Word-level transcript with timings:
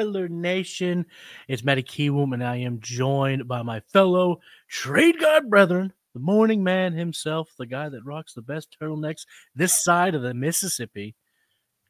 profiler 0.00 0.28
nation? 0.28 1.06
It's 1.48 1.64
Matty 1.64 1.82
Kiwoom, 1.82 2.34
and 2.34 2.44
I 2.44 2.56
am 2.56 2.80
joined 2.80 3.46
by 3.46 3.62
my 3.62 3.80
fellow 3.80 4.40
trade 4.68 5.16
god 5.20 5.48
brethren, 5.48 5.92
the 6.14 6.20
morning 6.20 6.62
man 6.62 6.92
himself, 6.92 7.50
the 7.58 7.66
guy 7.66 7.88
that 7.88 8.04
rocks 8.04 8.34
the 8.34 8.42
best 8.42 8.76
turtlenecks 8.80 9.26
this 9.54 9.82
side 9.82 10.14
of 10.14 10.22
the 10.22 10.34
Mississippi, 10.34 11.14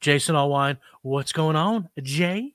Jason 0.00 0.34
Allwine. 0.34 0.78
What's 1.02 1.32
going 1.32 1.56
on, 1.56 1.88
Jay? 2.02 2.54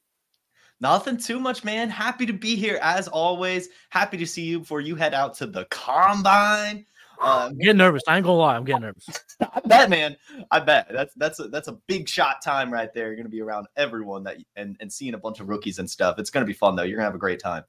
Nothing 0.82 1.18
too 1.18 1.40
much, 1.40 1.64
man. 1.64 1.90
Happy 1.90 2.26
to 2.26 2.34
be 2.34 2.56
here 2.56 2.80
as 2.82 3.08
always. 3.08 3.70
Happy 3.90 4.18
to 4.18 4.26
see 4.28 4.44
you 4.44 4.60
before 4.60 4.82
you 4.82 4.96
head 4.96 5.14
out 5.14 5.34
to 5.36 5.46
the 5.46 5.66
combine. 5.66 6.86
Uh, 7.26 7.48
I'm 7.50 7.58
getting 7.58 7.78
nervous. 7.78 8.04
I 8.08 8.18
ain't 8.18 8.26
gonna 8.26 8.38
lie. 8.38 8.56
I'm 8.56 8.64
getting 8.66 8.84
nervous. 8.84 9.10
I 9.42 9.60
bet, 9.66 9.90
man. 9.90 10.16
I 10.52 10.60
bet 10.60 10.88
that's 10.92 11.14
that's 11.16 11.40
a, 11.40 11.48
that's 11.48 11.68
a 11.68 11.74
big 11.88 12.08
shot 12.08 12.42
time 12.44 12.72
right 12.72 12.94
there. 12.94 13.08
You're 13.08 13.18
gonna 13.18 13.30
be 13.30 13.42
around 13.42 13.68
everyone 13.76 14.24
that 14.26 14.38
and 14.56 14.78
and 14.80 14.94
seeing 14.94 15.16
a 15.16 15.18
bunch 15.18 15.40
of 15.40 15.50
rookies 15.50 15.80
and 15.80 15.90
stuff. 15.90 16.20
It's 16.20 16.30
gonna 16.30 16.46
be 16.46 16.54
fun 16.54 16.76
though. 16.76 16.84
You're 16.84 16.98
gonna 16.98 17.08
have 17.08 17.16
a 17.16 17.20
great 17.20 17.40
time. 17.42 17.64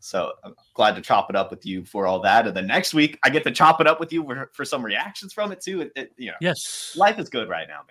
So 0.00 0.32
I'm 0.42 0.54
glad 0.74 0.96
to 0.96 1.00
chop 1.00 1.30
it 1.30 1.36
up 1.36 1.50
with 1.50 1.64
you 1.64 1.84
for 1.84 2.06
all 2.08 2.18
that. 2.22 2.48
And 2.48 2.56
then 2.56 2.66
next 2.66 2.92
week 2.92 3.18
I 3.22 3.30
get 3.30 3.44
to 3.44 3.52
chop 3.52 3.80
it 3.80 3.86
up 3.86 4.00
with 4.00 4.12
you 4.12 4.24
for, 4.24 4.50
for 4.52 4.64
some 4.64 4.84
reactions 4.84 5.32
from 5.32 5.52
it 5.52 5.60
too. 5.60 5.82
It, 5.82 5.92
it, 5.94 6.12
you 6.16 6.28
know, 6.28 6.36
yes, 6.40 6.94
life 6.96 7.20
is 7.20 7.28
good 7.28 7.48
right 7.48 7.68
now, 7.68 7.82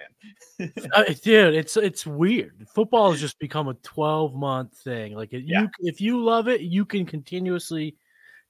man. 0.60 0.74
uh, 0.94 1.04
dude, 1.24 1.54
it's 1.56 1.78
it's 1.78 2.06
weird. 2.06 2.68
Football 2.74 3.12
has 3.12 3.22
just 3.22 3.40
become 3.40 3.68
a 3.70 3.76
12 3.76 4.34
month 4.34 4.78
thing. 4.80 5.16
Like 5.16 5.34
if 5.34 5.44
Yeah. 5.44 5.62
you 5.62 5.70
if 5.80 6.02
you 6.02 6.22
love 6.22 6.48
it, 6.48 6.62
you 6.62 6.84
can 6.84 7.06
continuously 7.06 7.96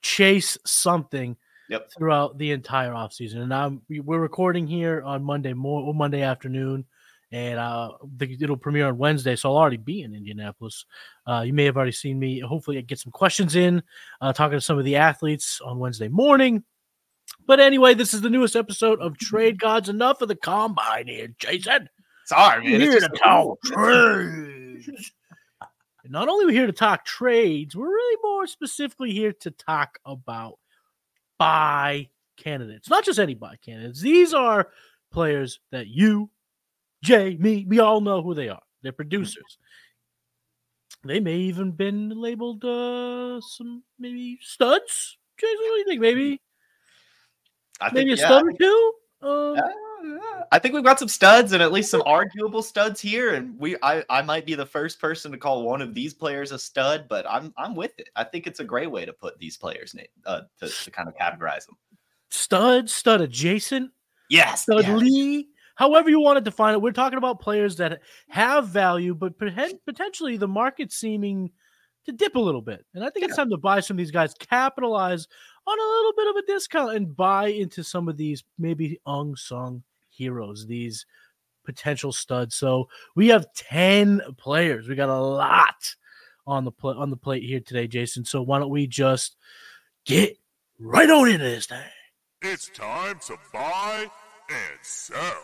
chase 0.02 0.58
something 0.66 1.36
Yep. 1.72 1.92
throughout 1.98 2.38
the 2.38 2.52
entire 2.52 2.92
offseason. 2.92 3.38
And 3.44 3.54
I'm 3.54 3.82
we- 3.90 4.02
we're 4.02 4.20
recording 4.20 4.68
here 4.68 5.02
on 5.04 5.24
Monday 5.24 5.54
more 5.54 5.94
Monday 5.94 6.22
afternoon, 6.22 6.84
and 7.32 7.58
uh, 7.58 7.92
it'll 8.20 8.58
premiere 8.58 8.88
on 8.88 8.98
Wednesday, 8.98 9.38
so 9.38 9.50
I'll 9.52 9.58
already 9.58 9.78
be 9.78 10.02
in 10.02 10.14
Indianapolis. 10.14 10.86
Uh, 11.26 11.44
you 11.46 11.54
may 11.54 11.64
have 11.64 11.78
already 11.78 11.94
seen 11.94 12.20
me. 12.20 12.42
Hopefully, 12.42 12.78
I 12.78 12.82
get 12.82 13.00
some 13.00 13.14
questions 13.14 13.56
in, 13.56 13.82
uh, 14.20 14.34
talking 14.34 14.58
to 14.58 14.62
some 14.62 14.78
of 14.78 14.84
the 14.84 14.98
athletes 14.98 15.62
on 15.64 15.80
Wednesday 15.80 16.10
morning. 16.10 16.64
But 17.48 17.62
anyway, 17.62 17.94
this 17.94 18.14
is 18.14 18.20
the 18.20 18.30
newest 18.30 18.58
episode 18.58 19.00
of 19.00 19.18
Trade 19.18 19.58
Gods. 19.58 19.88
Enough 19.88 20.22
of 20.22 20.28
the 20.28 20.36
combine 20.36 21.08
here, 21.08 21.30
Jason. 21.40 21.88
Sorry, 22.26 22.64
man. 22.64 22.82
We're 22.82 22.92
here 22.92 23.00
to 23.00 23.10
talk 23.18 23.62
trades. 23.66 25.12
Not 26.06 26.28
only 26.28 26.44
are 26.44 26.48
we 26.48 26.54
here 26.54 26.68
to 26.68 26.74
talk 26.74 27.06
trades, 27.06 27.76
we're 27.78 27.88
really 27.88 28.18
more 28.22 28.46
specifically 28.46 29.12
here 29.12 29.32
to 29.40 29.52
talk 29.52 30.00
about 30.06 30.58
buy 31.42 32.08
candidates. 32.38 32.88
Not 32.88 33.04
just 33.04 33.18
any 33.18 33.34
buy 33.34 33.56
candidates. 33.66 34.00
These 34.00 34.32
are 34.34 34.70
players 35.12 35.60
that 35.72 35.88
you, 35.88 36.30
Jay, 37.04 37.36
me, 37.40 37.66
we 37.68 37.80
all 37.80 38.00
know 38.00 38.22
who 38.22 38.36
they 38.36 38.48
are. 38.48 38.62
They're 38.84 38.92
producers. 38.92 39.58
They 41.04 41.20
may 41.20 41.38
even 41.38 41.72
been 41.72 42.10
labeled 42.10 42.64
uh 42.64 43.42
some 43.42 43.82
maybe 43.98 44.38
studs. 44.42 45.18
Jason, 45.40 45.58
what 45.58 45.74
do 45.74 45.80
you 45.80 45.86
think? 45.88 46.02
Maybe 46.02 46.42
I 47.80 47.86
think, 47.86 47.96
maybe 47.96 48.14
a 48.14 48.16
yeah, 48.18 48.26
stud 48.28 48.44
or 48.46 48.54
two? 48.54 48.94
Um, 49.24 49.56
Yeah, 49.56 49.62
yeah. 49.66 49.91
I 50.52 50.60
think 50.60 50.74
we've 50.74 50.84
got 50.84 51.00
some 51.00 51.08
studs 51.08 51.54
and 51.54 51.62
at 51.62 51.72
least 51.72 51.92
some 51.92 52.04
arguable 52.06 52.62
studs 52.64 53.00
here. 53.00 53.34
And 53.36 53.58
we 53.60 53.78
I, 53.82 54.04
I 54.10 54.22
might 54.22 54.46
be 54.46 54.56
the 54.56 54.66
first 54.66 55.00
person 55.00 55.32
to 55.32 55.38
call 55.38 55.64
one 55.64 55.82
of 55.82 55.94
these 55.94 56.14
players 56.14 56.52
a 56.52 56.60
stud, 56.60 57.06
but 57.08 57.26
I'm 57.30 57.54
I'm 57.58 57.76
with 57.76 57.98
it. 58.00 58.10
I 58.16 58.24
think 58.24 58.48
it's 58.48 58.60
a 58.60 58.66
great 58.66 58.92
way 58.92 59.06
to 59.06 59.14
put 59.14 59.38
these 59.40 59.58
players 59.58 59.94
name 59.94 60.08
uh, 60.26 60.42
to, 60.60 60.68
to 60.70 60.92
kind 60.92 61.08
of 61.08 61.16
categorize 61.16 61.66
them. 61.66 61.78
stud, 62.30 62.90
stud 62.90 63.22
adjacent, 63.22 63.92
Yes. 64.32 64.62
Stud 64.64 64.86
yes. 64.88 65.00
Lee, 65.00 65.50
however 65.76 66.10
you 66.10 66.22
want 66.22 66.38
to 66.38 66.42
define 66.42 66.74
it. 66.74 66.82
We're 66.82 66.92
talking 66.94 67.18
about 67.18 67.42
players 67.42 67.76
that 67.78 68.02
have 68.30 68.70
value, 68.70 69.14
but 69.14 69.38
potentially 69.38 70.38
the 70.38 70.48
market 70.48 70.92
seeming 70.92 71.52
to 72.06 72.14
dip 72.14 72.36
a 72.36 72.40
little 72.40 72.62
bit. 72.62 72.86
And 72.96 73.04
I 73.04 73.10
think 73.10 73.26
it's 73.26 73.36
time 73.36 73.50
to 73.50 73.58
buy 73.58 73.82
some 73.82 73.96
of 73.96 73.98
these 74.00 74.10
guys, 74.10 74.34
capitalize 74.34 75.28
on 75.68 75.78
a 75.78 75.92
little 75.96 76.14
bit 76.16 76.28
of 76.30 76.36
a 76.38 76.46
discount, 76.48 76.96
and 76.96 77.16
buy 77.16 77.48
into 77.48 77.84
some 77.84 78.08
of 78.08 78.16
these 78.16 78.42
maybe 78.58 79.00
unsung 79.06 79.84
heroes, 80.12 80.68
these 80.68 81.06
potential 81.66 82.12
studs. 82.12 82.56
So 82.56 82.90
we 83.16 83.30
have 83.30 83.52
10 83.54 84.22
players. 84.38 84.88
We 84.88 84.96
got 84.96 85.10
a 85.10 85.20
lot 85.20 85.96
on 86.48 86.66
the 86.66 86.72
pl- 86.72 87.00
on 87.00 87.10
the 87.10 87.18
plate 87.18 87.44
here 87.44 87.60
today, 87.60 87.88
Jason. 87.88 88.26
So 88.26 88.42
why 88.42 88.60
don't 88.60 88.70
we 88.70 88.88
just 88.88 89.36
get 90.06 90.38
right 90.80 91.10
on 91.10 91.30
into 91.30 91.46
this 91.46 91.68
thing? 91.68 91.80
It's 92.42 92.70
time 92.70 93.20
to 93.28 93.38
buy 93.54 94.10
and 94.50 94.80
sell. 94.82 95.44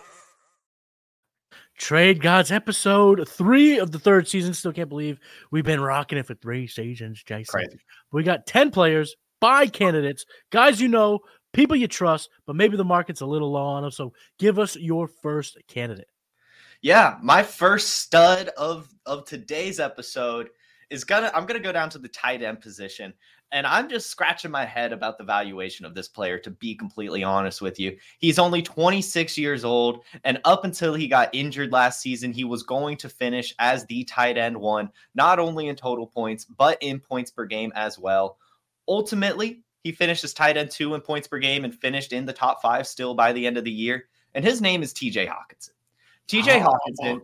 Trade 1.77 2.21
Gods 2.23 2.51
episode 2.51 3.29
three 3.29 3.77
of 3.77 3.91
the 3.91 3.99
third 3.99 4.27
season. 4.27 4.53
Still 4.53 4.73
can't 4.73 4.89
believe 4.89 5.19
we've 5.51 5.63
been 5.63 5.79
rocking 5.79 6.17
it 6.17 6.25
for 6.25 6.33
three 6.33 6.65
seasons, 6.65 7.21
Jason. 7.23 7.51
Crazy. 7.51 7.79
We 8.11 8.23
got 8.23 8.47
10 8.47 8.71
players, 8.71 9.15
buy 9.39 9.67
candidates, 9.67 10.25
guys 10.49 10.81
you 10.81 10.87
know, 10.87 11.19
people 11.57 11.75
you 11.75 11.87
trust, 11.87 12.29
but 12.45 12.55
maybe 12.55 12.77
the 12.77 12.85
market's 12.85 13.21
a 13.21 13.25
little 13.25 13.51
low 13.51 13.65
on 13.65 13.81
them. 13.81 13.91
So 13.91 14.13
give 14.37 14.59
us 14.59 14.75
your 14.77 15.07
first 15.07 15.57
candidate. 15.67 16.07
Yeah, 16.81 17.17
my 17.21 17.41
first 17.41 17.95
stud 17.95 18.49
of 18.49 18.93
of 19.07 19.25
today's 19.25 19.79
episode 19.79 20.49
is 20.91 21.03
gonna 21.03 21.31
I'm 21.33 21.47
gonna 21.47 21.59
go 21.59 21.71
down 21.71 21.89
to 21.89 21.97
the 21.97 22.07
tight 22.07 22.43
end 22.43 22.61
position. 22.61 23.13
And 23.53 23.65
I'm 23.65 23.87
just 23.87 24.09
scratching 24.09 24.51
my 24.51 24.65
head 24.65 24.91
about 24.91 25.17
the 25.17 25.23
valuation 25.23 25.85
of 25.85 25.95
this 25.95 26.09
player, 26.09 26.37
to 26.39 26.51
be 26.51 26.75
completely 26.75 27.23
honest 27.23 27.61
with 27.61 27.79
you. 27.79 27.95
He's 28.19 28.39
only 28.39 28.61
26 28.61 29.37
years 29.37 29.63
old, 29.63 30.03
and 30.25 30.41
up 30.43 30.65
until 30.65 30.93
he 30.93 31.07
got 31.07 31.33
injured 31.33 31.71
last 31.71 32.01
season, 32.01 32.33
he 32.33 32.43
was 32.43 32.63
going 32.63 32.97
to 32.97 33.07
finish 33.07 33.55
as 33.57 33.85
the 33.85 34.03
tight 34.03 34.37
end 34.37 34.57
one, 34.57 34.89
not 35.15 35.39
only 35.39 35.69
in 35.69 35.77
total 35.77 36.05
points, 36.05 36.43
but 36.43 36.77
in 36.81 36.99
points 36.99 37.31
per 37.31 37.45
game 37.45 37.71
as 37.73 37.97
well. 37.97 38.37
Ultimately, 38.85 39.61
he 39.83 39.91
finished 39.91 40.23
as 40.23 40.33
tight 40.33 40.57
end 40.57 40.71
two 40.71 40.95
in 40.95 41.01
points 41.01 41.27
per 41.27 41.39
game 41.39 41.63
and 41.63 41.73
finished 41.73 42.13
in 42.13 42.25
the 42.25 42.33
top 42.33 42.61
five 42.61 42.87
still 42.87 43.13
by 43.13 43.33
the 43.33 43.45
end 43.45 43.57
of 43.57 43.63
the 43.63 43.71
year. 43.71 44.05
And 44.33 44.43
his 44.43 44.61
name 44.61 44.83
is 44.83 44.93
TJ 44.93 45.27
Hockenson. 45.27 45.71
TJ 46.27 46.63
Oh, 46.63 46.73
Hockenson 46.73 47.21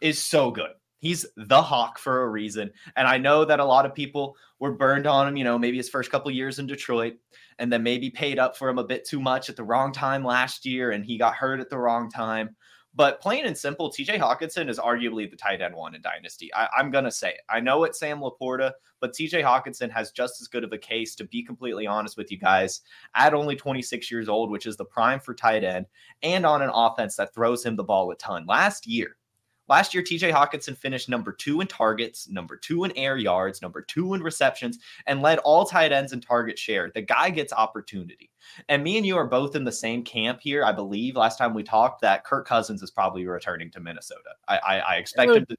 is 0.00 0.18
so 0.18 0.50
good. 0.50 0.70
He's 0.98 1.26
the 1.36 1.60
hawk 1.60 1.98
for 1.98 2.22
a 2.22 2.28
reason. 2.28 2.70
And 2.96 3.06
I 3.06 3.18
know 3.18 3.44
that 3.44 3.60
a 3.60 3.64
lot 3.64 3.84
of 3.84 3.94
people 3.94 4.36
were 4.58 4.72
burned 4.72 5.06
on 5.06 5.28
him, 5.28 5.36
you 5.36 5.44
know, 5.44 5.58
maybe 5.58 5.76
his 5.76 5.90
first 5.90 6.10
couple 6.10 6.30
years 6.30 6.58
in 6.58 6.66
Detroit, 6.66 7.14
and 7.58 7.70
then 7.70 7.82
maybe 7.82 8.08
paid 8.08 8.38
up 8.38 8.56
for 8.56 8.70
him 8.70 8.78
a 8.78 8.84
bit 8.84 9.06
too 9.06 9.20
much 9.20 9.50
at 9.50 9.56
the 9.56 9.64
wrong 9.64 9.92
time 9.92 10.24
last 10.24 10.64
year, 10.64 10.92
and 10.92 11.04
he 11.04 11.18
got 11.18 11.34
hurt 11.34 11.60
at 11.60 11.68
the 11.68 11.78
wrong 11.78 12.10
time. 12.10 12.56
But 12.96 13.20
plain 13.20 13.46
and 13.46 13.58
simple, 13.58 13.90
TJ 13.90 14.20
Hockenson 14.20 14.68
is 14.68 14.78
arguably 14.78 15.28
the 15.28 15.36
tight 15.36 15.60
end 15.60 15.74
one 15.74 15.94
in 15.94 16.02
Dynasty. 16.02 16.54
I, 16.54 16.68
I'm 16.78 16.90
going 16.90 17.04
to 17.04 17.10
say 17.10 17.30
it. 17.30 17.40
I 17.48 17.58
know 17.58 17.82
it's 17.84 17.98
Sam 17.98 18.20
Laporta, 18.20 18.72
but 19.00 19.12
TJ 19.12 19.42
Hockenson 19.42 19.90
has 19.90 20.12
just 20.12 20.40
as 20.40 20.46
good 20.46 20.62
of 20.62 20.72
a 20.72 20.78
case, 20.78 21.16
to 21.16 21.24
be 21.24 21.42
completely 21.42 21.86
honest 21.86 22.16
with 22.16 22.30
you 22.30 22.38
guys, 22.38 22.82
at 23.16 23.34
only 23.34 23.56
26 23.56 24.10
years 24.10 24.28
old, 24.28 24.50
which 24.50 24.66
is 24.66 24.76
the 24.76 24.84
prime 24.84 25.18
for 25.18 25.34
tight 25.34 25.64
end, 25.64 25.86
and 26.22 26.46
on 26.46 26.62
an 26.62 26.70
offense 26.72 27.16
that 27.16 27.34
throws 27.34 27.64
him 27.64 27.74
the 27.74 27.82
ball 27.82 28.10
a 28.12 28.16
ton. 28.16 28.46
Last 28.46 28.86
year, 28.86 29.16
Last 29.68 29.94
year, 29.94 30.02
TJ 30.02 30.32
Hockenson 30.32 30.76
finished 30.76 31.08
number 31.08 31.32
two 31.32 31.60
in 31.60 31.66
targets, 31.66 32.28
number 32.28 32.56
two 32.56 32.84
in 32.84 32.92
air 32.96 33.16
yards, 33.16 33.62
number 33.62 33.80
two 33.80 34.14
in 34.14 34.22
receptions, 34.22 34.78
and 35.06 35.22
led 35.22 35.38
all 35.38 35.64
tight 35.64 35.90
ends 35.92 36.12
in 36.12 36.20
target 36.20 36.58
share. 36.58 36.90
The 36.94 37.00
guy 37.00 37.30
gets 37.30 37.52
opportunity. 37.52 38.30
And 38.68 38.84
me 38.84 38.98
and 38.98 39.06
you 39.06 39.16
are 39.16 39.26
both 39.26 39.56
in 39.56 39.64
the 39.64 39.72
same 39.72 40.04
camp 40.04 40.40
here. 40.42 40.64
I 40.64 40.72
believe 40.72 41.16
last 41.16 41.38
time 41.38 41.54
we 41.54 41.62
talked 41.62 42.02
that 42.02 42.24
Kirk 42.24 42.46
Cousins 42.46 42.82
is 42.82 42.90
probably 42.90 43.26
returning 43.26 43.70
to 43.70 43.80
Minnesota. 43.80 44.30
I, 44.46 44.58
I, 44.58 44.78
I 44.78 44.94
expect 44.96 45.32
him 45.32 45.46
to. 45.46 45.56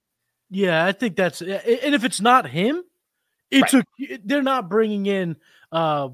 Yeah, 0.52 0.86
I 0.86 0.92
think 0.92 1.16
that's 1.16 1.42
and 1.42 1.96
if 1.96 2.04
it's 2.04 2.22
not 2.22 2.48
him, 2.48 2.84
it's 3.50 3.74
a 3.74 3.84
they're 4.24 4.44
not 4.44 4.70
bringing 4.70 5.08
in 5.08 5.36
uh 5.72 6.10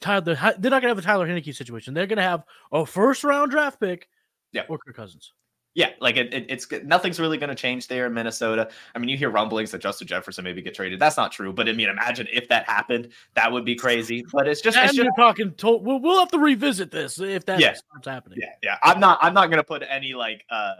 Tyler. 0.00 0.22
They're 0.58 0.70
not 0.70 0.82
gonna 0.82 0.88
have 0.88 0.98
a 0.98 1.02
Tyler 1.02 1.28
Heinicke 1.28 1.54
situation. 1.54 1.94
They're 1.94 2.08
gonna 2.08 2.22
have 2.22 2.42
a 2.72 2.84
first 2.84 3.22
round 3.22 3.52
draft 3.52 3.78
pick, 3.78 4.08
Yeah. 4.52 4.62
or 4.68 4.78
Kirk 4.78 4.96
Cousins. 4.96 5.32
Yeah, 5.74 5.90
like 6.00 6.16
it, 6.18 6.34
it, 6.34 6.46
it's 6.50 6.66
nothing's 6.84 7.18
really 7.18 7.38
going 7.38 7.48
to 7.48 7.54
change 7.54 7.88
there 7.88 8.06
in 8.06 8.12
Minnesota. 8.12 8.68
I 8.94 8.98
mean, 8.98 9.08
you 9.08 9.16
hear 9.16 9.30
rumblings 9.30 9.70
that 9.70 9.80
Justin 9.80 10.06
Jefferson 10.06 10.44
maybe 10.44 10.60
get 10.60 10.74
traded. 10.74 11.00
That's 11.00 11.16
not 11.16 11.32
true, 11.32 11.50
but 11.50 11.66
I 11.68 11.72
mean, 11.72 11.88
imagine 11.88 12.28
if 12.30 12.46
that 12.48 12.68
happened, 12.68 13.08
that 13.34 13.50
would 13.50 13.64
be 13.64 13.74
crazy. 13.74 14.22
But 14.32 14.46
it's 14.48 14.60
just, 14.60 14.76
it's 14.76 14.94
just 14.94 14.96
you're 14.96 15.14
talking. 15.16 15.54
To, 15.54 15.78
we'll, 15.78 15.98
we'll 15.98 16.18
have 16.18 16.30
to 16.32 16.38
revisit 16.38 16.90
this 16.90 17.18
if 17.18 17.46
that 17.46 17.58
Yeah. 17.58 17.72
starts 17.72 18.06
happening. 18.06 18.38
yeah, 18.42 18.52
yeah. 18.62 18.76
I'm 18.82 19.00
not, 19.00 19.18
I'm 19.22 19.32
not 19.32 19.46
going 19.46 19.58
to 19.58 19.64
put 19.64 19.82
any 19.88 20.12
like, 20.12 20.44
uh, 20.50 20.74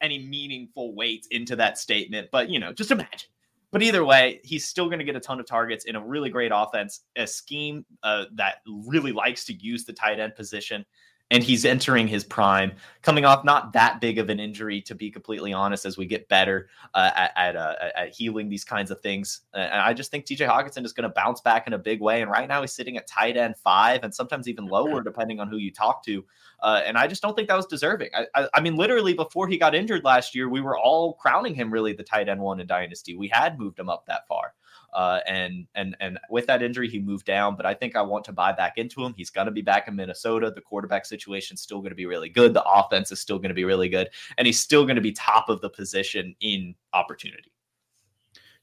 any 0.00 0.18
meaningful 0.24 0.94
weight 0.94 1.26
into 1.32 1.56
that 1.56 1.76
statement, 1.76 2.28
but 2.30 2.48
you 2.48 2.58
know, 2.60 2.72
just 2.72 2.90
imagine. 2.92 3.28
But 3.72 3.82
either 3.82 4.04
way, 4.04 4.40
he's 4.42 4.64
still 4.66 4.86
going 4.86 4.98
to 4.98 5.04
get 5.04 5.14
a 5.14 5.20
ton 5.20 5.38
of 5.38 5.46
targets 5.46 5.84
in 5.84 5.94
a 5.94 6.00
really 6.00 6.30
great 6.30 6.50
offense, 6.54 7.02
a 7.16 7.26
scheme 7.26 7.84
uh, 8.02 8.24
that 8.34 8.56
really 8.66 9.12
likes 9.12 9.44
to 9.46 9.52
use 9.52 9.84
the 9.84 9.92
tight 9.92 10.18
end 10.18 10.34
position. 10.34 10.84
And 11.30 11.44
he's 11.44 11.64
entering 11.64 12.08
his 12.08 12.24
prime, 12.24 12.72
coming 13.02 13.24
off 13.24 13.44
not 13.44 13.72
that 13.72 14.00
big 14.00 14.18
of 14.18 14.28
an 14.28 14.40
injury, 14.40 14.80
to 14.82 14.94
be 14.94 15.10
completely 15.10 15.52
honest. 15.52 15.86
As 15.86 15.96
we 15.96 16.06
get 16.06 16.28
better 16.28 16.68
uh, 16.94 17.10
at 17.14 17.32
at, 17.36 17.56
uh, 17.56 17.74
at, 17.94 18.14
healing 18.14 18.48
these 18.48 18.64
kinds 18.64 18.90
of 18.90 19.00
things, 19.00 19.42
uh, 19.54 19.58
and 19.58 19.80
I 19.80 19.92
just 19.94 20.10
think 20.10 20.26
T.J. 20.26 20.44
Hockenson 20.46 20.84
is 20.84 20.92
going 20.92 21.08
to 21.08 21.14
bounce 21.14 21.40
back 21.40 21.66
in 21.66 21.72
a 21.72 21.78
big 21.78 22.00
way. 22.00 22.20
And 22.20 22.30
right 22.30 22.48
now, 22.48 22.60
he's 22.60 22.72
sitting 22.72 22.96
at 22.96 23.06
tight 23.06 23.36
end 23.36 23.56
five, 23.56 24.02
and 24.02 24.14
sometimes 24.14 24.48
even 24.48 24.66
lower, 24.66 25.02
depending 25.02 25.40
on 25.40 25.48
who 25.48 25.56
you 25.56 25.72
talk 25.72 26.04
to. 26.04 26.24
Uh, 26.62 26.82
and 26.84 26.98
I 26.98 27.06
just 27.06 27.22
don't 27.22 27.34
think 27.34 27.48
that 27.48 27.56
was 27.56 27.66
deserving. 27.66 28.10
I, 28.14 28.26
I, 28.34 28.48
I, 28.54 28.60
mean, 28.60 28.76
literally 28.76 29.14
before 29.14 29.48
he 29.48 29.56
got 29.56 29.74
injured 29.74 30.04
last 30.04 30.34
year, 30.34 30.48
we 30.48 30.60
were 30.60 30.76
all 30.76 31.14
crowning 31.14 31.54
him 31.54 31.72
really 31.72 31.92
the 31.92 32.02
tight 32.02 32.28
end 32.28 32.40
one 32.40 32.60
in 32.60 32.66
Dynasty. 32.66 33.16
We 33.16 33.28
had 33.28 33.58
moved 33.58 33.78
him 33.78 33.88
up 33.88 34.04
that 34.06 34.26
far. 34.28 34.52
Uh, 34.92 35.20
and 35.26 35.66
and 35.74 35.96
and 36.00 36.18
with 36.30 36.46
that 36.46 36.62
injury, 36.62 36.88
he 36.88 36.98
moved 36.98 37.26
down. 37.26 37.56
But 37.56 37.66
I 37.66 37.74
think 37.74 37.96
I 37.96 38.02
want 38.02 38.24
to 38.26 38.32
buy 38.32 38.52
back 38.52 38.74
into 38.76 39.04
him. 39.04 39.14
He's 39.16 39.30
going 39.30 39.46
to 39.46 39.52
be 39.52 39.62
back 39.62 39.88
in 39.88 39.96
Minnesota. 39.96 40.50
The 40.50 40.60
quarterback 40.60 41.06
situation 41.06 41.54
is 41.54 41.60
still 41.60 41.78
going 41.78 41.90
to 41.90 41.96
be 41.96 42.06
really 42.06 42.28
good. 42.28 42.54
The 42.54 42.64
offense 42.64 43.12
is 43.12 43.20
still 43.20 43.38
going 43.38 43.50
to 43.50 43.54
be 43.54 43.64
really 43.64 43.88
good, 43.88 44.08
and 44.38 44.46
he's 44.46 44.60
still 44.60 44.84
going 44.84 44.96
to 44.96 45.02
be 45.02 45.12
top 45.12 45.48
of 45.48 45.60
the 45.60 45.70
position 45.70 46.34
in 46.40 46.74
opportunity. 46.92 47.52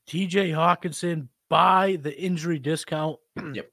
T.J. 0.05 0.51
Hockenson 0.51 1.27
buy 1.49 1.97
the 2.01 2.17
injury 2.19 2.59
discount. 2.59 3.17
yep 3.53 3.69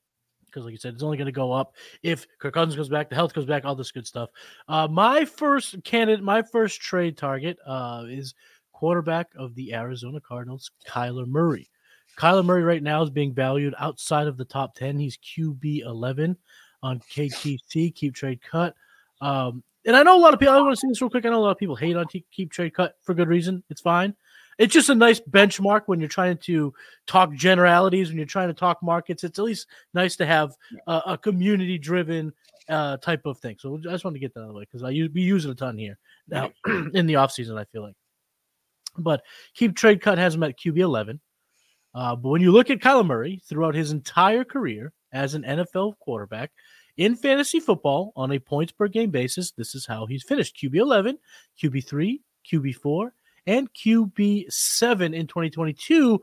because, 0.55 0.65
like 0.65 0.73
you 0.73 0.79
said, 0.79 0.95
it's 0.95 1.03
only 1.03 1.17
going 1.17 1.27
to 1.27 1.33
go 1.33 1.51
up 1.51 1.75
if 2.05 2.27
Kirk 2.39 2.55
Cousins 2.55 2.77
goes 2.77 2.89
back, 2.89 3.09
the 3.09 3.17
health 3.17 3.35
goes 3.35 3.45
back, 3.45 3.65
all 3.65 3.75
this 3.75 3.91
good 3.91 4.07
stuff. 4.07 4.31
Uh, 4.69 4.87
my 4.87 5.25
first 5.25 5.83
candidate, 5.83 6.25
my 6.25 6.43
first 6.43 6.81
trade 6.81 7.17
target 7.17 7.59
uh, 7.67 8.05
is 8.09 8.35
quarterback 8.73 9.29
of 9.37 9.55
the 9.57 9.75
Arizona 9.75 10.21
Cardinals, 10.21 10.71
Kyler 10.89 11.27
Murray. 11.27 11.69
Kyler 12.19 12.45
Murray 12.45 12.63
right 12.63 12.83
now 12.83 13.03
is 13.03 13.11
being 13.11 13.35
valued 13.35 13.75
outside 13.79 14.27
of 14.27 14.37
the 14.37 14.45
top 14.45 14.75
10. 14.75 14.99
He's 14.99 15.19
QB 15.19 15.83
11 15.83 16.37
on 16.83 17.01
KTC, 17.01 17.95
Keep 17.95 18.15
Trade 18.15 18.41
Cut. 18.43 18.75
Um, 19.21 19.63
and 19.87 19.97
I 19.97 20.03
know 20.03 20.17
a 20.17 20.21
lot 20.21 20.35
of 20.35 20.41
people, 20.41 20.55
I 20.55 20.61
want 20.61 20.73
to 20.73 20.81
say 20.81 20.89
this 20.89 21.01
real 21.01 21.11
quick. 21.11 21.27
I 21.27 21.31
know 21.31 21.41
a 21.41 21.45
lot 21.45 21.51
of 21.51 21.59
people 21.59 21.77
hate 21.77 21.97
on 21.97 22.07
T- 22.07 22.25
Keep 22.31 22.53
Trade 22.53 22.75
Cut 22.75 22.97
for 23.03 23.15
good 23.15 23.29
reason. 23.29 23.63
It's 23.69 23.81
fine. 23.81 24.15
It's 24.59 24.73
just 24.73 24.89
a 24.89 24.95
nice 24.95 25.21
benchmark 25.21 25.83
when 25.87 25.99
you're 25.99 26.09
trying 26.09 26.39
to 26.39 26.73
talk 27.07 27.33
generalities, 27.35 28.09
when 28.09 28.17
you're 28.17 28.27
trying 28.27 28.49
to 28.49 28.55
talk 28.55 28.83
markets. 28.83 29.25
It's 29.25 29.39
at 29.39 29.45
least 29.45 29.67
nice 29.95 30.17
to 30.17 30.27
have 30.27 30.55
a, 30.87 31.03
a 31.07 31.19
community 31.19 31.77
driven 31.77 32.33
uh, 32.69 32.97
type 32.99 33.27
of 33.27 33.39
thing. 33.39 33.57
So 33.59 33.77
I 33.77 33.93
just 33.93 34.05
want 34.05 34.15
to 34.15 34.21
get 34.21 34.33
that 34.35 34.41
out 34.41 34.45
of 34.45 34.49
the 34.51 34.55
way 34.55 34.63
because 34.63 34.83
I 34.83 34.91
use, 34.91 35.11
we 35.13 35.23
use 35.23 35.45
it 35.45 35.51
a 35.51 35.55
ton 35.55 35.77
here 35.77 35.99
now 36.29 36.51
in 36.95 37.07
the 37.07 37.15
offseason, 37.15 37.59
I 37.59 37.65
feel 37.65 37.83
like. 37.83 37.97
But 38.97 39.23
Keep 39.55 39.75
Trade 39.75 40.01
Cut 40.01 40.19
has 40.19 40.35
him 40.35 40.45
at 40.45 40.59
QB 40.59 40.79
11. 40.79 41.21
Uh, 41.95 42.17
but 42.17 42.29
when 42.29 42.43
you 42.43 42.51
look 42.51 42.71
at 42.71 42.81
Kyler 42.81 43.07
Murray 43.07 43.41
throughout 43.45 43.75
his 43.75 43.93
entire 43.93 44.45
career 44.45 44.93
as 45.13 45.35
an 45.35 45.43
NFL 45.43 45.99
quarterback 46.01 46.51
in 46.97 47.15
fantasy 47.15 47.61
football 47.61 48.13
on 48.17 48.33
a 48.33 48.39
points 48.39 48.73
per 48.73 48.89
game 48.89 49.11
basis, 49.11 49.53
this 49.53 49.75
is 49.75 49.87
how 49.87 50.07
he's 50.07 50.25
finished 50.25 50.57
QB 50.57 50.75
11, 50.77 51.19
QB 51.63 51.87
3, 51.87 52.21
QB 52.51 52.75
4, 52.75 53.15
and 53.47 53.73
QB 53.73 54.53
7 54.53 55.15
in 55.15 55.27
2022. 55.27 56.21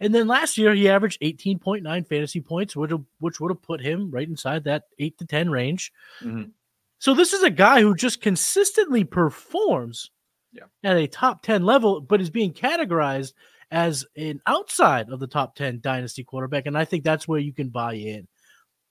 And 0.00 0.12
then 0.12 0.26
last 0.26 0.58
year, 0.58 0.74
he 0.74 0.88
averaged 0.88 1.20
18.9 1.20 2.08
fantasy 2.08 2.40
points, 2.40 2.74
which, 2.74 2.90
which 3.20 3.38
would 3.38 3.52
have 3.52 3.62
put 3.62 3.80
him 3.80 4.10
right 4.10 4.28
inside 4.28 4.64
that 4.64 4.84
8 4.98 5.18
to 5.18 5.26
10 5.26 5.50
range. 5.50 5.92
Mm-hmm. 6.20 6.50
So 6.98 7.14
this 7.14 7.32
is 7.32 7.42
a 7.42 7.50
guy 7.50 7.80
who 7.80 7.94
just 7.94 8.20
consistently 8.20 9.04
performs 9.04 10.10
yeah. 10.52 10.64
at 10.82 10.96
a 10.96 11.06
top 11.06 11.42
10 11.42 11.64
level, 11.64 12.00
but 12.00 12.20
is 12.20 12.30
being 12.30 12.52
categorized 12.52 13.32
as 13.72 14.04
an 14.16 14.40
outside 14.46 15.08
of 15.08 15.18
the 15.18 15.26
top 15.26 15.56
10 15.56 15.80
dynasty 15.80 16.22
quarterback. 16.22 16.66
And 16.66 16.76
I 16.78 16.84
think 16.84 17.02
that's 17.02 17.26
where 17.26 17.40
you 17.40 17.52
can 17.52 17.70
buy 17.70 17.94
in. 17.94 18.28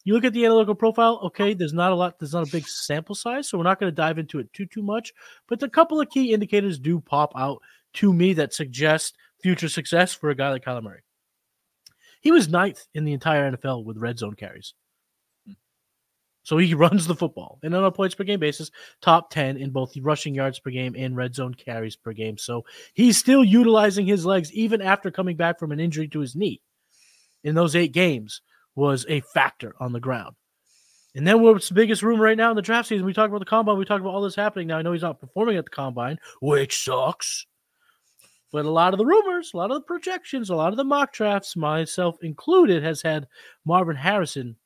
You 0.03 0.15
look 0.15 0.25
at 0.25 0.33
the 0.33 0.45
analytical 0.45 0.73
profile, 0.73 1.19
okay, 1.25 1.53
there's 1.53 1.73
not 1.73 1.91
a 1.91 1.95
lot, 1.95 2.17
there's 2.17 2.33
not 2.33 2.47
a 2.47 2.51
big 2.51 2.67
sample 2.67 3.13
size, 3.13 3.47
so 3.47 3.57
we're 3.57 3.63
not 3.63 3.79
going 3.79 3.91
to 3.91 3.95
dive 3.95 4.17
into 4.17 4.39
it 4.39 4.51
too 4.51 4.65
too 4.65 4.81
much, 4.81 5.13
but 5.47 5.61
a 5.61 5.69
couple 5.69 6.01
of 6.01 6.09
key 6.09 6.33
indicators 6.33 6.79
do 6.79 6.99
pop 6.99 7.31
out 7.37 7.61
to 7.93 8.11
me 8.11 8.33
that 8.33 8.51
suggest 8.51 9.15
future 9.43 9.69
success 9.69 10.11
for 10.11 10.31
a 10.31 10.35
guy 10.35 10.49
like 10.49 10.65
Kyler 10.65 10.81
Murray. 10.81 11.01
He 12.21 12.31
was 12.31 12.49
ninth 12.49 12.87
in 12.95 13.05
the 13.05 13.13
entire 13.13 13.51
NFL 13.51 13.85
with 13.85 13.97
red 13.97 14.17
zone 14.17 14.33
carries. 14.33 14.73
So 16.43 16.57
he 16.57 16.73
runs 16.75 17.07
the 17.07 17.15
football 17.15 17.59
and 17.63 17.75
on 17.75 17.83
a 17.83 17.91
points 17.91 18.15
per 18.15 18.23
game 18.23 18.39
basis, 18.39 18.71
top 19.01 19.29
10 19.29 19.57
in 19.57 19.71
both 19.71 19.95
rushing 19.97 20.35
yards 20.35 20.59
per 20.59 20.71
game 20.71 20.95
and 20.97 21.15
red 21.15 21.35
zone 21.35 21.53
carries 21.53 21.95
per 21.95 22.13
game. 22.13 22.37
So 22.37 22.65
he's 22.93 23.17
still 23.17 23.43
utilizing 23.43 24.05
his 24.05 24.25
legs 24.25 24.51
even 24.53 24.81
after 24.81 25.11
coming 25.11 25.37
back 25.37 25.59
from 25.59 25.71
an 25.71 25.79
injury 25.79 26.07
to 26.09 26.19
his 26.19 26.35
knee. 26.35 26.61
In 27.43 27.55
those 27.55 27.75
eight 27.75 27.91
games 27.91 28.41
was 28.75 29.05
a 29.09 29.21
factor 29.21 29.73
on 29.79 29.93
the 29.93 29.99
ground. 29.99 30.35
And 31.13 31.27
then 31.27 31.41
what's 31.41 31.67
the 31.67 31.75
biggest 31.75 32.03
rumor 32.03 32.23
right 32.23 32.37
now 32.37 32.51
in 32.51 32.55
the 32.55 32.61
draft 32.61 32.87
season? 32.87 33.05
We 33.05 33.13
talk 33.13 33.29
about 33.29 33.39
the 33.39 33.45
combine, 33.45 33.77
we 33.77 33.85
talk 33.85 33.99
about 33.99 34.13
all 34.13 34.21
this 34.21 34.35
happening. 34.35 34.67
Now 34.67 34.77
I 34.77 34.81
know 34.81 34.93
he's 34.93 35.01
not 35.01 35.19
performing 35.19 35.57
at 35.57 35.65
the 35.65 35.71
combine, 35.71 36.19
which 36.41 36.83
sucks. 36.83 37.45
But 38.51 38.65
a 38.65 38.69
lot 38.69 38.93
of 38.93 38.97
the 38.97 39.05
rumors, 39.05 39.51
a 39.53 39.57
lot 39.57 39.71
of 39.71 39.75
the 39.75 39.85
projections, 39.85 40.49
a 40.49 40.55
lot 40.55 40.73
of 40.73 40.77
the 40.77 40.83
mock 40.83 41.13
drafts, 41.13 41.55
myself 41.55 42.17
included, 42.21 42.83
has 42.83 43.01
had 43.01 43.27
Marvin 43.65 43.95
Harrison 43.95 44.57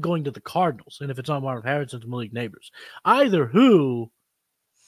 going 0.00 0.24
to 0.24 0.30
the 0.30 0.40
Cardinals. 0.40 0.98
And 1.00 1.10
if 1.10 1.18
it's 1.18 1.28
not 1.28 1.42
Marvin 1.42 1.68
Harrison, 1.68 2.00
it's 2.00 2.08
Malik 2.08 2.32
Nabers. 2.32 2.70
Either 3.04 3.46
who, 3.46 4.10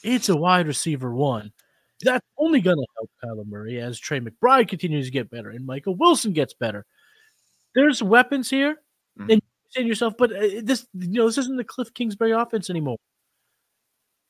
it's 0.03 0.29
a 0.29 0.37
wide 0.37 0.67
receiver 0.67 1.15
one. 1.15 1.53
That's 2.03 2.27
only 2.39 2.61
going 2.61 2.77
to 2.77 2.87
help 2.97 3.11
Kyler 3.25 3.47
Murray 3.47 3.81
as 3.81 3.99
Trey 3.99 4.21
McBride 4.21 4.69
continues 4.69 5.07
to 5.07 5.13
get 5.13 5.31
better 5.31 5.51
and 5.51 5.65
Michael 5.65 5.95
Wilson 5.95 6.33
gets 6.33 6.53
better. 6.55 6.85
There's 7.75 8.03
weapons 8.03 8.51
here. 8.51 8.77
Mm-hmm. 9.19 9.31
And 9.31 9.43
you 9.43 9.71
say 9.71 9.83
to 9.83 9.89
yourself, 9.89 10.15
but 10.19 10.33
uh, 10.33 10.61
this, 10.63 10.87
you 10.95 11.21
know, 11.21 11.27
this 11.27 11.39
isn't 11.39 11.57
the 11.57 11.65
Kliff 11.65 11.95
Kingsbury 11.95 12.33
offense 12.33 12.69
anymore. 12.69 12.99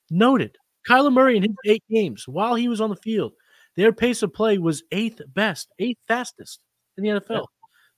Noted. 0.09 0.57
Kyler 0.87 1.11
Murray 1.11 1.37
in 1.37 1.43
his 1.43 1.55
eight 1.65 1.83
games 1.89 2.27
while 2.27 2.55
he 2.55 2.67
was 2.67 2.79
on 2.79 2.91
the 2.91 2.95
field, 2.95 3.33
their 3.75 3.91
pace 3.91 4.21
of 4.21 4.33
play 4.33 4.57
was 4.57 4.83
eighth 4.91 5.21
best, 5.33 5.69
eighth 5.79 5.99
fastest 6.07 6.59
in 6.97 7.03
the 7.03 7.09
NFL. 7.09 7.45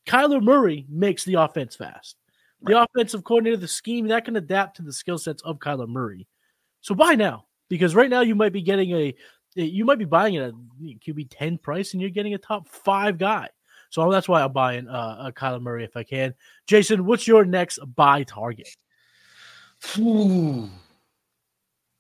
Yeah. 0.07 0.13
Kyler 0.13 0.41
Murray 0.41 0.85
makes 0.89 1.25
the 1.25 1.35
offense 1.35 1.75
fast. 1.75 2.15
The 2.61 2.81
offensive 2.81 3.23
coordinator, 3.23 3.57
the 3.57 3.67
scheme 3.67 4.07
that 4.07 4.25
can 4.25 4.35
adapt 4.35 4.77
to 4.77 4.81
the 4.81 4.93
skill 4.93 5.17
sets 5.17 5.43
of 5.43 5.59
Kyler 5.59 5.87
Murray. 5.87 6.27
So 6.81 6.95
buy 6.95 7.15
now 7.15 7.45
because 7.69 7.95
right 7.95 8.09
now 8.09 8.21
you 8.21 8.35
might 8.35 8.53
be 8.53 8.61
getting 8.61 8.91
a 8.91 9.13
you 9.55 9.85
might 9.85 9.99
be 9.99 10.05
buying 10.05 10.35
it 10.35 10.43
at 10.43 10.53
QB 10.81 11.27
ten 11.29 11.57
price 11.57 11.93
and 11.93 12.01
you're 12.01 12.11
getting 12.11 12.33
a 12.33 12.37
top 12.37 12.67
five 12.67 13.17
guy. 13.17 13.49
So 13.89 14.11
that's 14.11 14.27
why 14.27 14.43
I'm 14.43 14.51
buying 14.51 14.87
uh, 14.87 15.25
a 15.27 15.31
Kyler 15.31 15.61
Murray 15.61 15.83
if 15.83 15.95
I 15.95 16.03
can. 16.03 16.33
Jason, 16.67 17.05
what's 17.05 17.27
your 17.27 17.45
next 17.45 17.79
buy 17.95 18.23
target? 18.23 18.69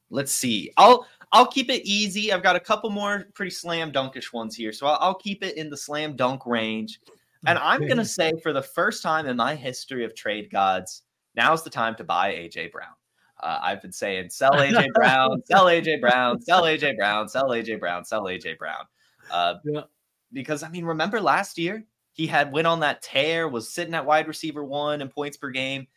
Let's 0.09 0.31
see. 0.31 0.71
I'll 0.77 1.07
I'll 1.31 1.47
keep 1.47 1.69
it 1.69 1.85
easy. 1.85 2.31
I've 2.31 2.43
got 2.43 2.55
a 2.55 2.59
couple 2.59 2.89
more 2.89 3.25
pretty 3.33 3.51
slam 3.51 3.91
dunkish 3.91 4.31
ones 4.31 4.55
here, 4.55 4.71
so 4.71 4.87
I'll, 4.87 4.97
I'll 5.01 5.15
keep 5.15 5.43
it 5.43 5.57
in 5.57 5.69
the 5.69 5.77
slam 5.77 6.15
dunk 6.15 6.45
range. 6.45 7.01
And 7.45 7.57
I'm 7.59 7.81
going 7.81 7.97
to 7.97 8.05
say 8.05 8.33
for 8.41 8.53
the 8.53 8.61
first 8.61 9.03
time 9.03 9.27
in 9.27 9.37
my 9.37 9.55
history 9.55 10.03
of 10.03 10.15
trade 10.15 10.49
gods, 10.51 11.03
now's 11.35 11.63
the 11.63 11.69
time 11.69 11.95
to 11.95 12.03
buy 12.03 12.33
AJ 12.33 12.71
Brown. 12.71 12.93
Uh, 13.41 13.59
I've 13.61 13.81
been 13.81 13.91
saying 13.91 14.29
sell 14.29 14.51
AJ 14.53 14.87
Brown, 14.93 15.41
sell 15.45 15.65
AJ 15.65 16.01
Brown, 16.01 16.41
sell 16.41 16.63
AJ 16.63 16.97
Brown, 16.97 17.29
sell 17.29 17.49
AJ 17.49 17.79
Brown, 17.79 18.03
sell 18.05 18.23
AJ 18.23 18.57
Brown. 18.57 18.85
Uh, 19.31 19.55
yeah. 19.65 19.81
Because 20.33 20.63
I 20.63 20.69
mean, 20.69 20.85
remember 20.85 21.21
last 21.21 21.57
year 21.57 21.85
he 22.13 22.27
had 22.27 22.51
went 22.51 22.67
on 22.67 22.79
that 22.79 23.01
tear, 23.01 23.47
was 23.47 23.71
sitting 23.71 23.93
at 23.93 24.05
wide 24.05 24.27
receiver 24.27 24.63
one 24.63 25.01
in 25.01 25.09
points 25.09 25.37
per 25.37 25.51
game, 25.51 25.87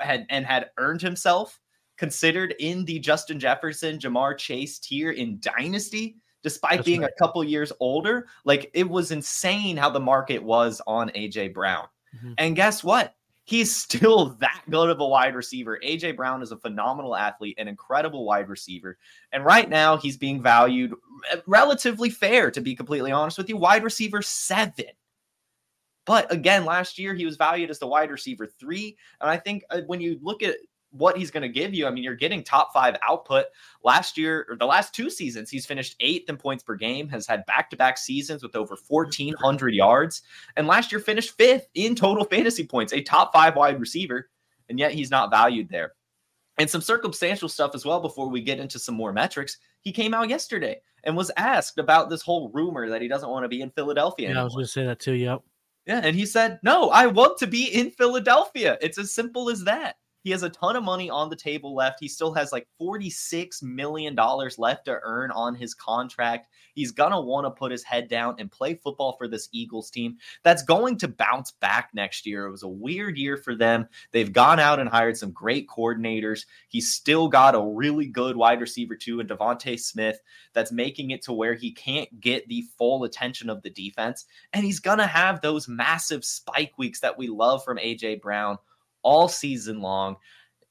had 0.00 0.26
and 0.30 0.46
had 0.46 0.70
earned 0.78 1.02
himself 1.02 1.60
considered 1.96 2.54
in 2.58 2.84
the 2.84 2.98
Justin 2.98 3.38
Jefferson, 3.38 3.98
Ja'Marr 3.98 4.36
Chase 4.36 4.78
tier 4.78 5.12
in 5.12 5.38
Dynasty 5.40 6.16
despite 6.46 6.76
That's 6.76 6.86
being 6.86 7.00
right. 7.00 7.10
a 7.10 7.18
couple 7.18 7.42
years 7.42 7.72
older. 7.80 8.28
Like 8.44 8.70
it 8.72 8.88
was 8.88 9.10
insane 9.10 9.76
how 9.76 9.90
the 9.90 9.98
market 9.98 10.40
was 10.40 10.80
on 10.86 11.08
AJ 11.08 11.52
Brown. 11.52 11.88
Mm-hmm. 12.14 12.34
And 12.38 12.54
guess 12.54 12.84
what? 12.84 13.16
He's 13.42 13.74
still 13.82 14.26
that 14.38 14.62
good 14.70 14.88
of 14.88 15.00
a 15.00 15.06
wide 15.06 15.34
receiver. 15.34 15.80
AJ 15.84 16.14
Brown 16.14 16.42
is 16.42 16.52
a 16.52 16.56
phenomenal 16.56 17.16
athlete, 17.16 17.56
an 17.58 17.66
incredible 17.66 18.24
wide 18.24 18.48
receiver. 18.48 18.96
And 19.32 19.44
right 19.44 19.68
now, 19.68 19.96
he's 19.96 20.16
being 20.16 20.40
valued 20.40 20.94
relatively 21.48 22.10
fair, 22.10 22.52
to 22.52 22.60
be 22.60 22.76
completely 22.76 23.10
honest 23.10 23.38
with 23.38 23.48
you. 23.48 23.56
Wide 23.56 23.82
receiver 23.82 24.22
seven. 24.22 24.86
But 26.04 26.32
again, 26.32 26.64
last 26.64 26.96
year 26.96 27.12
he 27.12 27.26
was 27.26 27.36
valued 27.36 27.70
as 27.70 27.80
the 27.80 27.88
wide 27.88 28.12
receiver 28.12 28.46
three. 28.46 28.96
And 29.20 29.28
I 29.28 29.36
think 29.36 29.64
uh, 29.70 29.80
when 29.88 30.00
you 30.00 30.20
look 30.22 30.44
at 30.44 30.54
what 30.98 31.16
he's 31.16 31.30
going 31.30 31.42
to 31.42 31.48
give 31.48 31.74
you. 31.74 31.86
I 31.86 31.90
mean, 31.90 32.04
you're 32.04 32.14
getting 32.14 32.42
top 32.42 32.72
five 32.72 32.96
output. 33.02 33.46
Last 33.82 34.16
year, 34.16 34.46
or 34.48 34.56
the 34.56 34.66
last 34.66 34.94
two 34.94 35.10
seasons, 35.10 35.50
he's 35.50 35.66
finished 35.66 35.96
eighth 36.00 36.28
in 36.28 36.36
points 36.36 36.62
per 36.62 36.74
game, 36.74 37.08
has 37.08 37.26
had 37.26 37.46
back 37.46 37.70
to 37.70 37.76
back 37.76 37.98
seasons 37.98 38.42
with 38.42 38.56
over 38.56 38.76
1,400 38.88 39.74
yards. 39.74 40.22
And 40.56 40.66
last 40.66 40.92
year 40.92 41.00
finished 41.00 41.36
fifth 41.36 41.68
in 41.74 41.94
total 41.94 42.24
fantasy 42.24 42.66
points, 42.66 42.92
a 42.92 43.00
top 43.00 43.32
five 43.32 43.56
wide 43.56 43.80
receiver. 43.80 44.28
And 44.68 44.78
yet 44.78 44.92
he's 44.92 45.10
not 45.10 45.30
valued 45.30 45.68
there. 45.68 45.92
And 46.58 46.68
some 46.68 46.80
circumstantial 46.80 47.48
stuff 47.48 47.74
as 47.74 47.84
well 47.84 48.00
before 48.00 48.28
we 48.28 48.40
get 48.40 48.58
into 48.58 48.78
some 48.78 48.94
more 48.94 49.12
metrics. 49.12 49.58
He 49.80 49.92
came 49.92 50.14
out 50.14 50.28
yesterday 50.28 50.80
and 51.04 51.16
was 51.16 51.30
asked 51.36 51.78
about 51.78 52.10
this 52.10 52.22
whole 52.22 52.50
rumor 52.52 52.88
that 52.88 53.02
he 53.02 53.08
doesn't 53.08 53.28
want 53.28 53.44
to 53.44 53.48
be 53.48 53.60
in 53.60 53.70
Philadelphia. 53.70 54.24
Yeah, 54.24 54.30
anymore. 54.30 54.40
I 54.40 54.44
was 54.44 54.54
going 54.54 54.64
to 54.64 54.70
say 54.70 54.86
that 54.86 54.98
too. 54.98 55.14
Yep. 55.14 55.42
Yeah. 55.86 56.00
And 56.02 56.16
he 56.16 56.26
said, 56.26 56.58
No, 56.62 56.90
I 56.90 57.06
want 57.06 57.38
to 57.38 57.46
be 57.46 57.66
in 57.66 57.90
Philadelphia. 57.90 58.76
It's 58.80 58.98
as 58.98 59.12
simple 59.12 59.48
as 59.50 59.64
that. 59.64 59.96
He 60.26 60.32
has 60.32 60.42
a 60.42 60.50
ton 60.50 60.74
of 60.74 60.82
money 60.82 61.08
on 61.08 61.30
the 61.30 61.36
table 61.36 61.72
left. 61.72 62.00
He 62.00 62.08
still 62.08 62.34
has 62.34 62.50
like 62.50 62.66
$46 62.80 63.62
million 63.62 64.16
left 64.58 64.86
to 64.86 64.98
earn 65.04 65.30
on 65.30 65.54
his 65.54 65.72
contract. 65.72 66.48
He's 66.74 66.90
going 66.90 67.12
to 67.12 67.20
want 67.20 67.46
to 67.46 67.52
put 67.52 67.70
his 67.70 67.84
head 67.84 68.08
down 68.08 68.34
and 68.40 68.50
play 68.50 68.74
football 68.74 69.12
for 69.12 69.28
this 69.28 69.48
Eagles 69.52 69.88
team 69.88 70.16
that's 70.42 70.64
going 70.64 70.98
to 70.98 71.06
bounce 71.06 71.52
back 71.52 71.90
next 71.94 72.26
year. 72.26 72.44
It 72.46 72.50
was 72.50 72.64
a 72.64 72.68
weird 72.68 73.16
year 73.16 73.36
for 73.36 73.54
them. 73.54 73.86
They've 74.10 74.32
gone 74.32 74.58
out 74.58 74.80
and 74.80 74.88
hired 74.88 75.16
some 75.16 75.30
great 75.30 75.68
coordinators. 75.68 76.44
He's 76.66 76.92
still 76.92 77.28
got 77.28 77.54
a 77.54 77.62
really 77.62 78.06
good 78.06 78.36
wide 78.36 78.60
receiver, 78.60 78.96
too, 78.96 79.20
in 79.20 79.28
DeVonta 79.28 79.78
Smith, 79.78 80.18
that's 80.54 80.72
making 80.72 81.12
it 81.12 81.22
to 81.22 81.32
where 81.32 81.54
he 81.54 81.70
can't 81.70 82.20
get 82.20 82.48
the 82.48 82.64
full 82.76 83.04
attention 83.04 83.48
of 83.48 83.62
the 83.62 83.70
defense. 83.70 84.24
And 84.52 84.64
he's 84.64 84.80
going 84.80 84.98
to 84.98 85.06
have 85.06 85.40
those 85.40 85.68
massive 85.68 86.24
spike 86.24 86.72
weeks 86.76 86.98
that 86.98 87.16
we 87.16 87.28
love 87.28 87.62
from 87.62 87.78
A.J. 87.78 88.16
Brown 88.16 88.58
all 89.06 89.28
season 89.28 89.80
long. 89.80 90.16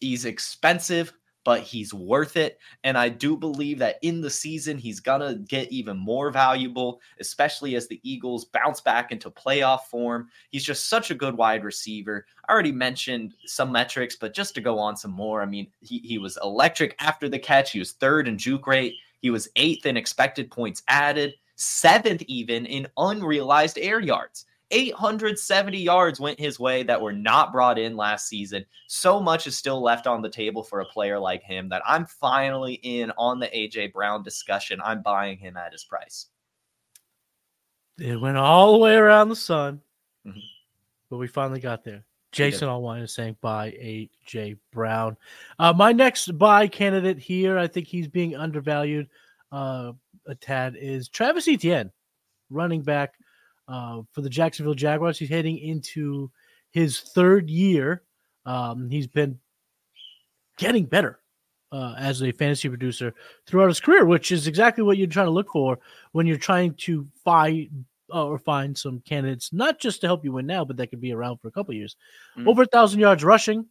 He's 0.01 0.25
expensive, 0.25 1.13
but 1.45 1.61
he's 1.61 1.93
worth 1.93 2.35
it. 2.35 2.59
And 2.83 2.97
I 2.97 3.07
do 3.07 3.37
believe 3.37 3.79
that 3.79 3.97
in 4.01 4.19
the 4.19 4.29
season, 4.29 4.77
he's 4.77 4.99
going 4.99 5.21
to 5.21 5.39
get 5.47 5.71
even 5.71 5.95
more 5.95 6.31
valuable, 6.31 6.99
especially 7.21 7.75
as 7.75 7.87
the 7.87 8.01
Eagles 8.03 8.45
bounce 8.45 8.81
back 8.81 9.13
into 9.13 9.29
playoff 9.29 9.83
form. 9.83 10.27
He's 10.49 10.65
just 10.65 10.89
such 10.89 11.11
a 11.11 11.15
good 11.15 11.37
wide 11.37 11.63
receiver. 11.63 12.25
I 12.49 12.51
already 12.51 12.73
mentioned 12.73 13.35
some 13.45 13.71
metrics, 13.71 14.17
but 14.17 14.33
just 14.33 14.53
to 14.55 14.61
go 14.61 14.77
on 14.77 14.97
some 14.97 15.11
more, 15.11 15.41
I 15.41 15.45
mean, 15.45 15.67
he, 15.79 15.99
he 15.99 16.17
was 16.17 16.37
electric 16.43 16.95
after 16.99 17.29
the 17.29 17.39
catch. 17.39 17.71
He 17.71 17.79
was 17.79 17.93
third 17.93 18.27
in 18.27 18.37
juke 18.37 18.67
rate, 18.67 18.95
he 19.21 19.29
was 19.29 19.47
eighth 19.55 19.85
in 19.85 19.95
expected 19.95 20.51
points 20.51 20.83
added, 20.87 21.35
seventh 21.55 22.23
even 22.27 22.65
in 22.65 22.87
unrealized 22.97 23.77
air 23.79 23.99
yards. 23.99 24.45
870 24.71 25.77
yards 25.77 26.19
went 26.19 26.39
his 26.39 26.59
way 26.59 26.83
that 26.83 26.99
were 26.99 27.13
not 27.13 27.51
brought 27.51 27.77
in 27.77 27.95
last 27.95 28.27
season. 28.27 28.65
So 28.87 29.19
much 29.19 29.47
is 29.47 29.55
still 29.55 29.81
left 29.81 30.07
on 30.07 30.21
the 30.21 30.29
table 30.29 30.63
for 30.63 30.79
a 30.79 30.85
player 30.85 31.19
like 31.19 31.43
him 31.43 31.69
that 31.69 31.83
I'm 31.85 32.05
finally 32.05 32.79
in 32.83 33.11
on 33.17 33.39
the 33.39 33.47
AJ 33.47 33.93
Brown 33.93 34.23
discussion. 34.23 34.81
I'm 34.83 35.01
buying 35.01 35.37
him 35.37 35.55
at 35.55 35.71
his 35.71 35.83
price. 35.83 36.27
It 37.99 38.19
went 38.19 38.37
all 38.37 38.73
the 38.73 38.79
way 38.79 38.95
around 38.95 39.29
the 39.29 39.35
sun, 39.35 39.81
mm-hmm. 40.25 40.39
but 41.09 41.17
we 41.17 41.27
finally 41.27 41.61
got 41.61 41.83
there. 41.83 42.03
Jason 42.31 42.67
Allwine 42.67 43.03
is 43.03 43.13
saying 43.13 43.37
buy 43.39 43.71
AJ 43.71 44.57
Brown. 44.73 45.15
Uh, 45.57 45.71
my 45.71 45.93
next 45.93 46.37
buy 46.37 46.67
candidate 46.67 47.17
here, 47.17 47.57
I 47.57 47.67
think 47.67 47.87
he's 47.87 48.09
being 48.09 48.35
undervalued 48.35 49.07
uh, 49.53 49.93
a 50.27 50.35
tad, 50.35 50.75
is 50.77 51.07
Travis 51.07 51.47
Etienne, 51.47 51.91
running 52.49 52.81
back 52.81 53.13
uh, 53.67 54.01
for 54.11 54.21
the 54.21 54.29
Jacksonville 54.29 54.73
Jaguars. 54.73 55.17
He's 55.17 55.29
heading 55.29 55.57
into 55.57 56.31
his 56.71 56.99
third 56.99 57.49
year. 57.49 58.03
Um, 58.45 58.89
he's 58.89 59.07
been 59.07 59.39
getting 60.57 60.85
better 60.85 61.19
uh, 61.71 61.95
as 61.97 62.21
a 62.21 62.31
fantasy 62.31 62.69
producer 62.69 63.13
throughout 63.45 63.67
his 63.67 63.79
career, 63.79 64.05
which 64.05 64.31
is 64.31 64.47
exactly 64.47 64.83
what 64.83 64.97
you're 64.97 65.07
trying 65.07 65.27
to 65.27 65.31
look 65.31 65.49
for 65.51 65.79
when 66.11 66.27
you're 66.27 66.37
trying 66.37 66.73
to 66.75 67.07
find 67.23 67.85
uh, 68.13 68.25
or 68.25 68.37
find 68.37 68.77
some 68.77 68.99
candidates, 68.99 69.51
not 69.51 69.79
just 69.79 70.01
to 70.01 70.07
help 70.07 70.23
you 70.23 70.31
win 70.31 70.45
now, 70.45 70.63
but 70.63 70.77
that 70.77 70.87
could 70.87 71.01
be 71.01 71.11
around 71.11 71.37
for 71.37 71.47
a 71.47 71.51
couple 71.51 71.73
years. 71.73 71.95
Mm-hmm. 72.37 72.47
Over 72.47 72.63
a 72.63 72.67
thousand 72.67 72.99
yards 72.99 73.23
rushing, 73.23 73.65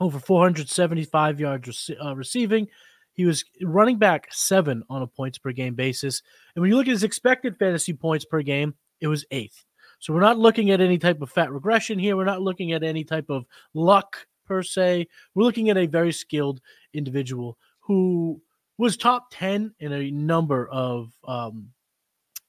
over 0.00 0.18
475 0.18 1.40
yards 1.40 1.90
uh, 2.02 2.14
receiving. 2.14 2.68
He 3.14 3.24
was 3.24 3.44
running 3.62 3.98
back 3.98 4.28
seven 4.30 4.84
on 4.88 5.02
a 5.02 5.06
points 5.08 5.38
per 5.38 5.50
game 5.50 5.74
basis. 5.74 6.22
And 6.54 6.62
when 6.62 6.70
you 6.70 6.76
look 6.76 6.86
at 6.86 6.92
his 6.92 7.02
expected 7.02 7.58
fantasy 7.58 7.92
points 7.92 8.24
per 8.24 8.42
game, 8.42 8.74
it 9.00 9.08
was 9.08 9.24
eighth. 9.30 9.64
So 9.98 10.12
we're 10.12 10.20
not 10.20 10.38
looking 10.38 10.70
at 10.70 10.80
any 10.80 10.98
type 10.98 11.20
of 11.22 11.30
fat 11.30 11.52
regression 11.52 11.98
here. 11.98 12.16
We're 12.16 12.24
not 12.24 12.42
looking 12.42 12.72
at 12.72 12.82
any 12.82 13.04
type 13.04 13.30
of 13.30 13.46
luck 13.74 14.26
per 14.46 14.62
se. 14.62 15.08
We're 15.34 15.44
looking 15.44 15.70
at 15.70 15.76
a 15.76 15.86
very 15.86 16.12
skilled 16.12 16.60
individual 16.94 17.58
who 17.80 18.40
was 18.78 18.96
top 18.96 19.28
10 19.32 19.74
in 19.80 19.92
a 19.92 20.10
number 20.10 20.68
of 20.68 21.12
um, 21.26 21.70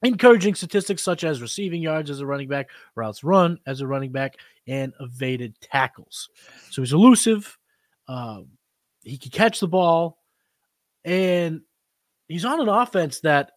encouraging 0.04 0.56
statistics 0.56 1.04
such 1.04 1.24
as 1.24 1.42
receiving 1.42 1.82
yards 1.82 2.10
as 2.10 2.22
a 2.22 2.26
running 2.26 2.48
back, 2.48 2.70
routes 2.96 3.24
run 3.24 3.58
as 3.66 3.82
a 3.82 3.88
running 3.88 4.12
back, 4.12 4.36
and 4.68 4.94
evaded 5.00 5.56
tackles. 5.62 6.30
So 6.70 6.82
he's 6.82 6.94
elusive. 6.94 7.58
Um, 8.08 8.50
he 9.04 9.18
can 9.18 9.32
catch 9.32 9.60
the 9.60 9.68
ball, 9.68 10.20
and 11.04 11.62
he's 12.28 12.46
on 12.46 12.62
an 12.62 12.70
offense 12.70 13.22
that 13.22 13.52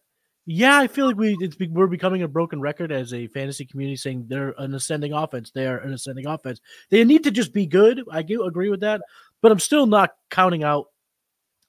yeah, 0.45 0.77
I 0.77 0.87
feel 0.87 1.05
like 1.05 1.15
we 1.15 1.37
it's 1.39 1.57
we're 1.69 1.87
becoming 1.87 2.23
a 2.23 2.27
broken 2.27 2.59
record 2.59 2.91
as 2.91 3.13
a 3.13 3.27
fantasy 3.27 3.65
community 3.65 3.95
saying 3.95 4.25
they're 4.27 4.53
an 4.57 4.73
ascending 4.73 5.13
offense. 5.13 5.51
They 5.51 5.67
are 5.67 5.77
an 5.77 5.93
ascending 5.93 6.27
offense. 6.27 6.59
They 6.89 7.03
need 7.05 7.23
to 7.23 7.31
just 7.31 7.53
be 7.53 7.65
good. 7.65 8.03
I 8.11 8.23
do 8.23 8.43
agree 8.43 8.69
with 8.69 8.81
that, 8.81 9.01
but 9.41 9.51
I'm 9.51 9.59
still 9.59 9.85
not 9.85 10.11
counting 10.29 10.63
out 10.63 10.87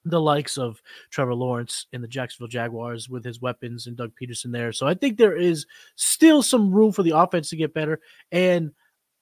the 0.03 0.19
likes 0.19 0.57
of 0.57 0.81
Trevor 1.09 1.33
Lawrence 1.33 1.87
in 1.93 2.01
the 2.01 2.07
Jacksonville 2.07 2.49
Jaguars 2.49 3.09
with 3.09 3.23
his 3.23 3.41
weapons 3.41 3.87
and 3.87 3.95
Doug 3.95 4.11
Pederson 4.21 4.51
there. 4.51 4.71
So 4.71 4.87
I 4.87 4.93
think 4.93 5.17
there 5.17 5.35
is 5.35 5.65
still 5.95 6.43
some 6.43 6.71
room 6.71 6.91
for 6.91 7.01
the 7.01 7.17
offense 7.17 7.49
to 7.49 7.55
get 7.55 7.73
better. 7.73 7.99
And 8.31 8.71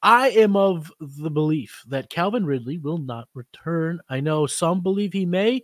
I 0.02 0.32
am 0.32 0.58
of 0.58 0.92
the 1.00 1.32
belief 1.32 1.84
that 1.88 2.10
Calvin 2.10 2.46
Ridley 2.46 2.80
will 2.80 2.98
not 2.98 3.30
return. 3.34 4.02
I 4.10 4.20
know 4.20 4.48
some 4.48 4.82
believe 4.82 5.14
he 5.14 5.26
may. 5.26 5.64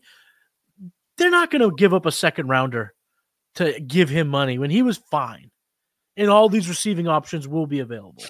They're 1.17 1.29
not 1.29 1.51
going 1.51 1.69
to 1.69 1.75
give 1.75 1.93
up 1.93 2.05
a 2.05 2.12
second 2.12 2.48
rounder 2.48 2.93
to 3.60 3.78
give 3.82 4.08
him 4.10 4.30
money 4.30 4.58
when 4.58 4.70
he 4.70 4.82
was 4.82 4.98
fine. 5.12 5.51
And 6.16 6.30
all 6.30 6.48
these 6.48 6.70
receiving 6.70 7.08
options 7.08 7.48
will 7.48 7.68
be 7.68 7.80
available. 7.80 8.24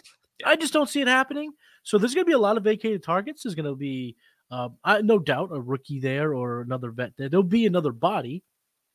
I 0.43 0.55
just 0.55 0.73
don't 0.73 0.89
see 0.89 1.01
it 1.01 1.07
happening. 1.07 1.51
So 1.83 1.97
there's 1.97 2.15
going 2.15 2.25
to 2.25 2.29
be 2.29 2.33
a 2.33 2.39
lot 2.39 2.57
of 2.57 2.63
vacated 2.63 3.03
targets. 3.03 3.43
There's 3.43 3.55
going 3.55 3.65
to 3.65 3.75
be, 3.75 4.15
uh, 4.49 4.69
I, 4.83 5.01
no 5.01 5.19
doubt, 5.19 5.49
a 5.51 5.59
rookie 5.59 5.99
there 5.99 6.33
or 6.33 6.61
another 6.61 6.89
vet 6.89 7.13
there. 7.15 7.29
There'll 7.29 7.43
be 7.43 7.67
another 7.67 7.91
body, 7.91 8.43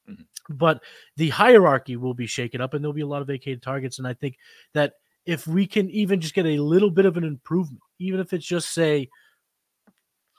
mm-hmm. 0.08 0.22
but 0.50 0.82
the 1.16 1.30
hierarchy 1.30 1.96
will 1.96 2.14
be 2.14 2.26
shaken 2.26 2.60
up 2.60 2.74
and 2.74 2.82
there'll 2.82 2.92
be 2.92 3.02
a 3.02 3.06
lot 3.06 3.22
of 3.22 3.28
vacated 3.28 3.62
targets. 3.62 3.98
And 3.98 4.06
I 4.06 4.14
think 4.14 4.36
that 4.74 4.94
if 5.26 5.46
we 5.46 5.66
can 5.66 5.88
even 5.90 6.20
just 6.20 6.34
get 6.34 6.46
a 6.46 6.58
little 6.58 6.90
bit 6.90 7.06
of 7.06 7.16
an 7.16 7.24
improvement, 7.24 7.80
even 8.00 8.18
if 8.18 8.32
it's 8.32 8.46
just, 8.46 8.74
say, 8.74 9.08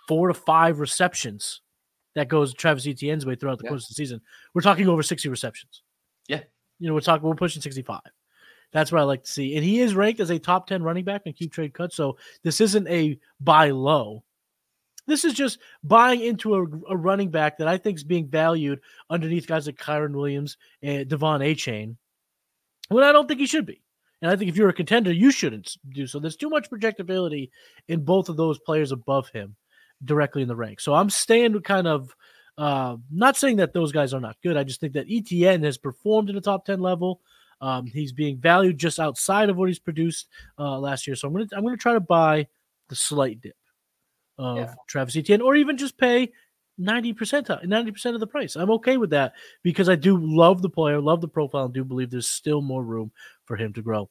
four 0.10 0.28
to 0.28 0.34
five 0.34 0.80
receptions 0.80 1.62
that 2.16 2.30
goes 2.30 2.54
Travis 2.54 2.88
Etienne's 2.88 3.26
way 3.26 3.36
throughout 3.36 3.60
the 3.60 3.66
yeah. 3.66 3.70
course 3.70 3.84
of 3.84 3.90
the 3.90 3.96
season. 3.96 4.22
We're 4.54 4.62
talking 4.62 4.88
over 4.88 5.04
60 5.04 5.30
receptions. 5.30 5.84
You 6.80 6.88
know, 6.88 6.94
we're 6.94 7.02
talking, 7.02 7.28
we're 7.28 7.36
pushing 7.36 7.62
65. 7.62 8.02
That's 8.72 8.92
what 8.92 9.00
I 9.00 9.06
like 9.06 9.24
to 9.24 9.32
see. 9.32 9.56
And 9.56 9.64
he 9.64 9.80
is 9.80 9.96
ranked 9.96 10.20
as 10.20 10.30
a 10.30 10.40
top 10.40 10.68
10 10.68 10.84
running 10.84 11.06
back 11.06 11.22
in 11.26 11.34
keep 11.34 11.54
trade 11.54 11.74
cut. 11.74 11.94
So 11.94 12.18
this 12.44 12.60
isn't 12.60 12.88
a 12.88 13.18
buy 13.40 13.70
low. 13.70 14.24
This 15.08 15.24
is 15.24 15.34
just 15.34 15.60
buying 15.84 16.22
into 16.22 16.56
a, 16.56 16.66
a 16.90 16.98
running 16.98 17.30
back 17.30 17.60
that 17.60 17.68
I 17.68 17.78
think 17.78 17.98
is 17.98 18.04
being 18.04 18.28
valued 18.28 18.82
underneath 19.10 19.48
guys 19.48 19.68
like 19.68 19.78
Kyren 19.78 20.14
Williams 20.14 20.58
and 20.82 21.08
De'Von 21.08 21.40
Achane. 21.40 21.96
When 22.90 23.04
I 23.04 23.12
don't 23.12 23.28
think 23.28 23.40
he 23.40 23.46
should 23.46 23.66
be. 23.66 23.82
And 24.22 24.32
I 24.32 24.36
think 24.36 24.50
if 24.50 24.58
you're 24.58 24.70
a 24.70 24.74
contender, 24.74 25.12
you 25.12 25.32
shouldn't 25.32 25.78
do 25.90 26.08
so. 26.08 26.20
There's 26.20 26.36
too 26.36 26.50
much 26.50 26.70
projectability 26.70 27.52
in 27.88 28.04
both 28.04 28.30
of 28.30 28.38
those 28.38 28.60
players 28.60 28.92
above 28.92 29.30
him 29.30 29.56
directly 30.04 30.42
in 30.42 30.48
the 30.48 30.56
ranks. 30.56 30.84
So 30.84 30.94
I'm 30.94 31.10
staying 31.10 31.60
kind 31.62 31.88
of 31.88 32.16
uh, 32.58 32.98
not 33.12 33.38
saying 33.38 33.58
that 33.58 33.74
those 33.74 33.92
guys 33.92 34.14
are 34.14 34.22
not 34.22 34.38
good. 34.42 34.58
I 34.58 34.64
just 34.64 34.80
think 34.80 34.94
that 34.94 35.08
Etienne 35.10 35.64
has 35.64 35.78
performed 35.78 36.30
in 36.30 36.36
the 36.36 36.42
top 36.42 36.66
10 36.66 36.80
level. 36.80 37.22
Um, 37.62 37.86
he's 37.86 38.12
being 38.12 38.38
valued 38.38 38.78
just 38.78 39.00
outside 39.00 39.50
of 39.50 39.58
what 39.58 39.70
he's 39.70 39.80
produced 39.80 40.28
uh, 40.60 40.78
last 40.78 41.08
year. 41.08 41.16
So 41.16 41.28
I'm 41.28 41.34
gonna 41.34 41.48
I'm 41.54 41.64
gonna 41.64 41.78
try 41.78 41.94
to 41.94 42.00
buy 42.00 42.48
the 42.90 42.96
slight 42.96 43.42
dip 43.42 43.56
of 44.38 44.58
yeah. 44.58 44.74
Travis 44.88 45.16
Etienne, 45.16 45.42
or 45.42 45.56
even 45.56 45.78
just 45.78 45.98
pay 45.98 46.32
90% 46.80 47.16
90% 47.66 48.14
of 48.14 48.20
the 48.20 48.28
price. 48.28 48.56
I'm 48.56 48.72
okay 48.72 48.98
with 48.98 49.10
that 49.12 49.34
because 49.64 49.88
I 49.88 49.96
do 49.96 50.18
love 50.20 50.62
the 50.62 50.70
player, 50.70 51.00
love 51.00 51.22
the 51.22 51.28
profile, 51.28 51.66
and 51.66 51.74
do 51.74 51.84
believe 51.84 52.10
there's 52.10 52.28
still 52.28 52.62
more 52.62 52.84
room 52.84 53.12
for 53.46 53.56
him 53.56 53.72
to 53.74 53.82
grow. 53.82 54.10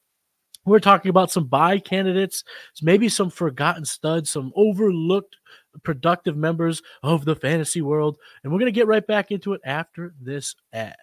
We're 0.65 0.81
talking 0.81 1.11
about 1.11 1.31
some 1.31 1.45
buy 1.45 1.79
candidates, 1.79 2.43
maybe 2.81 3.11
some 3.11 3.29
forgotten 3.29 3.85
studs, 3.85 4.31
some 4.31 4.51
overlooked 4.57 5.37
productive 5.83 6.37
members 6.37 6.83
of 7.02 7.25
the 7.25 7.37
fantasy 7.37 7.83
world. 7.83 8.19
And 8.43 8.52
we're 8.52 8.59
going 8.59 8.73
to 8.73 8.73
get 8.73 8.87
right 8.87 9.07
back 9.07 9.31
into 9.31 9.52
it 9.52 9.61
after 9.64 10.14
this 10.21 10.54
ad. 10.73 10.97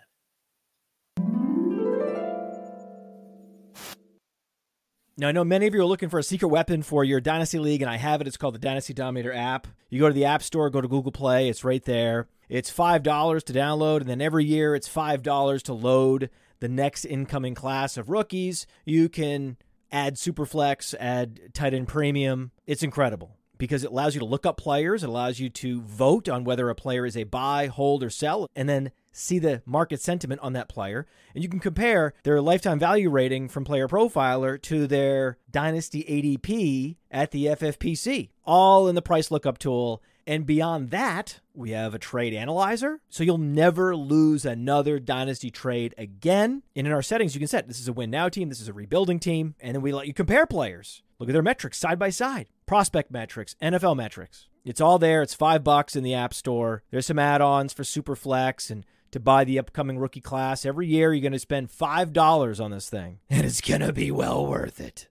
Now, 5.17 5.27
I 5.27 5.33
know 5.33 5.43
many 5.43 5.67
of 5.67 5.75
you 5.75 5.81
are 5.81 5.85
looking 5.85 6.09
for 6.09 6.17
a 6.17 6.23
secret 6.23 6.47
weapon 6.47 6.81
for 6.81 7.03
your 7.03 7.19
Dynasty 7.21 7.59
League, 7.59 7.81
and 7.81 7.91
I 7.91 7.97
have 7.97 8.21
it. 8.21 8.27
It's 8.27 8.37
called 8.37 8.55
the 8.55 8.59
Dynasty 8.59 8.93
Dominator 8.93 9.31
app. 9.31 9.67
You 9.89 9.99
go 9.99 10.07
to 10.07 10.13
the 10.13 10.25
App 10.25 10.41
Store, 10.41 10.69
go 10.69 10.81
to 10.81 10.87
Google 10.87 11.11
Play, 11.11 11.47
it's 11.49 11.63
right 11.63 11.83
there. 11.83 12.27
It's 12.49 12.71
$5 12.71 13.43
to 13.43 13.53
download, 13.53 14.01
and 14.01 14.09
then 14.09 14.19
every 14.19 14.45
year 14.45 14.73
it's 14.73 14.89
$5 14.89 15.61
to 15.63 15.73
load 15.73 16.29
the 16.59 16.69
next 16.69 17.05
incoming 17.05 17.55
class 17.55 17.97
of 17.97 18.09
rookies. 18.09 18.65
You 18.85 19.09
can 19.09 19.57
add 19.91 20.15
Superflex, 20.15 20.95
add 20.99 21.53
tight 21.53 21.73
end 21.73 21.87
premium. 21.87 22.51
It's 22.65 22.81
incredible 22.81 23.37
because 23.61 23.83
it 23.83 23.91
allows 23.91 24.15
you 24.15 24.19
to 24.19 24.25
look 24.25 24.43
up 24.43 24.57
players. 24.57 25.03
It 25.03 25.09
allows 25.09 25.39
you 25.39 25.47
to 25.47 25.81
vote 25.81 26.27
on 26.27 26.43
whether 26.43 26.67
a 26.67 26.73
player 26.73 27.05
is 27.05 27.15
a 27.15 27.25
buy, 27.25 27.67
hold, 27.67 28.03
or 28.03 28.09
sell, 28.09 28.47
and 28.55 28.67
then 28.67 28.91
see 29.11 29.37
the 29.37 29.61
market 29.67 30.01
sentiment 30.01 30.41
on 30.41 30.53
that 30.53 30.67
player, 30.67 31.05
and 31.35 31.43
you 31.43 31.49
can 31.49 31.59
compare 31.59 32.15
their 32.23 32.41
lifetime 32.41 32.79
value 32.79 33.11
rating 33.11 33.47
from 33.49 33.63
Player 33.63 33.87
Profiler 33.87 34.59
to 34.63 34.87
their 34.87 35.37
Dynasty 35.51 36.03
ADP 36.05 36.95
at 37.11 37.29
the 37.29 37.45
FFPC, 37.45 38.29
all 38.45 38.87
in 38.87 38.95
the 38.95 39.01
price 39.01 39.29
lookup 39.29 39.59
tool. 39.59 40.01
And 40.25 40.45
beyond 40.45 40.89
that, 40.89 41.39
we 41.53 41.71
have 41.71 41.93
a 41.93 41.99
trade 41.99 42.33
analyzer. 42.33 43.01
So 43.09 43.23
you'll 43.23 43.37
never 43.37 43.95
lose 43.95 44.43
another 44.43 44.99
dynasty 44.99 45.51
trade 45.51 45.93
again. 45.99 46.63
And 46.75 46.87
in 46.87 46.93
our 46.93 47.01
settings, 47.01 47.35
you 47.35 47.39
can 47.39 47.47
set 47.47 47.67
this 47.67 47.79
is 47.79 47.87
a 47.87 47.93
win 47.93 48.09
now 48.09 48.29
team, 48.29 48.49
this 48.49 48.61
is 48.61 48.67
a 48.67 48.73
rebuilding 48.73 49.19
team. 49.19 49.55
And 49.59 49.75
then 49.75 49.81
we 49.81 49.91
let 49.91 50.07
you 50.07 50.13
compare 50.13 50.45
players. 50.45 51.01
Look 51.19 51.29
at 51.29 51.33
their 51.33 51.41
metrics 51.43 51.77
side 51.77 51.99
by 51.99 52.11
side 52.11 52.47
prospect 52.71 53.11
metrics, 53.11 53.53
NFL 53.61 53.97
metrics. 53.97 54.47
It's 54.63 54.79
all 54.79 54.97
there. 54.97 55.21
It's 55.21 55.33
five 55.33 55.61
bucks 55.61 55.97
in 55.97 56.05
the 56.05 56.13
App 56.13 56.33
Store. 56.33 56.83
There's 56.89 57.05
some 57.05 57.19
add 57.19 57.41
ons 57.41 57.73
for 57.73 57.83
Superflex 57.83 58.71
and 58.71 58.85
to 59.11 59.19
buy 59.19 59.43
the 59.43 59.59
upcoming 59.59 59.99
rookie 59.99 60.21
class. 60.21 60.65
Every 60.65 60.87
year, 60.87 61.13
you're 61.13 61.21
going 61.21 61.33
to 61.33 61.39
spend 61.39 61.69
$5 61.69 62.63
on 62.63 62.71
this 62.71 62.89
thing, 62.89 63.19
and 63.29 63.45
it's 63.45 63.59
going 63.59 63.81
to 63.81 63.91
be 63.91 64.09
well 64.09 64.47
worth 64.47 64.79
it. 64.79 65.09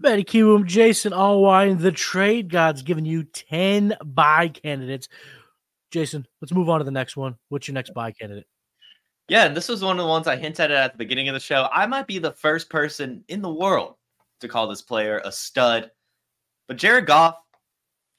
Matty 0.00 0.24
Kiwoom, 0.24 0.66
Jason 0.66 1.12
Allwine, 1.12 1.78
the 1.78 1.92
trade 1.92 2.50
gods 2.50 2.82
giving 2.82 3.04
you 3.04 3.22
10 3.22 3.96
buy 4.04 4.48
candidates. 4.48 5.08
Jason, 5.92 6.26
let's 6.42 6.52
move 6.52 6.68
on 6.68 6.80
to 6.80 6.84
the 6.84 6.90
next 6.90 7.16
one. 7.16 7.36
What's 7.48 7.68
your 7.68 7.74
next 7.74 7.94
buy 7.94 8.10
candidate? 8.10 8.48
Yeah, 9.28 9.46
and 9.46 9.56
this 9.56 9.68
was 9.68 9.82
one 9.82 9.98
of 9.98 10.04
the 10.04 10.08
ones 10.08 10.28
I 10.28 10.36
hinted 10.36 10.70
at 10.70 10.84
at 10.84 10.92
the 10.92 10.98
beginning 10.98 11.28
of 11.28 11.34
the 11.34 11.40
show. 11.40 11.68
I 11.72 11.86
might 11.86 12.06
be 12.06 12.18
the 12.18 12.32
first 12.32 12.70
person 12.70 13.24
in 13.28 13.42
the 13.42 13.52
world 13.52 13.96
to 14.40 14.48
call 14.48 14.68
this 14.68 14.82
player 14.82 15.20
a 15.24 15.32
stud, 15.32 15.90
but 16.68 16.76
Jared 16.76 17.06
Goff, 17.06 17.36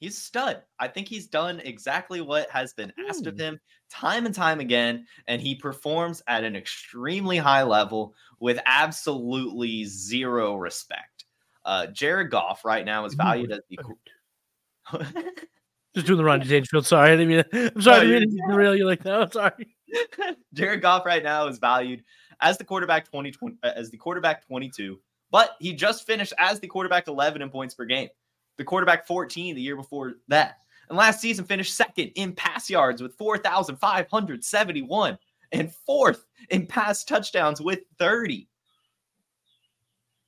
he's 0.00 0.18
a 0.18 0.20
stud. 0.20 0.62
I 0.78 0.88
think 0.88 1.08
he's 1.08 1.26
done 1.26 1.60
exactly 1.60 2.20
what 2.20 2.50
has 2.50 2.74
been 2.74 2.92
asked 3.08 3.26
of 3.26 3.38
him 3.38 3.58
time 3.90 4.26
and 4.26 4.34
time 4.34 4.60
again, 4.60 5.06
and 5.26 5.40
he 5.40 5.54
performs 5.54 6.22
at 6.26 6.44
an 6.44 6.54
extremely 6.56 7.38
high 7.38 7.62
level 7.62 8.14
with 8.40 8.60
absolutely 8.66 9.84
zero 9.84 10.56
respect. 10.56 11.24
Uh, 11.64 11.86
Jared 11.86 12.30
Goff 12.30 12.64
right 12.64 12.84
now 12.84 13.04
is 13.04 13.14
valued 13.14 13.52
as 13.52 13.60
the. 13.68 13.78
Just 15.94 16.06
doing 16.06 16.18
the 16.18 16.24
Rodney 16.24 16.46
Dangerfield. 16.46 16.86
Sorry, 16.86 17.12
I 17.12 17.16
didn't 17.16 17.28
mean. 17.28 17.70
I'm 17.74 17.82
sorry, 17.82 18.06
no, 18.06 18.16
I 18.16 18.18
didn't 18.18 18.34
mean 18.34 18.46
to 18.46 18.52
derail 18.52 18.76
you 18.76 18.86
like 18.86 19.02
that. 19.04 19.22
I'm 19.22 19.30
sorry. 19.30 19.74
Jared 20.52 20.82
Goff 20.82 21.06
right 21.06 21.22
now 21.22 21.46
is 21.46 21.58
valued 21.58 22.04
as 22.40 22.58
the 22.58 22.64
quarterback 22.64 23.08
20, 23.08 23.30
20 23.30 23.56
uh, 23.62 23.70
as 23.74 23.90
the 23.90 23.96
quarterback 23.96 24.46
22, 24.46 25.00
but 25.30 25.56
he 25.60 25.72
just 25.72 26.06
finished 26.06 26.32
as 26.38 26.60
the 26.60 26.66
quarterback 26.66 27.08
11 27.08 27.42
in 27.42 27.50
points 27.50 27.74
per 27.74 27.84
game. 27.84 28.08
The 28.56 28.64
quarterback 28.64 29.06
14 29.06 29.54
the 29.54 29.62
year 29.62 29.76
before 29.76 30.14
that. 30.28 30.58
And 30.88 30.96
last 30.96 31.20
season 31.20 31.44
finished 31.44 31.74
second 31.74 32.12
in 32.14 32.32
pass 32.32 32.70
yards 32.70 33.02
with 33.02 33.14
4,571 33.14 35.18
and 35.52 35.72
fourth 35.72 36.24
in 36.50 36.66
pass 36.66 37.04
touchdowns 37.04 37.60
with 37.60 37.80
30. 37.98 38.48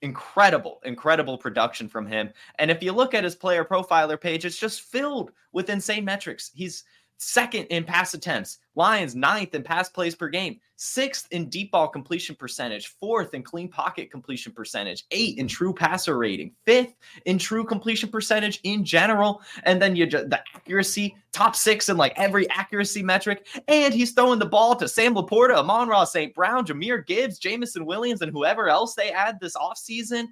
Incredible, 0.03 0.81
incredible 0.85 1.37
production 1.37 1.89
from 1.89 2.07
him. 2.07 2.31
And 2.59 2.71
if 2.71 2.83
you 2.83 2.93
look 2.93 3.15
at 3.15 3.25
his 3.25 3.35
player 3.35 3.65
profiler 3.65 4.21
page, 4.21 4.45
it's 4.45 4.59
just 4.59 4.83
filled 4.83 5.33
with 5.53 5.69
insane 5.69 6.05
metrics. 6.05 6.51
He's 6.55 6.85
second 7.21 7.67
in 7.67 7.85
pass 7.85 8.15
attempts. 8.15 8.59
Lions 8.75 9.15
ninth 9.15 9.55
in 9.55 9.63
pass 9.63 9.91
plays 9.91 10.15
per 10.15 10.29
game, 10.29 10.59
sixth 10.77 11.29
in 11.33 11.51
deep 11.51 11.71
ball 11.71 11.87
completion 11.87 12.35
percentage, 12.35 12.87
fourth 12.87 13.35
in 13.35 13.43
clean 13.43 13.69
pocket 13.69 14.11
completion 14.11 14.53
percentage, 14.53 15.05
eight 15.11 15.37
in 15.37 15.47
true 15.47 15.75
passer 15.75 16.17
rating, 16.17 16.53
fifth 16.65 16.95
in 17.27 17.37
true 17.37 17.63
completion 17.63 18.09
percentage 18.09 18.59
in 18.63 18.85
general. 18.85 19.43
And 19.65 19.81
then 19.83 19.95
you 19.95 20.07
just 20.07 20.31
the 20.31 20.41
accuracy, 20.55 21.15
top 21.33 21.55
six 21.55 21.91
in 21.91 21.99
like 21.99 22.15
every 22.17 22.49
accuracy 22.51 23.03
metric. 23.03 23.47
And 23.69 23.93
he's 23.93 24.13
throwing 24.13 24.39
the 24.39 24.47
ball 24.47 24.75
to 24.77 24.89
Sam 24.89 25.15
LaPorta, 25.15 25.57
Amon-Ra 25.57 26.05
St. 26.05 26.35
Brown, 26.35 26.65
Jahmyr 26.65 27.07
Gibbs, 27.07 27.39
Jameson 27.39 27.85
Williams, 27.85 28.23
and 28.23 28.33
whoever 28.33 28.71
else 28.71 28.95
they 28.95 29.13
add 29.13 29.39
this 29.41 29.57
offseason. 29.57 30.29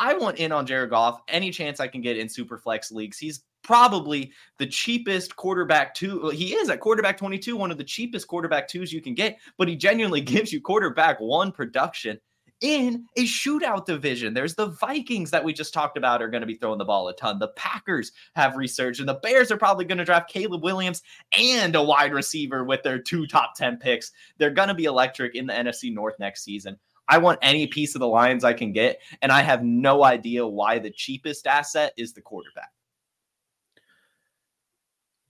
I 0.00 0.14
want 0.14 0.38
in 0.38 0.50
on 0.50 0.66
Jared 0.66 0.90
Goff 0.90 1.20
any 1.28 1.50
chance 1.50 1.78
I 1.78 1.86
can 1.86 2.00
get 2.00 2.16
in 2.16 2.28
super 2.28 2.58
flex 2.58 2.90
leagues. 2.90 3.18
He's 3.18 3.44
probably 3.62 4.32
the 4.58 4.66
cheapest 4.66 5.36
quarterback 5.36 5.94
two. 5.94 6.28
He 6.30 6.54
is 6.54 6.70
at 6.70 6.80
quarterback 6.80 7.16
22, 7.16 7.56
one 7.56 7.70
of 7.70 7.78
the 7.78 7.84
cheapest 7.84 8.28
quarterback 8.28 8.68
twos 8.68 8.92
you 8.92 9.00
can 9.00 9.14
get, 9.14 9.38
but 9.58 9.68
he 9.68 9.76
genuinely 9.76 10.20
gives 10.22 10.52
you 10.52 10.60
quarterback 10.60 11.18
one 11.20 11.52
production 11.52 12.18
in 12.60 13.06
a 13.16 13.24
shootout 13.24 13.86
division. 13.86 14.34
There's 14.34 14.54
the 14.54 14.66
Vikings 14.66 15.30
that 15.30 15.42
we 15.42 15.52
just 15.52 15.72
talked 15.72 15.96
about 15.96 16.20
are 16.20 16.28
going 16.28 16.42
to 16.42 16.46
be 16.46 16.56
throwing 16.56 16.78
the 16.78 16.84
ball 16.84 17.08
a 17.08 17.14
ton. 17.14 17.38
The 17.38 17.48
Packers 17.48 18.12
have 18.34 18.56
resurged, 18.56 19.00
and 19.00 19.08
the 19.08 19.14
Bears 19.14 19.50
are 19.50 19.56
probably 19.56 19.86
going 19.86 19.98
to 19.98 20.04
draft 20.04 20.30
Caleb 20.30 20.62
Williams 20.62 21.02
and 21.36 21.74
a 21.74 21.82
wide 21.82 22.12
receiver 22.12 22.64
with 22.64 22.82
their 22.82 22.98
two 22.98 23.26
top 23.26 23.54
10 23.56 23.78
picks. 23.78 24.12
They're 24.38 24.50
going 24.50 24.68
to 24.68 24.74
be 24.74 24.84
electric 24.84 25.34
in 25.34 25.46
the 25.46 25.54
NFC 25.54 25.92
North 25.92 26.18
next 26.18 26.44
season. 26.44 26.78
I 27.08 27.18
want 27.18 27.40
any 27.42 27.66
piece 27.66 27.94
of 27.96 28.00
the 28.00 28.06
Lions 28.06 28.44
I 28.44 28.52
can 28.52 28.72
get, 28.72 29.00
and 29.22 29.32
I 29.32 29.40
have 29.40 29.64
no 29.64 30.04
idea 30.04 30.46
why 30.46 30.78
the 30.78 30.90
cheapest 30.90 31.46
asset 31.46 31.92
is 31.96 32.12
the 32.12 32.20
quarterback. 32.20 32.70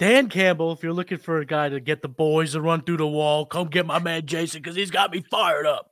Dan 0.00 0.30
Campbell, 0.30 0.72
if 0.72 0.82
you're 0.82 0.94
looking 0.94 1.18
for 1.18 1.40
a 1.40 1.44
guy 1.44 1.68
to 1.68 1.78
get 1.78 2.00
the 2.00 2.08
boys 2.08 2.52
to 2.52 2.62
run 2.62 2.80
through 2.80 2.96
the 2.96 3.06
wall, 3.06 3.44
come 3.44 3.68
get 3.68 3.84
my 3.84 3.98
man 3.98 4.24
Jason 4.24 4.62
because 4.62 4.74
he's 4.74 4.90
got 4.90 5.12
me 5.12 5.22
fired 5.30 5.66
up. 5.66 5.90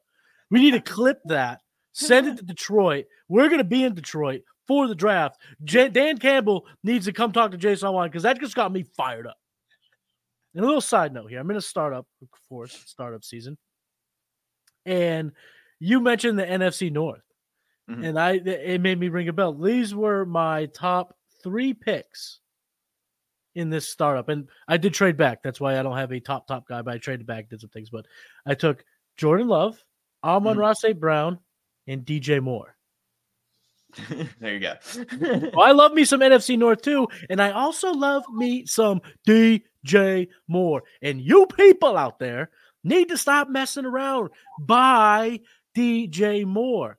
We 0.51 0.61
need 0.61 0.71
to 0.71 0.81
clip 0.81 1.21
that, 1.27 1.61
send 1.92 2.27
it 2.27 2.38
to 2.38 2.42
Detroit. 2.42 3.05
We're 3.29 3.49
going 3.49 3.59
to 3.59 3.64
be 3.64 3.85
in 3.85 3.94
Detroit 3.94 4.44
for 4.66 4.88
the 4.88 4.94
draft. 4.94 5.37
J- 5.62 5.90
Dan 5.90 6.16
Campbell 6.16 6.64
needs 6.83 7.05
to 7.05 7.12
come 7.12 7.33
talk 7.33 7.51
to 7.51 7.59
Jason 7.59 7.87
Allwine 7.87 8.07
because 8.07 8.23
that 8.23 8.40
just 8.40 8.55
got 8.55 8.73
me 8.73 8.87
fired 8.97 9.27
up. 9.27 9.37
And 10.55 10.64
a 10.64 10.66
little 10.66 10.81
side 10.81 11.12
note 11.12 11.27
here 11.27 11.40
I'm 11.40 11.51
in 11.51 11.59
a 11.59 11.61
startup, 11.61 12.07
of 12.23 12.29
course, 12.49 12.83
startup 12.87 13.23
season. 13.23 13.59
And 14.87 15.33
you 15.81 16.01
mentioned 16.01 16.38
the 16.38 16.47
NFC 16.47 16.90
North. 16.90 17.21
Mm-hmm. 17.90 18.05
And 18.05 18.18
I 18.18 18.33
it 18.33 18.81
made 18.81 18.99
me 18.99 19.11
ring 19.11 19.29
a 19.29 19.35
bell. 19.35 19.53
These 19.53 19.94
were 19.94 20.25
my 20.25 20.64
top 20.66 21.14
three 21.42 21.75
picks 21.75 22.40
in 23.55 23.71
this 23.71 23.89
startup. 23.89 24.29
And 24.29 24.49
I 24.67 24.77
did 24.77 24.95
trade 24.95 25.17
back. 25.17 25.43
That's 25.43 25.61
why 25.61 25.79
I 25.79 25.83
don't 25.83 25.97
have 25.97 26.13
a 26.13 26.21
top 26.21 26.47
top 26.47 26.67
guy, 26.69 26.83
but 26.83 26.95
I 26.95 26.99
traded 26.99 27.27
back, 27.27 27.49
did 27.49 27.61
some 27.61 27.71
things. 27.71 27.91
But 27.91 28.07
I 28.47 28.55
took 28.55 28.85
Jordan 29.17 29.49
Love, 29.49 29.83
Amon. 30.23 30.53
Mm-hmm. 30.53 30.61
Ross 30.61 30.85
Brown, 30.97 31.39
and 31.87 32.05
DJ 32.05 32.41
Moore. 32.41 32.77
there 34.41 34.55
you 34.55 34.61
go. 34.61 34.75
well, 35.55 35.65
I 35.65 35.73
love 35.73 35.93
me 35.93 36.05
some 36.05 36.21
NFC 36.21 36.59
North 36.59 36.83
too, 36.83 37.09
and 37.31 37.41
I 37.41 37.51
also 37.51 37.93
love 37.93 38.25
me 38.33 38.67
some 38.67 39.01
DJ 39.27 40.29
Moore. 40.47 40.83
And 41.03 41.21
you 41.21 41.47
people 41.47 41.97
out 41.97 42.19
there 42.19 42.51
need 42.85 43.09
to 43.09 43.17
stop 43.17 43.49
messing 43.49 43.87
around. 43.87 44.31
Buy 44.61 45.41
DJ 45.77 46.45
Moore. 46.45 46.99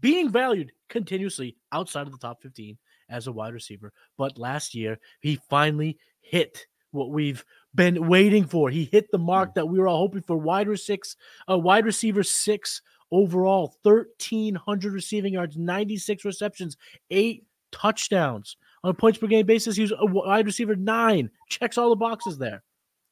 Being 0.00 0.30
valued 0.30 0.72
continuously 0.88 1.56
outside 1.72 2.06
of 2.06 2.12
the 2.12 2.18
top 2.18 2.42
15 2.42 2.76
as 3.08 3.26
a 3.26 3.32
wide 3.32 3.54
receiver. 3.54 3.92
But 4.16 4.38
last 4.38 4.74
year, 4.74 4.98
he 5.20 5.40
finally 5.48 5.98
hit 6.20 6.66
what 6.90 7.10
we've 7.10 7.44
been 7.74 8.08
waiting 8.08 8.44
for. 8.44 8.70
He 8.70 8.84
hit 8.84 9.10
the 9.10 9.18
mark 9.18 9.50
mm. 9.50 9.54
that 9.54 9.68
we 9.68 9.78
were 9.78 9.88
all 9.88 9.98
hoping 9.98 10.22
for. 10.22 10.36
Wide 10.36 10.68
receiver 10.68 10.96
six, 10.96 11.16
a 11.48 11.56
wide 11.56 11.84
receiver 11.84 12.22
six 12.22 12.82
overall, 13.10 13.76
thirteen 13.84 14.54
hundred 14.54 14.92
receiving 14.92 15.34
yards, 15.34 15.56
ninety 15.56 15.96
six 15.96 16.24
receptions, 16.24 16.76
eight 17.10 17.44
touchdowns 17.72 18.56
on 18.82 18.90
a 18.90 18.94
points 18.94 19.18
per 19.18 19.26
game 19.26 19.46
basis. 19.46 19.76
He 19.76 19.82
was 19.82 19.92
a 19.96 20.06
wide 20.06 20.46
receiver 20.46 20.76
nine. 20.76 21.30
Checks 21.48 21.78
all 21.78 21.90
the 21.90 21.96
boxes 21.96 22.38
there. 22.38 22.62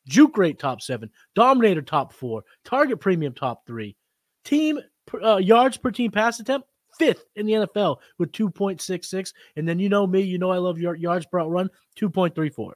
Juke 0.06 0.36
rate 0.36 0.58
top 0.58 0.82
seven, 0.82 1.10
dominator 1.34 1.82
top 1.82 2.12
four, 2.12 2.44
target 2.64 3.00
premium 3.00 3.32
top 3.32 3.66
three, 3.66 3.96
team 4.44 4.78
uh, 5.22 5.36
yards 5.36 5.76
per 5.76 5.90
team 5.90 6.10
pass 6.10 6.40
attempt 6.40 6.68
fifth 6.98 7.24
in 7.36 7.46
the 7.46 7.52
NFL 7.52 7.98
with 8.18 8.32
2.66. 8.32 9.32
And 9.56 9.68
then 9.68 9.78
you 9.78 9.88
know 9.88 10.06
me, 10.06 10.20
you 10.20 10.38
know 10.38 10.50
I 10.50 10.58
love 10.58 10.78
your 10.78 10.94
yards 10.94 11.26
per 11.26 11.44
run, 11.44 11.70
2.34. 11.98 12.72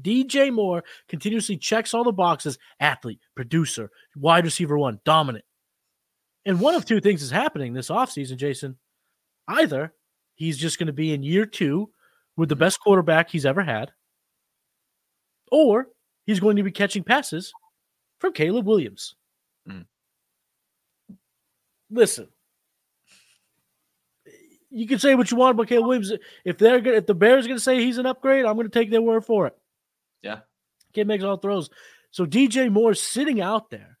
DJ 0.00 0.52
Moore 0.52 0.84
continuously 1.08 1.56
checks 1.56 1.94
all 1.94 2.04
the 2.04 2.12
boxes 2.12 2.58
athlete, 2.80 3.20
producer, 3.34 3.90
wide 4.14 4.44
receiver 4.44 4.76
one, 4.78 5.00
dominant. 5.04 5.44
And 6.44 6.60
one 6.60 6.74
of 6.74 6.84
two 6.84 7.00
things 7.00 7.22
is 7.22 7.30
happening 7.30 7.72
this 7.72 7.88
offseason, 7.88 8.36
Jason. 8.36 8.76
Either 9.48 9.94
he's 10.34 10.58
just 10.58 10.78
going 10.78 10.86
to 10.88 10.92
be 10.92 11.12
in 11.12 11.22
year 11.22 11.46
two 11.46 11.90
with 12.36 12.48
the 12.48 12.54
mm-hmm. 12.54 12.60
best 12.60 12.80
quarterback 12.80 13.30
he's 13.30 13.46
ever 13.46 13.62
had, 13.62 13.90
or 15.50 15.88
he's 16.26 16.40
going 16.40 16.56
to 16.56 16.62
be 16.62 16.70
catching 16.70 17.02
passes 17.02 17.52
from 18.20 18.32
Caleb 18.32 18.66
Williams. 18.66 19.14
Mm. 19.68 19.86
Listen, 21.90 22.28
you 24.76 24.86
can 24.86 24.98
say 24.98 25.14
what 25.14 25.30
you 25.30 25.38
want 25.38 25.52
about 25.52 25.68
Caleb 25.68 25.86
Williams. 25.86 26.12
If 26.44 26.58
they're 26.58 26.80
gonna, 26.80 26.98
if 26.98 27.06
the 27.06 27.14
Bears 27.14 27.46
are 27.46 27.48
going 27.48 27.58
to 27.58 27.64
say 27.64 27.82
he's 27.82 27.98
an 27.98 28.06
upgrade, 28.06 28.44
I'm 28.44 28.56
going 28.56 28.68
to 28.68 28.78
take 28.78 28.90
their 28.90 29.00
word 29.00 29.24
for 29.24 29.46
it. 29.46 29.56
Yeah, 30.22 30.40
kid 30.92 31.06
makes 31.06 31.24
all 31.24 31.38
throws. 31.38 31.70
So 32.10 32.26
DJ 32.26 32.70
Moore 32.70 32.94
sitting 32.94 33.40
out 33.40 33.70
there 33.70 33.98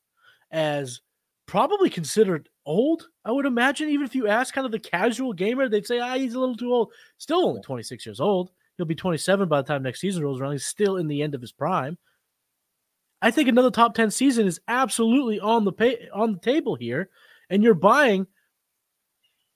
as 0.50 1.00
probably 1.46 1.88
considered 1.88 2.48
old. 2.66 3.08
I 3.24 3.32
would 3.32 3.46
imagine, 3.46 3.88
even 3.88 4.04
if 4.04 4.14
you 4.14 4.28
ask 4.28 4.52
kind 4.52 4.66
of 4.66 4.72
the 4.72 4.78
casual 4.78 5.32
gamer, 5.32 5.68
they'd 5.68 5.86
say, 5.86 5.98
ah, 5.98 6.14
he's 6.16 6.34
a 6.34 6.40
little 6.40 6.56
too 6.56 6.72
old. 6.72 6.92
Still 7.16 7.46
only 7.46 7.62
26 7.62 8.04
years 8.04 8.20
old. 8.20 8.50
He'll 8.76 8.86
be 8.86 8.94
27 8.94 9.48
by 9.48 9.62
the 9.62 9.66
time 9.66 9.82
next 9.82 10.00
season 10.00 10.22
rolls 10.22 10.40
around. 10.40 10.52
He's 10.52 10.66
still 10.66 10.98
in 10.98 11.08
the 11.08 11.22
end 11.22 11.34
of 11.34 11.40
his 11.40 11.52
prime. 11.52 11.96
I 13.22 13.30
think 13.30 13.48
another 13.48 13.70
top 13.70 13.94
10 13.94 14.10
season 14.10 14.46
is 14.46 14.60
absolutely 14.68 15.40
on 15.40 15.64
the 15.64 15.72
pay, 15.72 16.08
on 16.12 16.32
the 16.34 16.38
table 16.38 16.74
here, 16.74 17.08
and 17.48 17.62
you're 17.62 17.74
buying 17.74 18.26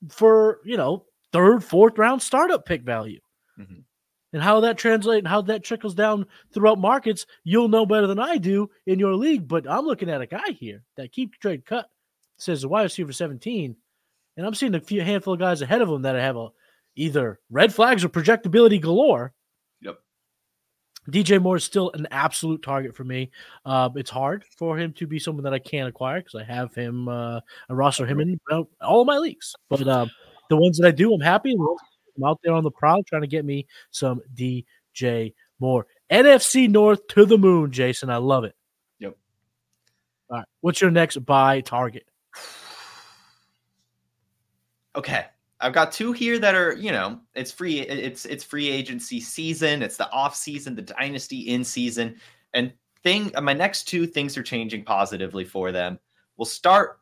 for 0.08 0.60
you 0.64 0.78
know 0.78 1.04
third, 1.32 1.64
fourth 1.64 1.98
round 1.98 2.22
startup 2.22 2.64
pick 2.64 2.82
value. 2.82 3.20
Mhm. 3.58 3.84
And 4.32 4.42
how 4.42 4.60
that 4.60 4.78
translates 4.78 5.20
and 5.20 5.28
how 5.28 5.42
that 5.42 5.64
trickles 5.64 5.94
down 5.94 6.26
throughout 6.52 6.78
markets, 6.78 7.26
you'll 7.42 7.68
know 7.68 7.84
better 7.84 8.06
than 8.06 8.20
I 8.20 8.38
do 8.38 8.70
in 8.86 8.98
your 8.98 9.14
league. 9.14 9.48
But 9.48 9.68
I'm 9.68 9.84
looking 9.86 10.10
at 10.10 10.20
a 10.20 10.26
guy 10.26 10.52
here 10.52 10.84
that 10.96 11.12
keep 11.12 11.34
trade 11.34 11.64
cut 11.64 11.90
says 12.38 12.62
the 12.62 12.68
wide 12.68 12.84
receiver 12.84 13.12
17, 13.12 13.76
and 14.36 14.46
I'm 14.46 14.54
seeing 14.54 14.74
a 14.74 14.80
few 14.80 15.02
handful 15.02 15.34
of 15.34 15.40
guys 15.40 15.62
ahead 15.62 15.82
of 15.82 15.88
him 15.88 16.02
that 16.02 16.16
have 16.16 16.36
a 16.36 16.48
either 16.96 17.38
red 17.50 17.72
flags 17.74 18.04
or 18.04 18.08
projectability 18.08 18.80
galore. 18.80 19.32
Yep. 19.80 19.98
DJ 21.10 21.40
Moore 21.40 21.56
is 21.56 21.64
still 21.64 21.90
an 21.94 22.06
absolute 22.10 22.62
target 22.62 22.94
for 22.94 23.04
me. 23.04 23.30
Uh, 23.64 23.90
it's 23.96 24.10
hard 24.10 24.44
for 24.56 24.78
him 24.78 24.92
to 24.94 25.06
be 25.06 25.18
someone 25.18 25.44
that 25.44 25.54
I 25.54 25.58
can't 25.58 25.88
acquire 25.88 26.20
because 26.20 26.40
I 26.40 26.44
have 26.44 26.74
him, 26.74 27.08
uh, 27.08 27.40
I 27.68 27.72
roster 27.72 28.06
him 28.06 28.20
in 28.20 28.38
all 28.80 29.00
of 29.00 29.06
my 29.06 29.18
leagues. 29.18 29.54
But 29.68 29.86
uh, 29.86 30.06
the 30.50 30.56
ones 30.56 30.76
that 30.76 30.86
I 30.86 30.90
do, 30.90 31.14
I'm 31.14 31.20
happy. 31.20 31.54
I'm 31.54 32.24
out 32.24 32.40
there 32.44 32.52
on 32.52 32.64
the 32.64 32.70
prowl 32.70 33.02
trying 33.04 33.22
to 33.22 33.28
get 33.28 33.46
me 33.46 33.66
some 33.90 34.20
DJ 34.34 35.32
Moore. 35.58 35.86
NFC 36.10 36.68
North 36.68 37.06
to 37.08 37.24
the 37.24 37.38
moon, 37.38 37.70
Jason. 37.70 38.10
I 38.10 38.16
love 38.16 38.44
it. 38.44 38.54
Yep. 38.98 39.16
All 40.28 40.36
right. 40.38 40.46
What's 40.60 40.80
your 40.80 40.90
next 40.90 41.24
buy 41.24 41.60
target? 41.62 42.06
Okay. 44.96 45.24
I've 45.60 45.72
got 45.72 45.92
two 45.92 46.12
here 46.12 46.38
that 46.38 46.54
are, 46.54 46.72
you 46.72 46.90
know, 46.90 47.20
it's 47.34 47.52
free 47.52 47.80
it's 47.80 48.24
it's 48.24 48.42
free 48.42 48.70
agency 48.70 49.20
season, 49.20 49.82
it's 49.82 49.98
the 49.98 50.10
off 50.10 50.34
season, 50.34 50.74
the 50.74 50.82
dynasty 50.82 51.40
in 51.40 51.64
season. 51.64 52.16
And 52.54 52.72
thing 53.02 53.30
uh, 53.34 53.40
my 53.40 53.52
next 53.52 53.84
two 53.84 54.06
things 54.06 54.36
are 54.36 54.42
changing 54.42 54.84
positively 54.84 55.44
for 55.44 55.70
them. 55.70 55.98
We'll 56.36 56.46
start 56.46 56.98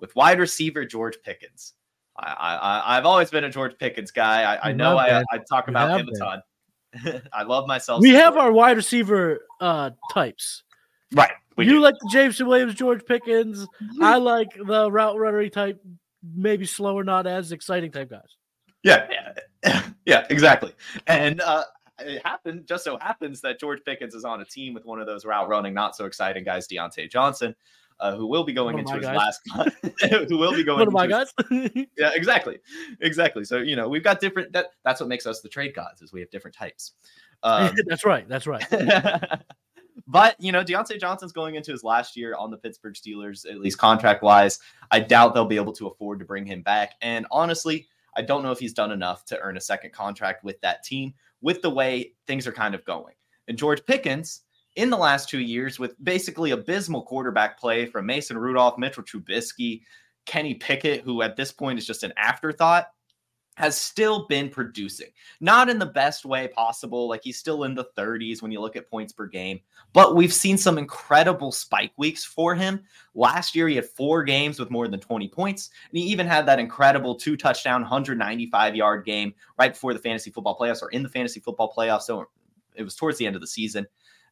with 0.00 0.14
wide 0.16 0.40
receiver 0.40 0.84
George 0.84 1.16
Pickens. 1.24 1.74
I, 2.18 2.56
I 2.56 2.96
I've 2.96 3.06
always 3.06 3.30
been 3.30 3.44
a 3.44 3.50
George 3.50 3.76
Pickens 3.78 4.10
guy. 4.10 4.42
I, 4.42 4.70
I 4.70 4.72
know 4.72 4.96
I. 4.96 5.20
I 5.30 5.38
talk 5.48 5.68
about 5.68 5.90
have 5.90 6.00
him 6.00 6.08
a 6.08 6.18
ton. 6.18 6.42
I 7.32 7.42
love 7.42 7.66
myself. 7.66 8.00
We 8.00 8.10
have 8.10 8.36
our 8.36 8.52
wide 8.52 8.76
receiver 8.76 9.40
uh, 9.60 9.90
types. 10.12 10.62
right. 11.12 11.32
You 11.58 11.64
do. 11.64 11.80
like 11.80 11.94
the 12.00 12.10
Jameson 12.12 12.46
Williams, 12.46 12.74
George 12.74 13.04
Pickens. 13.06 13.66
I 14.02 14.16
like 14.16 14.48
the 14.54 14.90
route 14.90 15.16
runnery 15.16 15.50
type, 15.50 15.82
maybe 16.34 16.66
slower, 16.66 17.02
not 17.02 17.26
as 17.26 17.50
exciting 17.50 17.90
type 17.90 18.10
guys. 18.10 18.36
Yeah, 18.82 19.08
yeah, 19.64 19.82
yeah, 20.04 20.26
exactly. 20.28 20.74
And 21.06 21.40
uh, 21.40 21.64
it 21.98 22.24
happened, 22.26 22.66
just 22.66 22.84
so 22.84 22.98
happens 22.98 23.40
that 23.40 23.58
George 23.58 23.80
Pickens 23.84 24.14
is 24.14 24.24
on 24.24 24.40
a 24.42 24.44
team 24.44 24.74
with 24.74 24.84
one 24.84 25.00
of 25.00 25.06
those 25.06 25.24
route 25.24 25.48
running, 25.48 25.72
not 25.72 25.96
so 25.96 26.04
exciting 26.04 26.44
guys, 26.44 26.68
Diontae 26.68 27.10
Johnson, 27.10 27.54
uh, 28.00 28.16
who 28.16 28.26
will 28.26 28.44
be 28.44 28.52
going 28.52 28.78
into 28.78 28.94
his 28.94 29.04
guys. 29.04 29.16
last 29.16 29.40
month. 29.48 29.74
who 30.28 30.38
will 30.38 30.52
be 30.54 30.64
going 30.64 30.78
One 30.78 30.88
of 30.88 30.92
my 30.92 31.04
into 31.04 31.18
his- 31.18 31.70
guys. 31.70 31.86
yeah, 31.98 32.10
exactly, 32.14 32.58
exactly. 33.00 33.44
So 33.44 33.58
you 33.58 33.76
know, 33.76 33.88
we've 33.88 34.04
got 34.04 34.20
different. 34.20 34.52
That 34.52 34.66
that's 34.84 35.00
what 35.00 35.08
makes 35.08 35.26
us 35.26 35.40
the 35.40 35.48
trade 35.48 35.74
gods, 35.74 36.02
is 36.02 36.12
we 36.12 36.20
have 36.20 36.30
different 36.30 36.56
types. 36.56 36.92
Um, 37.42 37.74
that's 37.86 38.04
right. 38.04 38.28
That's 38.28 38.46
right. 38.46 38.64
but 40.06 40.36
you 40.38 40.52
know, 40.52 40.62
Diontae 40.62 41.00
Johnson's 41.00 41.32
going 41.32 41.54
into 41.54 41.72
his 41.72 41.82
last 41.82 42.16
year 42.16 42.34
on 42.34 42.50
the 42.50 42.56
Pittsburgh 42.56 42.94
Steelers, 42.94 43.48
at 43.50 43.58
least 43.60 43.78
contract 43.78 44.22
wise. 44.22 44.58
I 44.90 45.00
doubt 45.00 45.34
they'll 45.34 45.44
be 45.44 45.56
able 45.56 45.72
to 45.74 45.86
afford 45.88 46.18
to 46.20 46.24
bring 46.24 46.46
him 46.46 46.62
back. 46.62 46.94
And 47.02 47.26
honestly, 47.30 47.86
I 48.16 48.22
don't 48.22 48.42
know 48.42 48.50
if 48.52 48.58
he's 48.58 48.72
done 48.72 48.92
enough 48.92 49.24
to 49.26 49.38
earn 49.40 49.56
a 49.56 49.60
second 49.60 49.92
contract 49.92 50.44
with 50.44 50.60
that 50.62 50.82
team 50.82 51.14
with 51.42 51.62
the 51.62 51.70
way 51.70 52.12
things 52.26 52.46
are 52.46 52.52
kind 52.52 52.74
of 52.74 52.84
going. 52.84 53.14
And 53.48 53.56
George 53.58 53.84
Pickens, 53.84 54.42
in 54.76 54.90
the 54.90 54.96
last 54.96 55.28
two 55.28 55.40
years, 55.40 55.78
with 55.78 56.02
basically 56.04 56.52
abysmal 56.52 57.02
quarterback 57.02 57.58
play 57.58 57.86
from 57.86 58.06
Mason 58.06 58.38
Rudolph, 58.38 58.78
Mitchell 58.78 59.02
Trubisky, 59.02 59.82
Kenny 60.26 60.54
Pickett, 60.54 61.02
who 61.02 61.22
at 61.22 61.36
this 61.36 61.50
point 61.50 61.78
is 61.78 61.86
just 61.86 62.02
an 62.02 62.12
afterthought, 62.16 62.86
has 63.56 63.76
still 63.76 64.26
been 64.26 64.50
producing. 64.50 65.08
Not 65.40 65.70
in 65.70 65.78
the 65.78 65.86
best 65.86 66.26
way 66.26 66.46
possible. 66.48 67.08
Like 67.08 67.22
he's 67.24 67.38
still 67.38 67.64
in 67.64 67.74
the 67.74 67.86
30s 67.96 68.42
when 68.42 68.52
you 68.52 68.60
look 68.60 68.76
at 68.76 68.90
points 68.90 69.14
per 69.14 69.26
game, 69.26 69.60
but 69.94 70.14
we've 70.14 70.32
seen 70.32 70.58
some 70.58 70.76
incredible 70.76 71.52
spike 71.52 71.92
weeks 71.96 72.22
for 72.22 72.54
him. 72.54 72.82
Last 73.14 73.54
year, 73.54 73.66
he 73.66 73.76
had 73.76 73.86
four 73.86 74.24
games 74.24 74.58
with 74.58 74.70
more 74.70 74.88
than 74.88 75.00
20 75.00 75.28
points, 75.28 75.70
and 75.90 75.98
he 75.98 76.04
even 76.04 76.26
had 76.26 76.44
that 76.46 76.58
incredible 76.58 77.14
two 77.14 77.34
touchdown, 77.34 77.80
195 77.80 78.76
yard 78.76 79.06
game 79.06 79.32
right 79.58 79.72
before 79.72 79.94
the 79.94 80.00
fantasy 80.00 80.30
football 80.30 80.58
playoffs 80.58 80.82
or 80.82 80.90
in 80.90 81.02
the 81.02 81.08
fantasy 81.08 81.40
football 81.40 81.72
playoffs. 81.74 82.02
So 82.02 82.26
it 82.74 82.82
was 82.82 82.94
towards 82.94 83.16
the 83.16 83.26
end 83.26 83.36
of 83.36 83.40
the 83.40 83.48
season. 83.48 83.86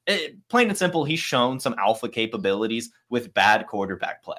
It- 0.07 0.37
plain 0.49 0.69
and 0.69 0.77
simple, 0.79 1.05
he's 1.05 1.21
shown 1.21 1.59
some 1.61 1.75
alpha 1.79 2.09
capabilities 2.09 2.90
with 3.09 3.33
bad 3.35 3.67
quarterback 3.67 4.23
play. 4.23 4.38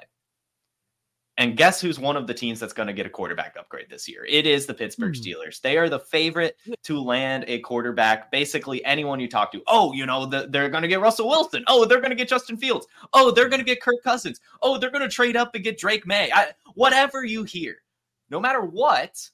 And 1.38 1.54
guess 1.54 1.82
who's 1.82 1.98
one 1.98 2.16
of 2.16 2.26
the 2.26 2.32
teams 2.32 2.58
that's 2.58 2.72
going 2.72 2.86
to 2.86 2.94
get 2.94 3.04
a 3.04 3.10
quarterback 3.10 3.56
upgrade 3.58 3.90
this 3.90 4.08
year? 4.08 4.24
It 4.26 4.46
is 4.46 4.64
the 4.64 4.72
Pittsburgh 4.72 5.14
Hmm. 5.14 5.20
Steelers. 5.22 5.60
They 5.60 5.76
are 5.76 5.90
the 5.90 5.98
favorite 6.00 6.56
to 6.84 6.98
land 6.98 7.44
a 7.46 7.58
quarterback. 7.58 8.30
Basically, 8.30 8.82
anyone 8.86 9.20
you 9.20 9.28
talk 9.28 9.52
to, 9.52 9.62
oh, 9.66 9.92
you 9.92 10.06
know, 10.06 10.24
the, 10.24 10.46
they're 10.48 10.70
going 10.70 10.80
to 10.80 10.88
get 10.88 11.00
Russell 11.00 11.28
Wilson. 11.28 11.62
Oh, 11.66 11.84
they're 11.84 12.00
going 12.00 12.08
to 12.08 12.16
get 12.16 12.28
Justin 12.30 12.56
Fields. 12.56 12.86
Oh, 13.12 13.30
they're 13.30 13.50
going 13.50 13.60
to 13.60 13.66
get 13.66 13.82
Kirk 13.82 14.02
Cousins. 14.02 14.40
Oh, 14.62 14.78
they're 14.78 14.90
going 14.90 15.06
to 15.06 15.14
trade 15.14 15.36
up 15.36 15.54
and 15.54 15.62
get 15.62 15.76
Drake 15.78 16.06
Maye. 16.06 16.30
I, 16.32 16.52
whatever 16.74 17.22
you 17.22 17.44
hear, 17.44 17.82
no 18.30 18.40
matter 18.40 18.62
what, 18.62 19.28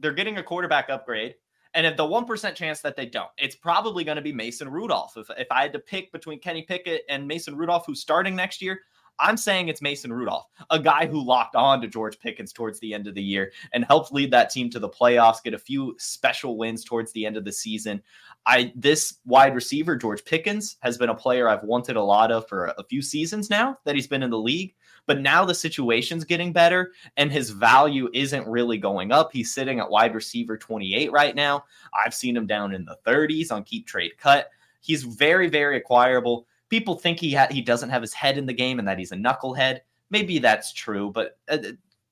they're 0.00 0.12
getting 0.12 0.36
a 0.36 0.42
quarterback 0.42 0.90
upgrade. 0.90 1.36
And 1.74 1.86
if 1.86 1.96
the 1.96 2.04
1% 2.04 2.54
chance 2.54 2.80
that 2.80 2.96
they 2.96 3.06
don't, 3.06 3.30
it's 3.36 3.56
probably 3.56 4.04
going 4.04 4.16
to 4.16 4.22
be 4.22 4.32
Mason 4.32 4.68
Rudolph. 4.68 5.16
If, 5.16 5.28
if 5.36 5.48
I 5.50 5.62
had 5.62 5.72
to 5.72 5.80
pick 5.80 6.12
between 6.12 6.38
Kenny 6.38 6.62
Pickett 6.62 7.02
and 7.08 7.26
Mason 7.26 7.56
Rudolph, 7.56 7.84
who's 7.86 8.00
starting 8.00 8.36
next 8.36 8.62
year, 8.62 8.80
I'm 9.18 9.36
saying 9.36 9.68
it's 9.68 9.82
Mason 9.82 10.12
Rudolph, 10.12 10.46
a 10.70 10.78
guy 10.78 11.06
who 11.06 11.24
locked 11.24 11.54
on 11.54 11.80
to 11.80 11.88
George 11.88 12.18
Pickens 12.18 12.52
towards 12.52 12.80
the 12.80 12.94
end 12.94 13.06
of 13.06 13.14
the 13.14 13.22
year 13.22 13.52
and 13.72 13.84
helped 13.84 14.12
lead 14.12 14.32
that 14.32 14.50
team 14.50 14.70
to 14.70 14.78
the 14.78 14.88
playoffs, 14.88 15.42
get 15.42 15.54
a 15.54 15.58
few 15.58 15.94
special 15.98 16.56
wins 16.56 16.84
towards 16.84 17.12
the 17.12 17.24
end 17.24 17.36
of 17.36 17.44
the 17.44 17.52
season. 17.52 18.02
I 18.46 18.72
this 18.74 19.18
wide 19.24 19.54
receiver 19.54 19.96
George 19.96 20.24
Pickens 20.24 20.76
has 20.80 20.98
been 20.98 21.10
a 21.10 21.14
player 21.14 21.48
I've 21.48 21.62
wanted 21.62 21.96
a 21.96 22.02
lot 22.02 22.32
of 22.32 22.48
for 22.48 22.66
a 22.76 22.84
few 22.84 23.02
seasons 23.02 23.50
now 23.50 23.78
that 23.84 23.94
he's 23.94 24.08
been 24.08 24.22
in 24.22 24.30
the 24.30 24.38
league, 24.38 24.74
but 25.06 25.20
now 25.20 25.44
the 25.44 25.54
situation's 25.54 26.24
getting 26.24 26.52
better 26.52 26.92
and 27.16 27.30
his 27.30 27.50
value 27.50 28.08
isn't 28.14 28.46
really 28.46 28.78
going 28.78 29.12
up. 29.12 29.30
He's 29.32 29.52
sitting 29.52 29.80
at 29.80 29.90
wide 29.90 30.14
receiver 30.14 30.56
28 30.56 31.12
right 31.12 31.34
now. 31.34 31.64
I've 31.94 32.14
seen 32.14 32.36
him 32.36 32.46
down 32.46 32.74
in 32.74 32.84
the 32.84 32.98
30s 33.06 33.52
on 33.52 33.64
keep 33.64 33.86
trade 33.86 34.12
cut. 34.18 34.50
He's 34.80 35.04
very 35.04 35.48
very 35.48 35.76
acquirable 35.76 36.46
people 36.74 36.96
think 36.96 37.20
he 37.20 37.32
ha- 37.32 37.46
he 37.50 37.62
doesn't 37.62 37.90
have 37.90 38.02
his 38.02 38.12
head 38.12 38.36
in 38.36 38.46
the 38.46 38.52
game 38.52 38.80
and 38.80 38.88
that 38.88 38.98
he's 38.98 39.12
a 39.12 39.16
knucklehead. 39.16 39.80
Maybe 40.10 40.40
that's 40.40 40.72
true, 40.72 41.10
but 41.10 41.38
uh, 41.48 41.58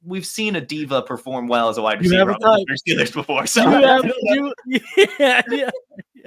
we've 0.04 0.24
seen 0.24 0.54
a 0.54 0.60
diva 0.60 1.02
perform 1.02 1.48
well 1.48 1.68
as 1.68 1.78
a 1.78 1.82
wide 1.82 2.00
receiver 2.00 2.32
on 2.32 2.64
the. 2.68 2.78
Steelers 2.86 3.12
before. 3.12 3.46
So, 3.46 3.64
You 3.64 3.86
have, 3.86 4.04
you, 4.04 4.54
yeah, 5.18 5.42
yeah. 5.50 5.70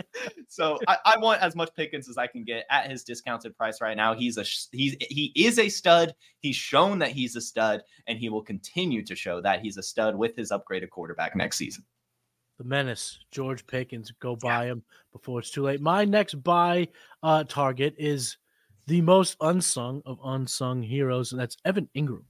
so 0.48 0.80
I, 0.88 0.98
I 1.06 1.18
want 1.18 1.42
as 1.42 1.56
much 1.56 1.70
Pickens 1.76 2.10
as 2.10 2.18
I 2.18 2.28
can 2.28 2.44
get 2.44 2.66
at 2.70 2.90
his 2.90 3.04
discounted 3.04 3.56
price 3.56 3.82
right 3.82 3.98
now. 3.98 4.14
He's 4.14 4.38
a 4.38 4.46
he's 4.72 4.96
he 5.00 5.32
is 5.36 5.60
a 5.60 5.70
stud. 5.70 6.14
He's 6.40 6.56
shown 6.56 7.00
that 7.00 7.12
he's 7.12 7.36
a 7.36 7.42
stud, 7.42 7.84
and 8.08 8.18
he 8.18 8.30
will 8.30 8.42
continue 8.42 9.04
to 9.06 9.16
show 9.16 9.42
that 9.42 9.62
he's 9.62 9.78
a 9.78 9.84
stud 9.84 10.16
with 10.16 10.36
his 10.36 10.52
upgraded 10.52 10.90
quarterback 10.90 11.36
next 11.36 11.58
season. 11.58 11.84
the 12.58 12.64
menace, 12.64 13.20
George 13.32 13.66
Pickens. 13.68 14.12
Go 14.20 14.36
buy 14.36 14.66
him 14.66 14.84
before 15.12 15.40
it's 15.40 15.52
too 15.52 15.64
late. 15.64 15.82
My 15.82 16.06
next 16.06 16.36
buy 16.44 16.88
uh, 17.24 17.44
target 17.44 17.96
is 17.98 18.38
the 18.88 19.02
most 19.02 19.36
unsung 19.42 20.02
of 20.06 20.20
unsung 20.24 20.82
heroes, 20.82 21.32
and 21.32 21.42
that's 21.42 21.58
Evan 21.66 21.90
Engram. 21.96 22.24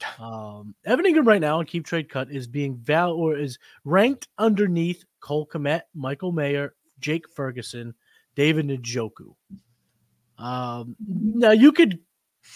Um, 0.20 0.76
Evan 0.84 1.06
Engram 1.06 1.26
right 1.26 1.40
now 1.40 1.58
on 1.58 1.66
Keep 1.66 1.84
Trade 1.84 2.08
Cut 2.08 2.30
is 2.30 2.46
being 2.46 2.76
val 2.76 3.12
or 3.12 3.36
is 3.36 3.58
ranked 3.84 4.28
underneath 4.38 5.04
Cole 5.20 5.46
Kmet, 5.46 5.82
Michael 5.92 6.30
Mayer, 6.30 6.74
Jake 7.00 7.28
Ferguson, 7.28 7.94
David 8.34 8.68
Njoku. 8.68 9.34
Um, 10.38 10.96
now 11.06 11.50
you 11.50 11.72
could 11.72 11.98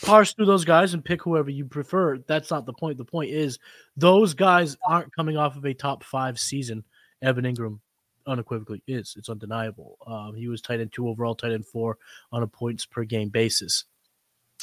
parse 0.02 0.32
through 0.32 0.46
those 0.46 0.64
guys 0.64 0.94
and 0.94 1.04
pick 1.04 1.22
whoever 1.22 1.50
you 1.50 1.64
prefer. 1.64 2.18
That's 2.18 2.50
not 2.50 2.66
the 2.66 2.72
point. 2.72 2.98
The 2.98 3.04
point 3.04 3.30
is 3.30 3.58
those 3.96 4.34
guys 4.34 4.76
aren't 4.86 5.14
coming 5.14 5.36
off 5.36 5.56
of 5.56 5.64
a 5.64 5.74
top 5.74 6.04
five 6.04 6.38
season. 6.38 6.84
Evan 7.20 7.44
Engram 7.44 7.78
unequivocally 8.26 8.82
is. 8.86 9.14
It's 9.18 9.28
undeniable. 9.28 9.98
Um, 10.06 10.34
he 10.34 10.48
was 10.48 10.60
tight 10.60 10.80
end 10.80 10.92
two 10.92 11.08
overall, 11.08 11.34
tight 11.34 11.52
end 11.52 11.66
four 11.66 11.98
on 12.30 12.42
a 12.42 12.46
points 12.46 12.86
per 12.86 13.04
game 13.04 13.28
basis. 13.28 13.84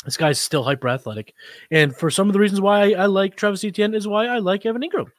This 0.06 0.18
guy's 0.18 0.40
still 0.40 0.64
hyper 0.64 0.88
athletic. 0.88 1.34
And 1.72 1.96
for 1.96 2.10
some 2.10 2.28
of 2.28 2.34
the 2.34 2.40
reasons 2.40 2.62
why 2.62 2.94
I, 2.94 3.04
I 3.04 3.06
like 3.08 3.36
Travis 3.36 3.64
Etienne 3.66 3.94
is 3.94 4.08
why 4.08 4.28
I 4.28 4.40
like 4.40 4.66
Evan 4.66 4.82
Engram. 4.82 5.12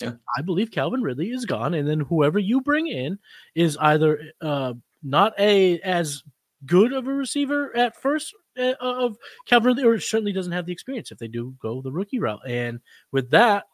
Yeah. 0.00 0.12
I 0.36 0.42
believe 0.42 0.70
Calvin 0.70 1.02
Ridley 1.02 1.30
is 1.30 1.44
gone, 1.44 1.74
and 1.74 1.88
then 1.88 2.00
whoever 2.00 2.38
you 2.38 2.60
bring 2.60 2.88
in 2.88 3.18
is 3.54 3.76
either 3.76 4.20
uh, 4.40 4.74
not 5.02 5.34
a 5.38 5.80
as 5.80 6.22
good 6.66 6.92
of 6.92 7.06
a 7.06 7.12
receiver 7.12 7.76
at 7.76 8.00
first 8.00 8.34
uh, 8.58 8.74
of 8.80 9.16
Calvin, 9.46 9.68
Ridley, 9.68 9.84
or 9.84 10.00
certainly 10.00 10.32
doesn't 10.32 10.52
have 10.52 10.66
the 10.66 10.72
experience 10.72 11.12
if 11.12 11.18
they 11.18 11.28
do 11.28 11.54
go 11.60 11.80
the 11.80 11.92
rookie 11.92 12.18
route. 12.18 12.40
And 12.46 12.80
with 13.12 13.30
that 13.30 13.64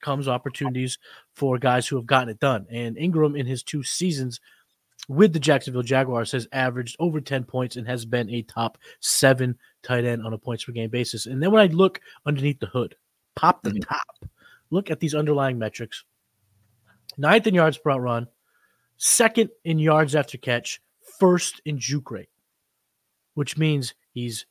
comes 0.00 0.28
opportunities 0.28 0.98
for 1.34 1.58
guys 1.58 1.86
who 1.86 1.96
have 1.96 2.06
gotten 2.06 2.30
it 2.30 2.40
done. 2.40 2.66
And 2.70 2.96
Engram, 2.96 3.38
in 3.38 3.46
his 3.46 3.62
two 3.62 3.82
seasons 3.82 4.40
with 5.08 5.32
the 5.32 5.40
Jacksonville 5.40 5.82
Jaguars, 5.82 6.32
has 6.32 6.48
averaged 6.52 6.96
over 6.98 7.20
10 7.20 7.44
points 7.44 7.76
and 7.76 7.86
has 7.86 8.04
been 8.04 8.30
a 8.30 8.42
top 8.42 8.78
seven 9.00 9.58
tight 9.82 10.04
end 10.04 10.24
on 10.24 10.32
a 10.32 10.38
points 10.38 10.64
per 10.64 10.72
game 10.72 10.90
basis. 10.90 11.26
And 11.26 11.42
then 11.42 11.50
when 11.50 11.62
I 11.62 11.72
look 11.72 12.00
underneath 12.26 12.60
the 12.60 12.66
hood, 12.66 12.94
pop 13.36 13.62
the 13.62 13.70
mm-hmm. 13.70 13.80
top, 13.80 14.30
look 14.70 14.90
at 14.90 15.00
these 15.00 15.14
underlying 15.14 15.58
metrics 15.58 16.04
ninth 17.18 17.46
in 17.46 17.54
yards 17.54 17.78
per 17.78 17.98
run, 17.98 18.26
second 18.96 19.50
in 19.64 19.78
yards 19.78 20.14
after 20.14 20.38
catch, 20.38 20.80
first 21.18 21.60
in 21.64 21.78
juke 21.78 22.10
rate, 22.10 22.28
which 23.34 23.58
means 23.58 23.94
he's 24.12 24.46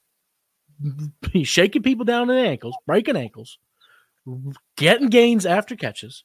he's 1.32 1.48
shaking 1.48 1.84
people 1.84 2.06
down 2.06 2.30
in 2.30 2.36
the 2.36 2.50
ankles, 2.50 2.76
breaking 2.86 3.18
ankles, 3.18 3.58
getting 4.76 5.10
gains 5.10 5.46
after 5.46 5.76
catches, 5.76 6.24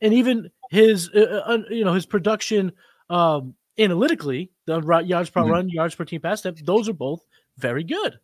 and 0.00 0.14
even 0.14 0.50
his 0.70 1.10
uh, 1.14 1.42
uh 1.46 1.58
you 1.70 1.84
know 1.84 1.94
his 1.94 2.06
production 2.06 2.72
um, 3.10 3.54
analytically, 3.78 4.50
the 4.66 4.80
yards 5.04 5.30
per 5.30 5.42
mm-hmm. 5.42 5.50
run, 5.50 5.68
yards 5.68 5.94
per 5.94 6.04
team 6.04 6.20
pass 6.20 6.40
step, 6.40 6.56
those 6.62 6.88
are 6.88 6.94
both 6.94 7.24
very 7.58 7.84
good. 7.84 8.18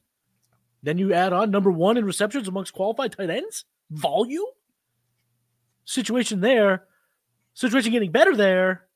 Then 0.83 0.97
you 0.97 1.13
add 1.13 1.33
on 1.33 1.51
number 1.51 1.71
one 1.71 1.99
in 1.99 2.05
receptions 2.05 2.49
amongst 2.49 2.73
qualified 2.73 3.13
tight 3.13 3.29
ends, 3.29 3.65
volume 3.91 4.47
situation 5.91 6.41
there, 6.41 6.85
situation 7.55 7.91
getting 7.93 8.13
better 8.13 8.37
there 8.37 8.87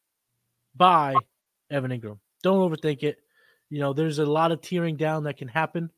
by 0.76 1.14
Evan 1.70 1.90
Engram. 1.90 2.18
Don't 2.42 2.58
overthink 2.58 3.02
it. 3.02 3.18
You 3.68 3.80
know, 3.80 3.92
there's 3.92 4.20
a 4.20 4.26
lot 4.26 4.52
of 4.52 4.60
tearing 4.60 4.96
down 4.96 5.24
that 5.24 5.36
can 5.36 5.48
happen 5.48 5.90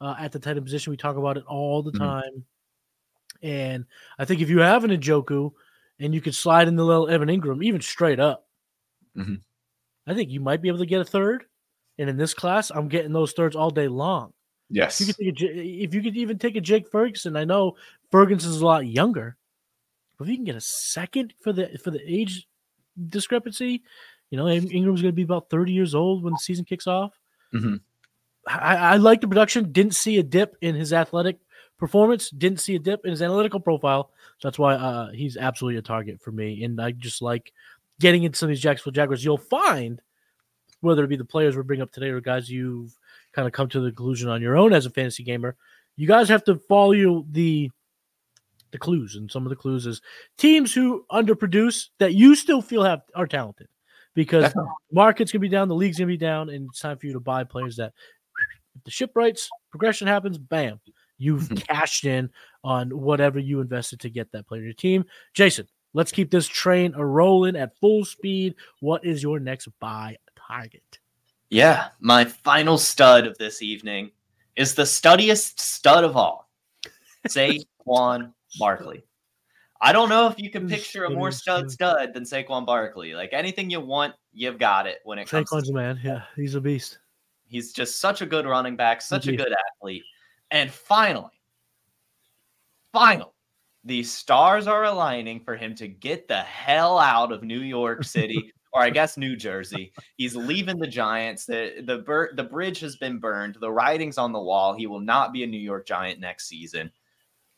uh, 0.00 0.14
at 0.18 0.32
the 0.32 0.38
tight 0.38 0.56
end 0.56 0.64
position. 0.64 0.92
We 0.92 0.96
talk 0.96 1.16
about 1.16 1.36
it 1.36 1.44
all 1.46 1.82
the 1.82 1.90
mm-hmm. 1.90 2.02
time. 2.02 2.44
And 3.42 3.84
I 4.18 4.24
think 4.24 4.40
if 4.40 4.48
you 4.48 4.60
have 4.60 4.84
an 4.84 4.90
Njoku 4.90 5.52
and 5.98 6.14
you 6.14 6.20
could 6.20 6.34
slide 6.34 6.68
in 6.68 6.76
the 6.76 6.84
little 6.84 7.08
Evan 7.08 7.28
Engram, 7.28 7.64
even 7.64 7.80
straight 7.80 8.20
up, 8.20 8.46
mm-hmm. 9.16 9.36
I 10.06 10.14
think 10.14 10.30
you 10.30 10.40
might 10.40 10.62
be 10.62 10.68
able 10.68 10.78
to 10.78 10.86
get 10.86 11.00
a 11.00 11.04
third. 11.04 11.44
And 11.98 12.08
in 12.08 12.16
this 12.16 12.34
class, 12.34 12.70
I'm 12.70 12.88
getting 12.88 13.12
those 13.12 13.32
thirds 13.32 13.56
all 13.56 13.70
day 13.70 13.88
long. 13.88 14.32
Yes. 14.68 15.00
If 15.00 15.18
you 15.18 15.32
could, 15.32 15.42
a, 15.42 15.58
if 15.82 15.94
you 15.94 16.02
could 16.02 16.16
even 16.16 16.38
take 16.38 16.56
a 16.56 16.60
Jake 16.60 16.90
Ferguson, 16.90 17.36
I 17.36 17.44
know 17.44 17.76
Ferguson's 18.10 18.60
a 18.60 18.66
lot 18.66 18.86
younger, 18.86 19.36
if 20.20 20.28
you 20.28 20.36
can 20.36 20.44
get 20.44 20.56
a 20.56 20.60
second 20.60 21.34
for 21.40 21.52
the 21.52 21.78
for 21.82 21.90
the 21.90 22.00
age 22.06 22.46
discrepancy, 23.08 23.82
you 24.30 24.38
know 24.38 24.44
Engram's 24.44 25.02
going 25.02 25.12
to 25.12 25.12
be 25.12 25.22
about 25.22 25.50
30 25.50 25.72
years 25.72 25.94
old 25.94 26.22
when 26.22 26.32
the 26.32 26.38
season 26.38 26.64
kicks 26.64 26.86
off. 26.86 27.18
Mm-hmm. 27.54 27.76
I, 28.46 28.76
I 28.76 28.96
like 28.96 29.20
the 29.20 29.28
production. 29.28 29.72
Didn't 29.72 29.94
see 29.94 30.18
a 30.18 30.22
dip 30.22 30.56
in 30.60 30.74
his 30.74 30.92
athletic 30.92 31.38
performance. 31.78 32.30
Didn't 32.30 32.60
see 32.60 32.76
a 32.76 32.78
dip 32.78 33.04
in 33.04 33.10
his 33.10 33.22
analytical 33.22 33.60
profile. 33.60 34.10
That's 34.42 34.58
why 34.58 34.74
uh, 34.74 35.10
he's 35.10 35.36
absolutely 35.36 35.78
a 35.78 35.82
target 35.82 36.20
for 36.20 36.30
me. 36.30 36.62
And 36.64 36.80
I 36.80 36.92
just 36.92 37.22
like 37.22 37.52
getting 38.00 38.22
into 38.22 38.38
some 38.38 38.48
of 38.48 38.50
these 38.50 38.60
Jacksonville 38.60 38.92
Jaguars. 38.92 39.24
You'll 39.24 39.38
find 39.38 40.00
whether 40.80 41.02
it 41.02 41.08
be 41.08 41.16
the 41.16 41.24
players 41.24 41.56
we 41.56 41.62
bring 41.62 41.82
up 41.82 41.90
today 41.90 42.08
or 42.08 42.20
guys 42.20 42.50
you've 42.50 42.96
kind 43.32 43.46
of 43.46 43.52
come 43.52 43.68
to 43.70 43.80
the 43.80 43.90
conclusion 43.90 44.28
on 44.28 44.42
your 44.42 44.56
own 44.56 44.72
as 44.72 44.86
a 44.86 44.90
fantasy 44.90 45.22
gamer. 45.22 45.56
You 45.96 46.06
guys 46.06 46.28
have 46.28 46.44
to 46.44 46.56
follow 46.56 47.24
the 47.30 47.70
the 48.72 48.78
clues, 48.78 49.16
and 49.16 49.30
some 49.30 49.44
of 49.44 49.50
the 49.50 49.56
clues 49.56 49.86
is 49.86 50.00
teams 50.36 50.72
who 50.72 51.04
underproduce 51.10 51.88
that 51.98 52.14
you 52.14 52.34
still 52.34 52.62
feel 52.62 52.82
have 52.82 53.02
are 53.14 53.26
talented 53.26 53.68
because 54.14 54.44
Definitely. 54.44 54.70
market's 54.92 55.32
gonna 55.32 55.40
be 55.40 55.48
down, 55.48 55.68
the 55.68 55.74
league's 55.74 55.98
gonna 55.98 56.08
be 56.08 56.16
down, 56.16 56.48
and 56.50 56.68
it's 56.68 56.80
time 56.80 56.98
for 56.98 57.06
you 57.06 57.12
to 57.12 57.20
buy 57.20 57.44
players 57.44 57.76
that 57.76 57.92
if 58.74 58.84
the 58.84 58.90
ship 58.90 59.12
rights, 59.14 59.48
progression 59.70 60.06
happens, 60.06 60.38
bam, 60.38 60.80
you've 61.18 61.42
mm-hmm. 61.42 61.56
cashed 61.56 62.04
in 62.04 62.30
on 62.64 62.90
whatever 62.90 63.38
you 63.38 63.60
invested 63.60 64.00
to 64.00 64.10
get 64.10 64.32
that 64.32 64.46
player 64.46 64.60
in 64.60 64.66
your 64.66 64.74
team. 64.74 65.04
Jason, 65.34 65.68
let's 65.94 66.12
keep 66.12 66.30
this 66.30 66.46
train 66.46 66.94
a 66.96 67.04
rolling 67.04 67.56
at 67.56 67.76
full 67.78 68.04
speed. 68.04 68.54
What 68.80 69.04
is 69.04 69.22
your 69.22 69.38
next 69.38 69.68
buy 69.80 70.16
target? 70.48 70.98
Yeah, 71.48 71.88
my 72.00 72.24
final 72.24 72.76
stud 72.76 73.26
of 73.26 73.38
this 73.38 73.62
evening 73.62 74.10
is 74.56 74.74
the 74.74 74.86
studdiest 74.86 75.60
stud 75.60 76.02
of 76.02 76.16
all. 76.16 76.48
Saquon 77.28 78.32
Barkley. 78.58 79.04
I 79.80 79.92
don't 79.92 80.08
know 80.08 80.26
if 80.28 80.38
you 80.38 80.50
can 80.50 80.68
picture 80.68 81.04
a 81.04 81.10
more 81.10 81.30
stud 81.30 81.70
stud 81.70 82.14
than 82.14 82.24
Saquon 82.24 82.64
Barkley. 82.64 83.14
Like 83.14 83.30
anything 83.32 83.68
you 83.70 83.80
want, 83.80 84.14
you've 84.32 84.58
got 84.58 84.86
it 84.86 84.98
when 85.04 85.18
it 85.18 85.28
comes. 85.28 85.50
Saquon's 85.50 85.68
to- 85.68 85.72
a 85.72 85.74
man. 85.74 86.00
Yeah, 86.02 86.22
he's 86.34 86.54
a 86.54 86.60
beast. 86.60 86.98
He's 87.48 87.72
just 87.72 88.00
such 88.00 88.22
a 88.22 88.26
good 88.26 88.46
running 88.46 88.74
back, 88.74 89.00
such 89.00 89.28
a, 89.28 89.32
a 89.32 89.36
good 89.36 89.54
athlete. 89.78 90.02
And 90.50 90.70
finally, 90.70 91.30
finally, 92.92 93.30
the 93.84 94.02
stars 94.02 94.66
are 94.66 94.84
aligning 94.84 95.40
for 95.40 95.54
him 95.54 95.74
to 95.76 95.86
get 95.86 96.26
the 96.26 96.38
hell 96.38 96.98
out 96.98 97.30
of 97.30 97.42
New 97.42 97.60
York 97.60 98.02
City, 98.04 98.52
or 98.72 98.82
I 98.82 98.90
guess 98.90 99.16
New 99.16 99.36
Jersey. 99.36 99.92
He's 100.16 100.34
leaving 100.34 100.78
the 100.78 100.88
Giants. 100.88 101.44
The 101.44 101.82
the 101.84 102.28
the 102.34 102.44
bridge 102.44 102.80
has 102.80 102.96
been 102.96 103.18
burned. 103.18 103.58
The 103.60 103.70
writing's 103.70 104.18
on 104.18 104.32
the 104.32 104.40
wall. 104.40 104.74
He 104.74 104.86
will 104.86 105.00
not 105.00 105.32
be 105.32 105.44
a 105.44 105.46
New 105.46 105.60
York 105.60 105.86
Giant 105.86 106.18
next 106.18 106.48
season. 106.48 106.90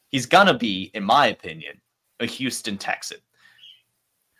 He's 0.08 0.26
gonna 0.26 0.56
be, 0.56 0.90
in 0.94 1.04
my 1.04 1.28
opinion, 1.28 1.80
a 2.20 2.26
Houston 2.26 2.78
Texan. 2.78 3.18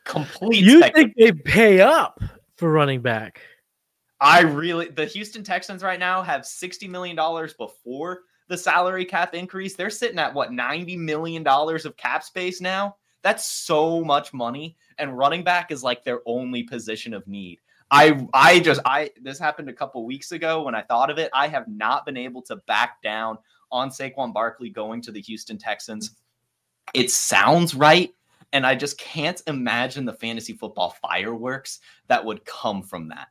Complete. 0.05 0.65
You 0.65 0.81
think 0.81 1.15
they 1.17 1.33
pay 1.33 1.81
up 1.81 2.21
for 2.57 2.73
running 2.73 3.03
back? 3.03 3.41
I 4.21 4.41
really 4.41 4.89
the 4.89 5.05
Houston 5.05 5.45
Texans 5.45 5.83
right 5.83 6.01
now 6.01 6.23
have 6.23 6.43
$60 6.43 6.89
million 6.89 7.17
before 7.57 8.21
the 8.49 8.57
salary 8.57 9.05
cap 9.05 9.35
increase. 9.35 9.77
They're 9.77 9.91
sitting 9.91 10.19
at 10.19 10.35
what 10.35 10.51
$90 10.51 10.99
million 10.99 11.47
of 11.47 11.97
cap 11.97 12.25
space 12.25 12.61
now. 12.61 12.97
That's 13.23 13.47
so 13.47 14.03
much 14.03 14.33
money. 14.33 14.77
And 14.99 15.17
running 15.17 15.45
back 15.45 15.71
is 15.71 15.85
like 15.85 16.03
their 16.03 16.21
only 16.27 16.63
position 16.63 17.15
of 17.15 17.27
need. 17.29 17.61
I 17.91 18.27
I 18.35 18.61
just 18.61 18.81
I 18.85 19.11
this 19.23 19.39
happened 19.39 19.71
a 19.71 19.73
couple 19.73 20.05
weeks 20.05 20.33
ago 20.33 20.63
when 20.63 20.75
I 20.75 20.83
thought 20.83 21.11
of 21.11 21.19
it. 21.19 21.31
I 21.33 21.49
have 21.49 21.69
not 21.69 22.05
been 22.05 22.17
able 22.19 22.43
to 22.43 22.57
back 22.57 23.01
down 23.03 23.39
on 23.71 23.91
Saquon 23.91 24.33
Barkley 24.33 24.71
going 24.71 25.03
to 25.03 25.13
the 25.13 25.21
Houston 25.21 25.59
Texans. 25.59 26.17
It 26.95 27.11
sounds 27.11 27.75
right. 27.75 28.13
And 28.53 28.67
I 28.67 28.75
just 28.75 28.99
can't 28.99 29.43
imagine 29.47 30.05
the 30.05 30.13
fantasy 30.15 30.55
football 30.55 30.97
fireworks 31.03 31.81
that 32.07 32.25
would 32.25 32.45
come 32.47 32.83
from 32.83 33.09
that. 33.09 33.29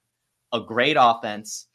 A 0.53 0.61
great 0.61 0.95
offense 0.99 1.67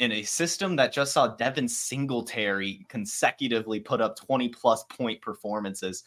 in 0.00 0.12
a 0.12 0.22
system 0.22 0.76
that 0.76 0.92
just 0.92 1.12
saw 1.12 1.28
Devin 1.28 1.68
Singletary 1.68 2.86
consecutively 2.88 3.80
put 3.80 4.00
up 4.00 4.16
20 4.16 4.48
plus 4.48 4.84
point 4.84 5.20
performances. 5.20 6.04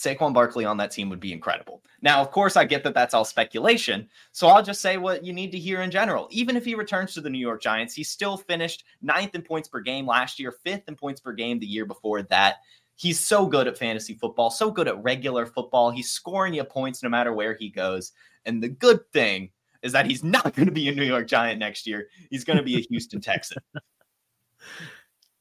Saquon 0.00 0.32
Barkley 0.32 0.64
on 0.64 0.78
that 0.78 0.90
team 0.90 1.10
would 1.10 1.20
be 1.20 1.32
incredible. 1.32 1.82
Now, 2.00 2.22
of 2.22 2.30
course, 2.30 2.56
I 2.56 2.64
get 2.64 2.82
that 2.84 2.94
that's 2.94 3.12
all 3.12 3.24
speculation. 3.24 4.08
So 4.32 4.48
I'll 4.48 4.62
just 4.62 4.80
say 4.80 4.96
what 4.96 5.24
you 5.24 5.34
need 5.34 5.52
to 5.52 5.58
hear 5.58 5.82
in 5.82 5.90
general. 5.90 6.26
Even 6.30 6.56
if 6.56 6.64
he 6.64 6.74
returns 6.74 7.12
to 7.14 7.20
the 7.20 7.28
New 7.28 7.38
York 7.38 7.60
Giants, 7.60 7.94
he 7.94 8.02
still 8.02 8.38
finished 8.38 8.84
ninth 9.02 9.34
in 9.34 9.42
points 9.42 9.68
per 9.68 9.80
game 9.80 10.06
last 10.06 10.40
year, 10.40 10.52
fifth 10.52 10.88
in 10.88 10.96
points 10.96 11.20
per 11.20 11.32
game 11.32 11.58
the 11.58 11.66
year 11.66 11.84
before 11.84 12.22
that. 12.22 12.56
He's 12.96 13.20
so 13.20 13.46
good 13.46 13.68
at 13.68 13.76
fantasy 13.76 14.14
football, 14.14 14.50
so 14.50 14.70
good 14.70 14.88
at 14.88 15.02
regular 15.02 15.44
football. 15.44 15.90
He's 15.90 16.10
scoring 16.10 16.54
you 16.54 16.64
points 16.64 17.02
no 17.02 17.10
matter 17.10 17.34
where 17.34 17.54
he 17.54 17.68
goes. 17.68 18.12
And 18.46 18.62
the 18.62 18.68
good 18.68 19.00
thing 19.12 19.50
is 19.82 19.92
that 19.92 20.06
he's 20.06 20.24
not 20.24 20.54
going 20.56 20.66
to 20.66 20.72
be 20.72 20.88
a 20.88 20.94
New 20.94 21.04
York 21.04 21.26
Giant 21.26 21.58
next 21.58 21.86
year. 21.86 22.08
He's 22.30 22.44
going 22.44 22.56
to 22.56 22.62
be 22.62 22.76
a 22.76 22.86
Houston 22.88 23.20
Texan. 23.20 23.58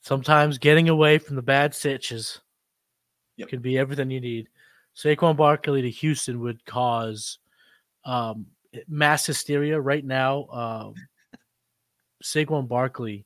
Sometimes 0.01 0.57
getting 0.57 0.89
away 0.89 1.17
from 1.17 1.37
the 1.37 1.41
bad 1.41 1.73
stitches 1.73 2.41
yep. 3.39 3.49
Could 3.49 3.61
be 3.61 3.77
everything 3.77 4.11
you 4.11 4.21
need. 4.21 4.49
Saquon 4.95 5.37
Barkley 5.37 5.81
to 5.81 5.89
Houston 5.89 6.39
would 6.41 6.65
cause 6.65 7.39
um, 8.05 8.47
mass 8.87 9.25
hysteria 9.25 9.79
right 9.79 10.03
now. 10.05 10.45
Um, 10.47 10.93
Saquon 12.23 12.67
Barkley 12.67 13.25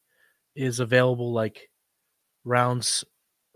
is 0.56 0.80
available 0.80 1.34
like 1.34 1.70
rounds 2.46 3.04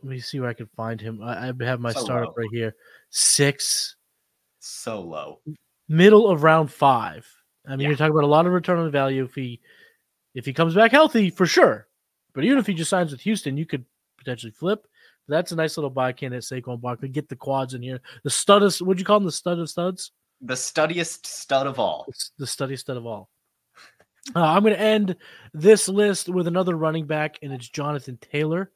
let 0.02 0.12
me 0.12 0.20
see 0.20 0.40
where 0.40 0.50
I 0.50 0.54
can 0.54 0.68
find 0.76 1.02
him. 1.02 1.22
I, 1.24 1.50
I 1.50 1.66
have 1.66 1.80
my 1.80 1.92
so 1.92 2.02
startup 2.02 2.30
low. 2.30 2.36
right 2.38 2.50
here. 2.52 2.76
Six. 3.10 3.96
So 4.60 5.02
low. 5.02 5.40
Middle 5.90 6.30
of 6.30 6.44
round 6.44 6.72
five. 6.72 7.28
I 7.66 7.72
mean, 7.72 7.82
yeah. 7.82 7.88
you're 7.90 7.98
talking 7.98 8.12
about 8.12 8.24
a 8.24 8.28
lot 8.28 8.46
of 8.46 8.54
return 8.54 8.80
on 8.80 8.92
value 8.92 9.24
if 9.24 9.34
he 9.34 9.60
if 10.36 10.46
he 10.46 10.54
comes 10.54 10.76
back 10.76 10.92
healthy 10.92 11.30
for 11.30 11.46
sure. 11.46 11.88
But 12.34 12.44
even 12.44 12.60
if 12.60 12.68
he 12.68 12.74
just 12.74 12.90
signs 12.90 13.12
with 13.12 13.22
Houston, 13.22 13.58
you 13.58 13.66
could 13.66 13.86
potentially 14.18 14.52
flip. 14.52 14.88
That's 15.28 15.52
a 15.52 15.56
nice 15.56 15.78
little 15.78 15.90
buy 15.90 16.14
candidate, 16.14 16.44
Saquon 16.44 16.80
Barkley. 16.80 17.10
Get 17.10 17.28
the 17.28 17.36
quads 17.36 17.74
in 17.74 17.82
here. 17.82 18.00
The 18.24 18.30
studest, 18.30 18.82
what'd 18.82 19.00
you 19.00 19.06
call 19.06 19.18
him? 19.18 19.26
The 19.26 19.32
stud 19.32 19.60
of 19.60 19.70
studs? 19.70 20.12
The 20.42 20.56
studiest 20.56 21.28
stud 21.28 21.68
of 21.68 21.80
all. 21.80 22.06
The 22.38 22.48
studdiest 22.48 22.82
stud 22.86 22.98
of 22.98 23.06
all. 23.06 23.30
Uh, 24.36 24.44
I'm 24.44 24.64
going 24.64 24.76
to 24.76 24.82
end 24.82 25.16
this 25.54 25.88
list 25.88 26.30
with 26.30 26.48
another 26.48 26.76
running 26.76 27.06
back, 27.06 27.40
and 27.42 27.54
it's 27.54 27.70
Jonathan 27.70 28.18
Taylor. 28.22 28.72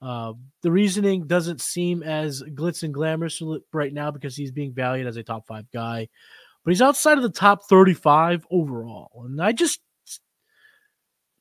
Uh, 0.00 0.32
the 0.62 0.72
reasoning 0.72 1.26
doesn't 1.26 1.60
seem 1.60 2.02
as 2.02 2.42
glitz 2.42 2.82
and 2.82 2.92
glamorous 2.92 3.40
right 3.72 3.92
now 3.92 4.10
because 4.10 4.36
he's 4.36 4.50
being 4.50 4.72
valued 4.72 5.06
as 5.06 5.16
a 5.16 5.22
top 5.22 5.46
five 5.46 5.64
guy, 5.72 6.08
but 6.64 6.70
he's 6.70 6.82
outside 6.82 7.16
of 7.16 7.22
the 7.22 7.30
top 7.30 7.64
35 7.68 8.46
overall. 8.50 9.24
And 9.24 9.40
I 9.40 9.52
just, 9.52 9.80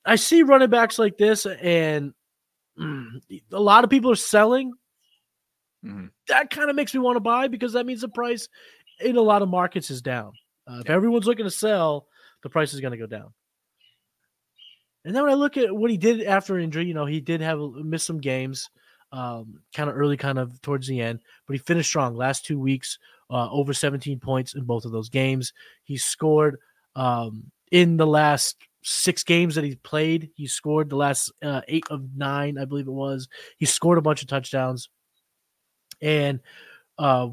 I 0.06 0.16
see 0.16 0.44
running 0.44 0.70
backs 0.70 1.00
like 1.00 1.18
this, 1.18 1.46
and 1.46 2.14
mm, 2.82 3.42
a 3.52 3.60
lot 3.60 3.84
of 3.84 3.90
people 3.90 4.12
are 4.12 4.16
selling. 4.16 4.74
Mhm. 5.86 6.12
That 6.28 6.50
kind 6.50 6.70
of 6.70 6.76
makes 6.76 6.94
me 6.94 7.00
want 7.00 7.16
to 7.16 7.22
buy 7.22 7.48
because 7.48 7.74
that 7.74 7.86
means 7.86 8.02
the 8.02 8.10
price 8.10 8.48
in 9.00 9.18
a 9.18 9.22
lot 9.22 9.42
of 9.42 9.50
markets 9.50 9.90
is 9.90 10.02
down. 10.02 10.34
Uh, 10.68 10.80
if 10.80 10.90
everyone's 10.90 11.26
looking 11.26 11.46
to 11.46 11.52
sell, 11.52 12.08
the 12.44 12.50
price 12.50 12.74
is 12.74 12.82
going 12.82 12.92
to 12.92 12.98
go 12.98 13.08
down. 13.08 13.34
And 15.04 15.16
then 15.16 15.24
when 15.24 15.32
I 15.32 15.36
look 15.36 15.58
at 15.58 15.76
what 15.76 15.90
he 15.90 15.98
did 15.98 16.24
after 16.24 16.60
injury, 16.60 16.86
you 16.86 16.94
know, 16.94 17.08
he 17.08 17.20
did 17.20 17.42
have 17.42 17.60
missed 17.60 18.06
some 18.06 18.20
games, 18.20 18.70
um, 19.12 19.62
kind 19.74 19.90
of 19.90 19.98
early, 19.98 20.18
kind 20.18 20.38
of 20.38 20.62
towards 20.62 20.88
the 20.88 21.02
end, 21.02 21.20
but 21.48 21.54
he 21.54 21.60
finished 21.60 21.90
strong. 21.90 22.16
Last 22.16 22.46
two 22.46 22.60
weeks, 22.60 23.00
uh, 23.32 23.50
over 23.50 23.74
17 23.74 24.20
points 24.20 24.54
in 24.54 24.64
both 24.64 24.86
of 24.86 24.92
those 24.92 25.10
games. 25.10 25.54
He 25.84 25.98
scored 25.98 26.58
um, 26.96 27.52
in 27.72 27.98
the 27.98 28.06
last 28.06 28.58
six 28.84 29.24
games 29.24 29.56
that 29.56 29.64
he 29.64 29.76
played. 29.76 30.30
He 30.36 30.48
scored 30.48 30.90
the 30.90 30.96
last 30.96 31.32
uh, 31.42 31.62
eight 31.68 31.86
of 31.90 32.04
nine, 32.16 32.58
I 32.58 32.66
believe 32.66 32.88
it 32.88 32.92
was. 32.92 33.28
He 33.58 33.66
scored 33.66 33.98
a 33.98 34.02
bunch 34.02 34.22
of 34.22 34.28
touchdowns. 34.28 34.90
And 36.02 36.40
uh, 36.98 37.30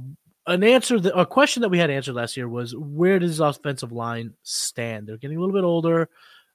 an 0.46 0.62
answer, 0.62 1.00
that, 1.00 1.18
a 1.18 1.26
question 1.26 1.62
that 1.62 1.68
we 1.68 1.78
had 1.78 1.90
answered 1.90 2.14
last 2.14 2.37
year 2.37 2.48
was 2.48 2.76
where 2.76 3.18
does 3.18 3.40
offensive 3.40 3.92
line 3.92 4.34
stand? 4.42 5.06
They're 5.06 5.16
getting 5.16 5.37
a 5.37 5.40
little 5.40 5.54
bit 5.54 5.64
older. 5.64 6.08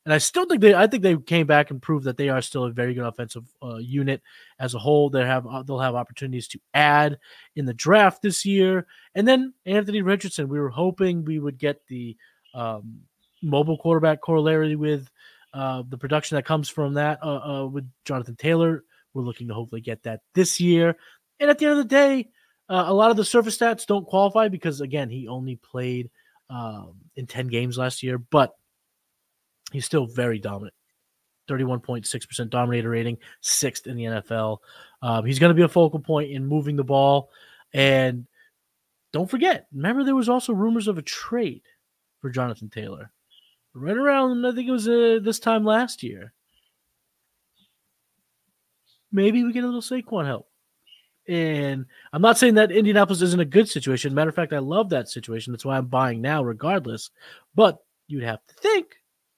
And 0.06 0.14
I 0.14 0.18
still 0.18 0.46
think 0.46 0.62
they, 0.62 0.74
I 0.74 0.86
think 0.86 1.02
they 1.02 1.16
came 1.16 1.48
back 1.48 1.72
and 1.72 1.82
proved 1.82 2.06
that 2.06 2.18
they 2.18 2.28
are 2.28 2.42
still 2.42 2.66
a 2.66 2.72
very 2.72 2.94
good 2.94 3.06
offensive 3.06 3.46
uh, 3.62 3.78
unit 3.78 4.22
as 4.60 4.74
a 4.74 4.80
whole. 4.80 5.10
They 5.10 5.26
have, 5.26 5.48
uh, 5.48 5.64
they'll 5.64 5.80
have 5.80 5.96
opportunities 5.96 6.50
to 6.50 6.60
add 6.74 7.18
in 7.56 7.66
the 7.66 7.74
draft 7.74 8.22
this 8.22 8.46
year. 8.46 8.86
And 9.16 9.26
then 9.26 9.54
Anthony 9.66 10.02
Richardson, 10.02 10.50
we 10.50 10.60
were 10.60 10.70
hoping 10.70 11.24
we 11.24 11.40
would 11.40 11.58
get 11.58 11.88
the 11.88 12.18
um, 12.54 13.00
mobile 13.44 13.78
quarterback 13.78 14.22
corollary 14.22 14.76
with 14.76 15.10
uh, 15.54 15.84
the 15.88 15.98
production 15.98 16.36
that 16.36 16.46
comes 16.46 16.70
from 16.70 16.96
that 16.96 17.20
uh, 17.22 17.64
uh, 17.64 17.68
with 17.68 17.90
Jonathan 18.06 18.36
Taylor. 18.36 18.84
We're 19.14 19.24
looking 19.24 19.48
to 19.50 19.54
hopefully 19.54 19.82
get 19.82 20.04
that 20.04 20.22
this 20.34 20.60
year. 20.60 20.96
And 21.40 21.50
at 21.50 21.60
the 21.60 21.66
end 21.66 21.74
of 21.74 21.78
the 21.78 21.96
day, 21.96 22.30
uh, 22.70 22.86
a 22.88 22.94
lot 22.94 23.12
of 23.12 23.18
the 23.18 23.26
surface 23.26 23.58
stats 23.58 23.86
don't 23.86 24.08
qualify 24.08 24.48
because, 24.48 24.82
again, 24.82 25.10
he 25.10 25.28
only 25.28 25.58
played 25.58 26.10
um, 26.50 26.96
in 27.16 27.28
10 27.28 27.48
games 27.48 27.78
last 27.78 28.02
year, 28.02 28.18
but 28.18 28.54
he's 29.72 29.86
still 29.86 30.08
very 30.08 30.40
dominant. 30.40 30.74
31.6% 31.50 32.50
dominator 32.50 32.90
rating, 32.90 33.18
sixth 33.42 33.86
in 33.86 33.98
the 33.98 34.06
NFL. 34.06 34.60
Um, 35.02 35.26
he's 35.26 35.40
going 35.40 35.50
to 35.50 35.56
be 35.56 35.64
a 35.64 35.68
focal 35.68 36.00
point 36.00 36.32
in 36.32 36.46
moving 36.46 36.78
the 36.78 36.84
ball. 36.84 37.30
And 37.74 38.28
don't 39.12 39.30
forget, 39.30 39.68
remember, 39.74 40.04
there 40.04 40.16
was 40.16 40.30
also 40.30 40.54
rumors 40.54 40.88
of 40.88 40.98
a 40.98 41.02
trade 41.02 41.64
for 42.22 42.30
Jonathan 42.30 42.70
Taylor 42.70 43.12
right 43.74 43.98
around, 43.98 44.46
I 44.46 44.52
think 44.52 44.68
it 44.68 44.72
was 44.72 44.88
uh, 44.88 45.20
this 45.22 45.40
time 45.40 45.64
last 45.64 46.04
year. 46.04 46.34
Maybe 49.12 49.44
we 49.44 49.54
get 49.54 49.64
a 49.64 49.68
little 49.68 49.82
Saquon 49.82 50.26
help. 50.26 50.50
And 51.28 51.86
I'm 52.12 52.22
not 52.22 52.38
saying 52.38 52.56
that 52.56 52.72
Indianapolis 52.72 53.22
isn't 53.22 53.40
a 53.40 53.46
good 53.46 53.70
situation. 53.70 54.14
Matter 54.14 54.30
of 54.30 54.36
fact, 54.36 54.52
I 54.52 54.60
love 54.60 54.90
that 54.90 55.10
situation. 55.10 55.54
That's 55.54 55.64
why 55.64 55.78
I'm 55.78 55.86
buying 55.86 56.20
now, 56.22 56.44
regardless. 56.44 57.12
But 57.56 57.78
you'd 58.08 58.24
have 58.24 58.46
to 58.48 58.54
think 58.56 58.88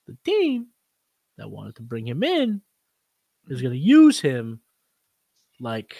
the 0.07 0.17
team 0.25 0.67
that 1.37 1.49
wanted 1.49 1.75
to 1.75 1.83
bring 1.83 2.07
him 2.07 2.23
in 2.23 2.61
is 3.49 3.61
going 3.61 3.73
to 3.73 3.79
use 3.79 4.19
him 4.19 4.61
like 5.59 5.95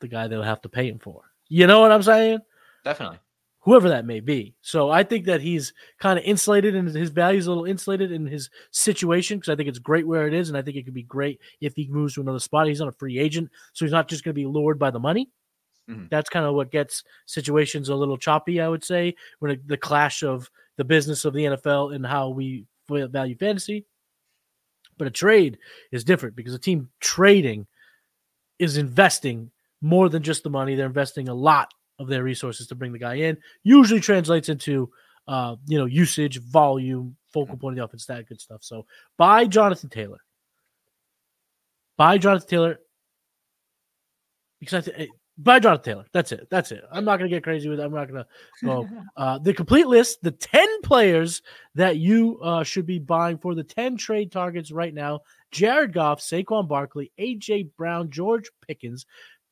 the 0.00 0.08
guy 0.08 0.26
they'll 0.26 0.42
have 0.42 0.62
to 0.62 0.68
pay 0.68 0.88
him 0.88 0.98
for. 0.98 1.22
You 1.48 1.66
know 1.66 1.80
what 1.80 1.92
I'm 1.92 2.02
saying? 2.02 2.40
Definitely. 2.84 3.18
Whoever 3.64 3.88
that 3.90 4.04
may 4.06 4.18
be. 4.18 4.54
So 4.60 4.90
I 4.90 5.04
think 5.04 5.24
that 5.26 5.40
he's 5.40 5.72
kind 6.00 6.18
of 6.18 6.24
insulated 6.24 6.74
and 6.74 6.88
his 6.88 7.10
value 7.10 7.38
is 7.38 7.46
a 7.46 7.50
little 7.50 7.64
insulated 7.64 8.10
in 8.10 8.26
his 8.26 8.50
situation 8.72 9.38
because 9.38 9.52
I 9.52 9.56
think 9.56 9.68
it's 9.68 9.78
great 9.78 10.06
where 10.06 10.26
it 10.26 10.34
is. 10.34 10.48
And 10.48 10.58
I 10.58 10.62
think 10.62 10.76
it 10.76 10.84
could 10.84 10.94
be 10.94 11.04
great 11.04 11.40
if 11.60 11.76
he 11.76 11.86
moves 11.86 12.14
to 12.14 12.22
another 12.22 12.40
spot. 12.40 12.66
He's 12.66 12.80
not 12.80 12.88
a 12.88 12.92
free 12.98 13.20
agent. 13.20 13.50
So 13.72 13.84
he's 13.84 13.92
not 13.92 14.08
just 14.08 14.24
going 14.24 14.34
to 14.34 14.40
be 14.40 14.46
lured 14.46 14.80
by 14.80 14.90
the 14.90 14.98
money. 14.98 15.30
Mhm. 15.88 16.10
That's 16.10 16.28
kind 16.28 16.44
of 16.44 16.54
what 16.54 16.72
gets 16.72 17.04
situations 17.26 17.88
a 17.88 17.94
little 17.94 18.16
choppy, 18.16 18.60
I 18.60 18.68
would 18.68 18.82
say, 18.82 19.14
when 19.38 19.52
it, 19.52 19.68
the 19.68 19.76
clash 19.76 20.24
of 20.24 20.50
the 20.76 20.84
business 20.84 21.24
of 21.24 21.32
the 21.32 21.44
NFL 21.44 21.94
and 21.94 22.04
how 22.04 22.30
we 22.30 22.66
value 22.88 23.36
fantasy. 23.36 23.86
But 24.98 25.06
a 25.06 25.10
trade 25.10 25.58
is 25.92 26.02
different 26.04 26.34
because 26.34 26.54
a 26.54 26.58
team 26.58 26.90
trading 27.00 27.66
is 28.58 28.76
investing 28.76 29.52
more 29.80 30.08
than 30.08 30.22
just 30.22 30.42
the 30.42 30.50
money. 30.50 30.74
They're 30.74 30.86
investing 30.86 31.28
a 31.28 31.34
lot 31.34 31.72
of 31.98 32.08
their 32.08 32.22
resources 32.22 32.66
to 32.68 32.74
bring 32.74 32.92
the 32.92 32.98
guy 32.98 33.14
in. 33.14 33.36
Usually 33.62 34.00
translates 34.00 34.48
into 34.48 34.90
uh, 35.28 35.56
you 35.66 35.78
know, 35.78 35.86
usage, 35.86 36.40
volume, 36.40 37.16
focal 37.32 37.56
point 37.56 37.74
of 37.74 37.76
the 37.78 37.84
offense, 37.84 38.06
that 38.06 38.28
good 38.28 38.40
stuff. 38.40 38.62
So 38.62 38.86
buy 39.16 39.46
Jonathan 39.46 39.88
Taylor. 39.88 40.18
Buy 41.96 42.18
Jonathan 42.18 42.48
Taylor. 42.48 42.78
Because 44.60 44.88
I 44.88 44.92
think 44.92 45.10
by 45.38 45.58
Jonathan 45.58 45.84
Taylor. 45.84 46.06
That's 46.12 46.32
it. 46.32 46.46
That's 46.50 46.72
it. 46.72 46.84
I'm 46.90 47.04
not 47.04 47.18
gonna 47.18 47.28
get 47.28 47.42
crazy 47.42 47.68
with 47.68 47.80
it. 47.80 47.82
I'm 47.82 47.92
not 47.92 48.08
gonna 48.08 48.26
go. 48.64 48.88
Uh, 49.16 49.38
the 49.38 49.52
complete 49.52 49.86
list, 49.86 50.22
the 50.22 50.30
10 50.30 50.82
players 50.82 51.42
that 51.74 51.98
you 51.98 52.38
uh, 52.42 52.64
should 52.64 52.86
be 52.86 52.98
buying 52.98 53.38
for 53.38 53.54
the 53.54 53.62
10 53.62 53.96
trade 53.96 54.32
targets 54.32 54.72
right 54.72 54.94
now. 54.94 55.20
Jared 55.50 55.92
Goff, 55.92 56.20
Saquon 56.20 56.66
Barkley, 56.66 57.12
AJ 57.18 57.70
Brown, 57.76 58.10
George 58.10 58.50
Pickens, 58.66 59.04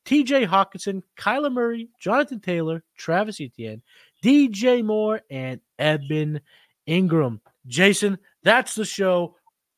TJ 0.05 0.47
Hockenson, 0.47 1.03
Kyler 1.17 1.51
Murray, 1.51 1.89
Jonathan 1.99 2.39
Taylor, 2.39 2.83
Travis 2.97 3.39
Etienne, 3.39 3.81
DJ 4.23 4.83
Moore, 4.83 5.21
and 5.29 5.59
Evan 5.77 6.41
Engram. 6.87 7.39
Jason, 7.67 8.17
that's 8.43 8.75
the 8.75 8.85
show. 8.85 9.35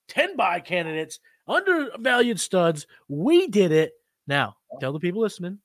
10 0.09 0.35
buy 0.35 0.59
candidates, 0.59 1.19
undervalued 1.47 2.39
studs. 2.39 2.87
We 3.07 3.47
did 3.47 3.71
it. 3.71 3.93
Now, 4.27 4.55
tell 4.79 4.93
the 4.93 4.99
people 4.99 5.21
listening 5.21 5.59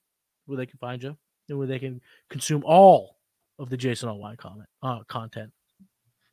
where 0.45 0.57
they 0.57 0.65
can 0.65 0.79
find 0.79 1.01
you 1.01 1.17
and 1.47 1.57
where 1.57 1.67
they 1.67 1.79
can 1.79 2.01
consume 2.29 2.63
all 2.65 3.17
of 3.57 3.69
the 3.69 3.77
Jason 3.77 4.09
Allwine 4.09 4.37
comment 4.37 4.67
uh, 4.81 4.99
content. 5.07 5.51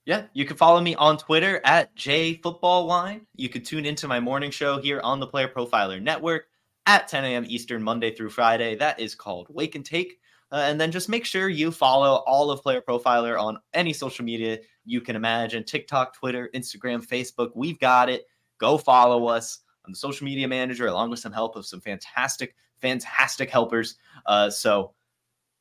Yeah, 0.04 0.22
you 0.32 0.44
can 0.44 0.56
follow 0.56 0.80
me 0.80 0.94
on 0.94 1.18
Twitter 1.18 1.60
at 1.64 1.94
jfootballwine. 1.96 3.22
You 3.34 3.48
could 3.48 3.64
tune 3.64 3.84
into 3.84 4.06
my 4.06 4.20
morning 4.20 4.52
show 4.52 4.80
here 4.80 5.00
on 5.00 5.18
the 5.18 5.26
Player 5.26 5.48
Profiler 5.48 6.00
Network 6.00 6.46
at 6.86 7.08
10 7.08 7.24
a.m. 7.24 7.44
Eastern, 7.48 7.82
Monday 7.82 8.14
through 8.14 8.30
Friday. 8.30 8.74
That 8.76 8.98
is 9.00 9.14
called 9.14 9.48
Wake 9.50 9.74
and 9.74 9.84
Take. 9.84 10.20
Uh, 10.52 10.64
and 10.68 10.80
then 10.80 10.92
just 10.92 11.08
make 11.08 11.24
sure 11.24 11.48
you 11.48 11.72
follow 11.72 12.22
all 12.26 12.50
of 12.52 12.62
Player 12.62 12.80
Profiler 12.80 13.40
on 13.40 13.58
any 13.74 13.92
social 13.92 14.24
media 14.24 14.58
you 14.84 15.00
can 15.00 15.16
imagine 15.16 15.64
TikTok, 15.64 16.14
Twitter, 16.14 16.48
Instagram, 16.54 17.04
Facebook. 17.04 17.50
We've 17.56 17.78
got 17.80 18.08
it. 18.08 18.26
Go 18.58 18.78
follow 18.78 19.26
us. 19.26 19.58
I'm 19.84 19.92
the 19.92 19.98
social 19.98 20.24
media 20.24 20.46
manager, 20.46 20.86
along 20.86 21.10
with 21.10 21.18
some 21.18 21.32
help 21.32 21.56
of 21.56 21.66
some 21.66 21.80
fantastic, 21.80 22.54
fantastic 22.80 23.50
helpers. 23.50 23.96
Uh, 24.26 24.48
so 24.48 24.94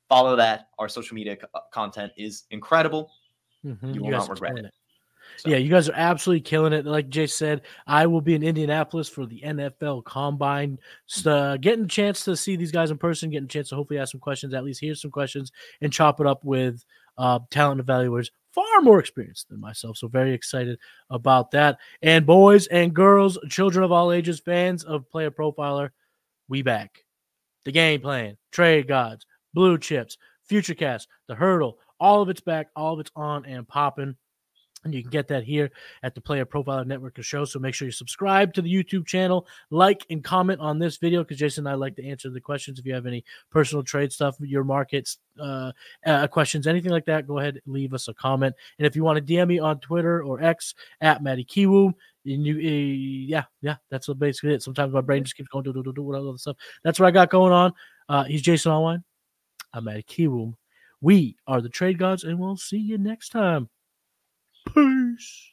follow 0.08 0.36
that. 0.36 0.70
Our 0.78 0.88
social 0.88 1.16
media 1.16 1.38
co- 1.38 1.48
content 1.74 2.12
is 2.18 2.44
incredible. 2.52 3.12
Mhm, 3.66 3.96
You 3.96 4.02
will 4.04 4.12
guys 4.12 4.28
not 4.28 4.30
regret 4.30 4.52
killing 4.52 4.66
it. 4.66 4.74
So, 5.38 5.50
Yeah, 5.50 5.58
you 5.58 5.70
guys 5.70 5.90
are 5.90 5.96
absolutely 5.96 6.42
killing 6.42 6.74
it. 6.74 6.86
Like 6.86 7.10
Jay 7.10 7.28
said, 7.28 7.62
I 7.88 8.06
will 8.06 8.22
be 8.22 8.36
in 8.36 8.44
Indianapolis 8.44 9.10
for 9.10 9.26
the 9.26 9.42
NFL 9.42 10.04
Combine. 10.06 10.80
So, 11.06 11.32
uh, 11.32 11.58
getting 11.58 11.86
a 11.86 11.88
chance 11.90 12.24
to 12.26 12.36
see 12.36 12.56
these 12.56 12.72
guys 12.72 12.92
in 12.92 12.98
person, 12.98 13.30
getting 13.30 13.46
a 13.46 13.50
chance 13.50 13.70
to 13.70 13.76
hopefully 13.76 14.00
ask 14.00 14.12
some 14.12 14.22
questions, 14.22 14.54
at 14.54 14.64
least 14.64 14.80
hear 14.80 14.96
some 14.96 15.12
questions, 15.12 15.52
and 15.82 15.92
chop 15.92 16.20
it 16.20 16.28
up 16.28 16.44
with 16.44 16.84
uh, 17.18 17.40
talent 17.52 17.86
evaluators 17.86 18.30
far 18.56 18.82
more 18.82 19.00
experienced 19.00 19.50
than 19.50 19.60
myself. 19.60 19.98
So 19.98 20.08
very 20.08 20.34
excited 20.34 20.80
about 21.10 21.52
that. 21.52 21.78
And 22.02 22.26
boys 22.26 22.68
and 22.68 22.94
girls, 22.94 23.38
children 23.50 23.84
of 23.84 23.92
all 23.92 24.14
ages, 24.14 24.40
fans 24.40 24.86
of 24.86 25.10
Player 25.10 25.30
Profiler, 25.30 25.90
we 26.48 26.62
back. 26.62 27.04
The 27.66 27.74
game 27.74 28.00
plan, 28.00 28.38
trade 28.52 28.88
gods, 28.88 29.26
blue 29.54 29.78
chips, 29.78 30.18
future 30.44 30.74
cast, 30.74 31.10
the 31.28 31.36
hurdle, 31.36 31.80
all 32.00 32.22
of 32.22 32.30
it's 32.30 32.42
back, 32.42 32.68
all 32.76 32.94
of 32.94 33.00
it's 33.02 33.12
on 33.16 33.46
and 33.46 33.68
popping. 33.68 34.16
And 34.86 34.94
you 34.94 35.02
can 35.02 35.10
get 35.10 35.28
that 35.30 35.44
here 35.44 35.72
at 36.04 36.14
the 36.14 36.22
Player 36.22 36.46
Profiler 36.46 36.86
Network 36.86 37.18
of 37.18 37.26
show. 37.26 37.44
So 37.44 37.58
make 37.58 37.74
sure 37.74 37.88
you 37.88 37.92
subscribe 37.92 38.54
to 38.54 38.62
the 38.62 38.72
YouTube 38.72 39.08
channel, 39.08 39.48
like 39.72 40.06
and 40.12 40.24
comment 40.24 40.62
on 40.62 40.78
this 40.78 40.98
video 40.98 41.24
because 41.24 41.40
Jason 41.40 41.66
and 41.66 41.74
I 41.74 41.76
like 41.76 41.96
to 41.96 42.06
answer 42.06 42.30
the 42.30 42.40
questions. 42.40 42.78
If 42.78 42.86
you 42.86 42.94
have 42.94 43.08
any 43.08 43.26
personal 43.50 43.84
trade 43.84 44.14
stuff, 44.14 44.36
your 44.40 44.64
markets, 44.64 45.18
uh, 45.42 45.72
uh, 46.06 46.28
questions, 46.28 46.68
anything 46.68 46.92
like 46.92 47.06
that, 47.06 47.26
go 47.26 47.40
ahead 47.40 47.60
and 47.66 47.74
leave 47.74 47.96
us 47.96 48.08
a 48.10 48.14
comment. 48.14 48.54
And 48.78 48.86
if 48.86 48.96
you 48.96 49.04
want 49.04 49.18
to 49.18 49.34
DM 49.34 49.48
me 49.48 49.58
on 49.58 49.80
Twitter 49.80 50.24
or 50.24 50.44
X 50.44 50.76
at 51.02 51.24
Matty 51.24 51.46
Kiwoom, 51.46 51.96
and 52.24 52.46
you, 52.46 52.56
uh, 52.56 52.62
yeah, 53.28 53.44
yeah, 53.62 53.78
that's 53.90 54.08
basically 54.14 54.54
it. 54.54 54.62
Sometimes 54.62 54.94
my 54.94 55.02
brain 55.02 55.24
just 55.24 55.36
keeps 55.36 55.50
going 55.50 55.64
do 55.64 55.74
do 55.74 55.82
do 55.82 55.94
do 55.94 56.04
what 56.04 56.20
other 56.20 56.38
stuff. 56.38 56.58
That's 56.84 57.00
what 57.00 57.08
I 57.08 57.12
got 57.12 57.32
going 57.32 57.54
on. 57.54 57.74
Uh, 58.08 58.26
he's 58.26 58.44
Jason 58.44 58.72
Allwine. 58.72 59.04
I'm 59.74 59.86
Matty 59.86 60.04
Kiwoom. 60.04 60.54
We 61.02 61.38
are 61.48 61.60
the 61.60 61.70
Trade 61.70 61.98
Gods, 61.98 62.24
and 62.24 62.38
we'll 62.38 62.56
see 62.56 62.78
you 62.78 63.00
next 63.00 63.30
time. 63.30 63.68
Peace. 64.74 65.46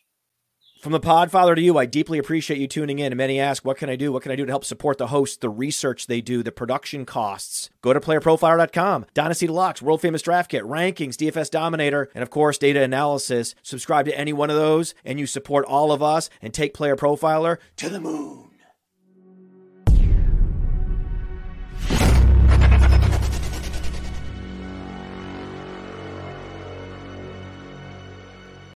From 0.83 0.91
the 0.91 0.99
Podfather 0.99 1.55
to 1.55 1.63
you, 1.63 1.79
I 1.79 1.87
deeply 1.87 2.19
appreciate 2.19 2.59
you 2.59 2.67
tuning 2.67 2.99
in. 2.99 3.13
And 3.13 3.17
many 3.17 3.39
ask, 3.39 3.65
what 3.65 3.77
can 3.77 3.89
I 3.89 3.95
do? 3.95 4.11
What 4.11 4.25
can 4.25 4.33
I 4.33 4.37
do 4.37 4.45
to 4.45 4.51
help 4.51 4.65
support 4.65 4.99
the 4.99 5.07
hosts, 5.07 5.37
the 5.37 5.49
research 5.49 6.09
they 6.09 6.21
do, 6.21 6.43
the 6.43 6.51
production 6.51 7.05
costs? 7.05 7.71
Go 7.83 7.93
to 7.93 8.01
playerprofiler.com, 8.01 9.07
Dynasty 9.15 9.47
Deluxe, 9.47 9.81
World 9.81 10.01
Famous 10.01 10.23
Draft 10.23 10.51
Kit, 10.51 10.65
Rankings, 10.65 11.15
DFS 11.15 11.51
Dominator, 11.51 12.11
and 12.17 12.23
of 12.23 12.31
course, 12.31 12.59
data 12.59 12.83
analysis. 12.83 13.55
Subscribe 13.63 14.07
to 14.07 14.19
any 14.19 14.33
one 14.33 14.51
of 14.51 14.57
those, 14.57 14.93
and 15.05 15.21
you 15.21 15.27
support 15.27 15.65
all 15.67 15.93
of 15.93 16.03
us 16.03 16.29
and 16.41 16.53
take 16.53 16.75
Player 16.75 16.97
Profiler 16.97 17.59
to 17.77 17.89
the 17.89 18.01
moon. 18.01 18.52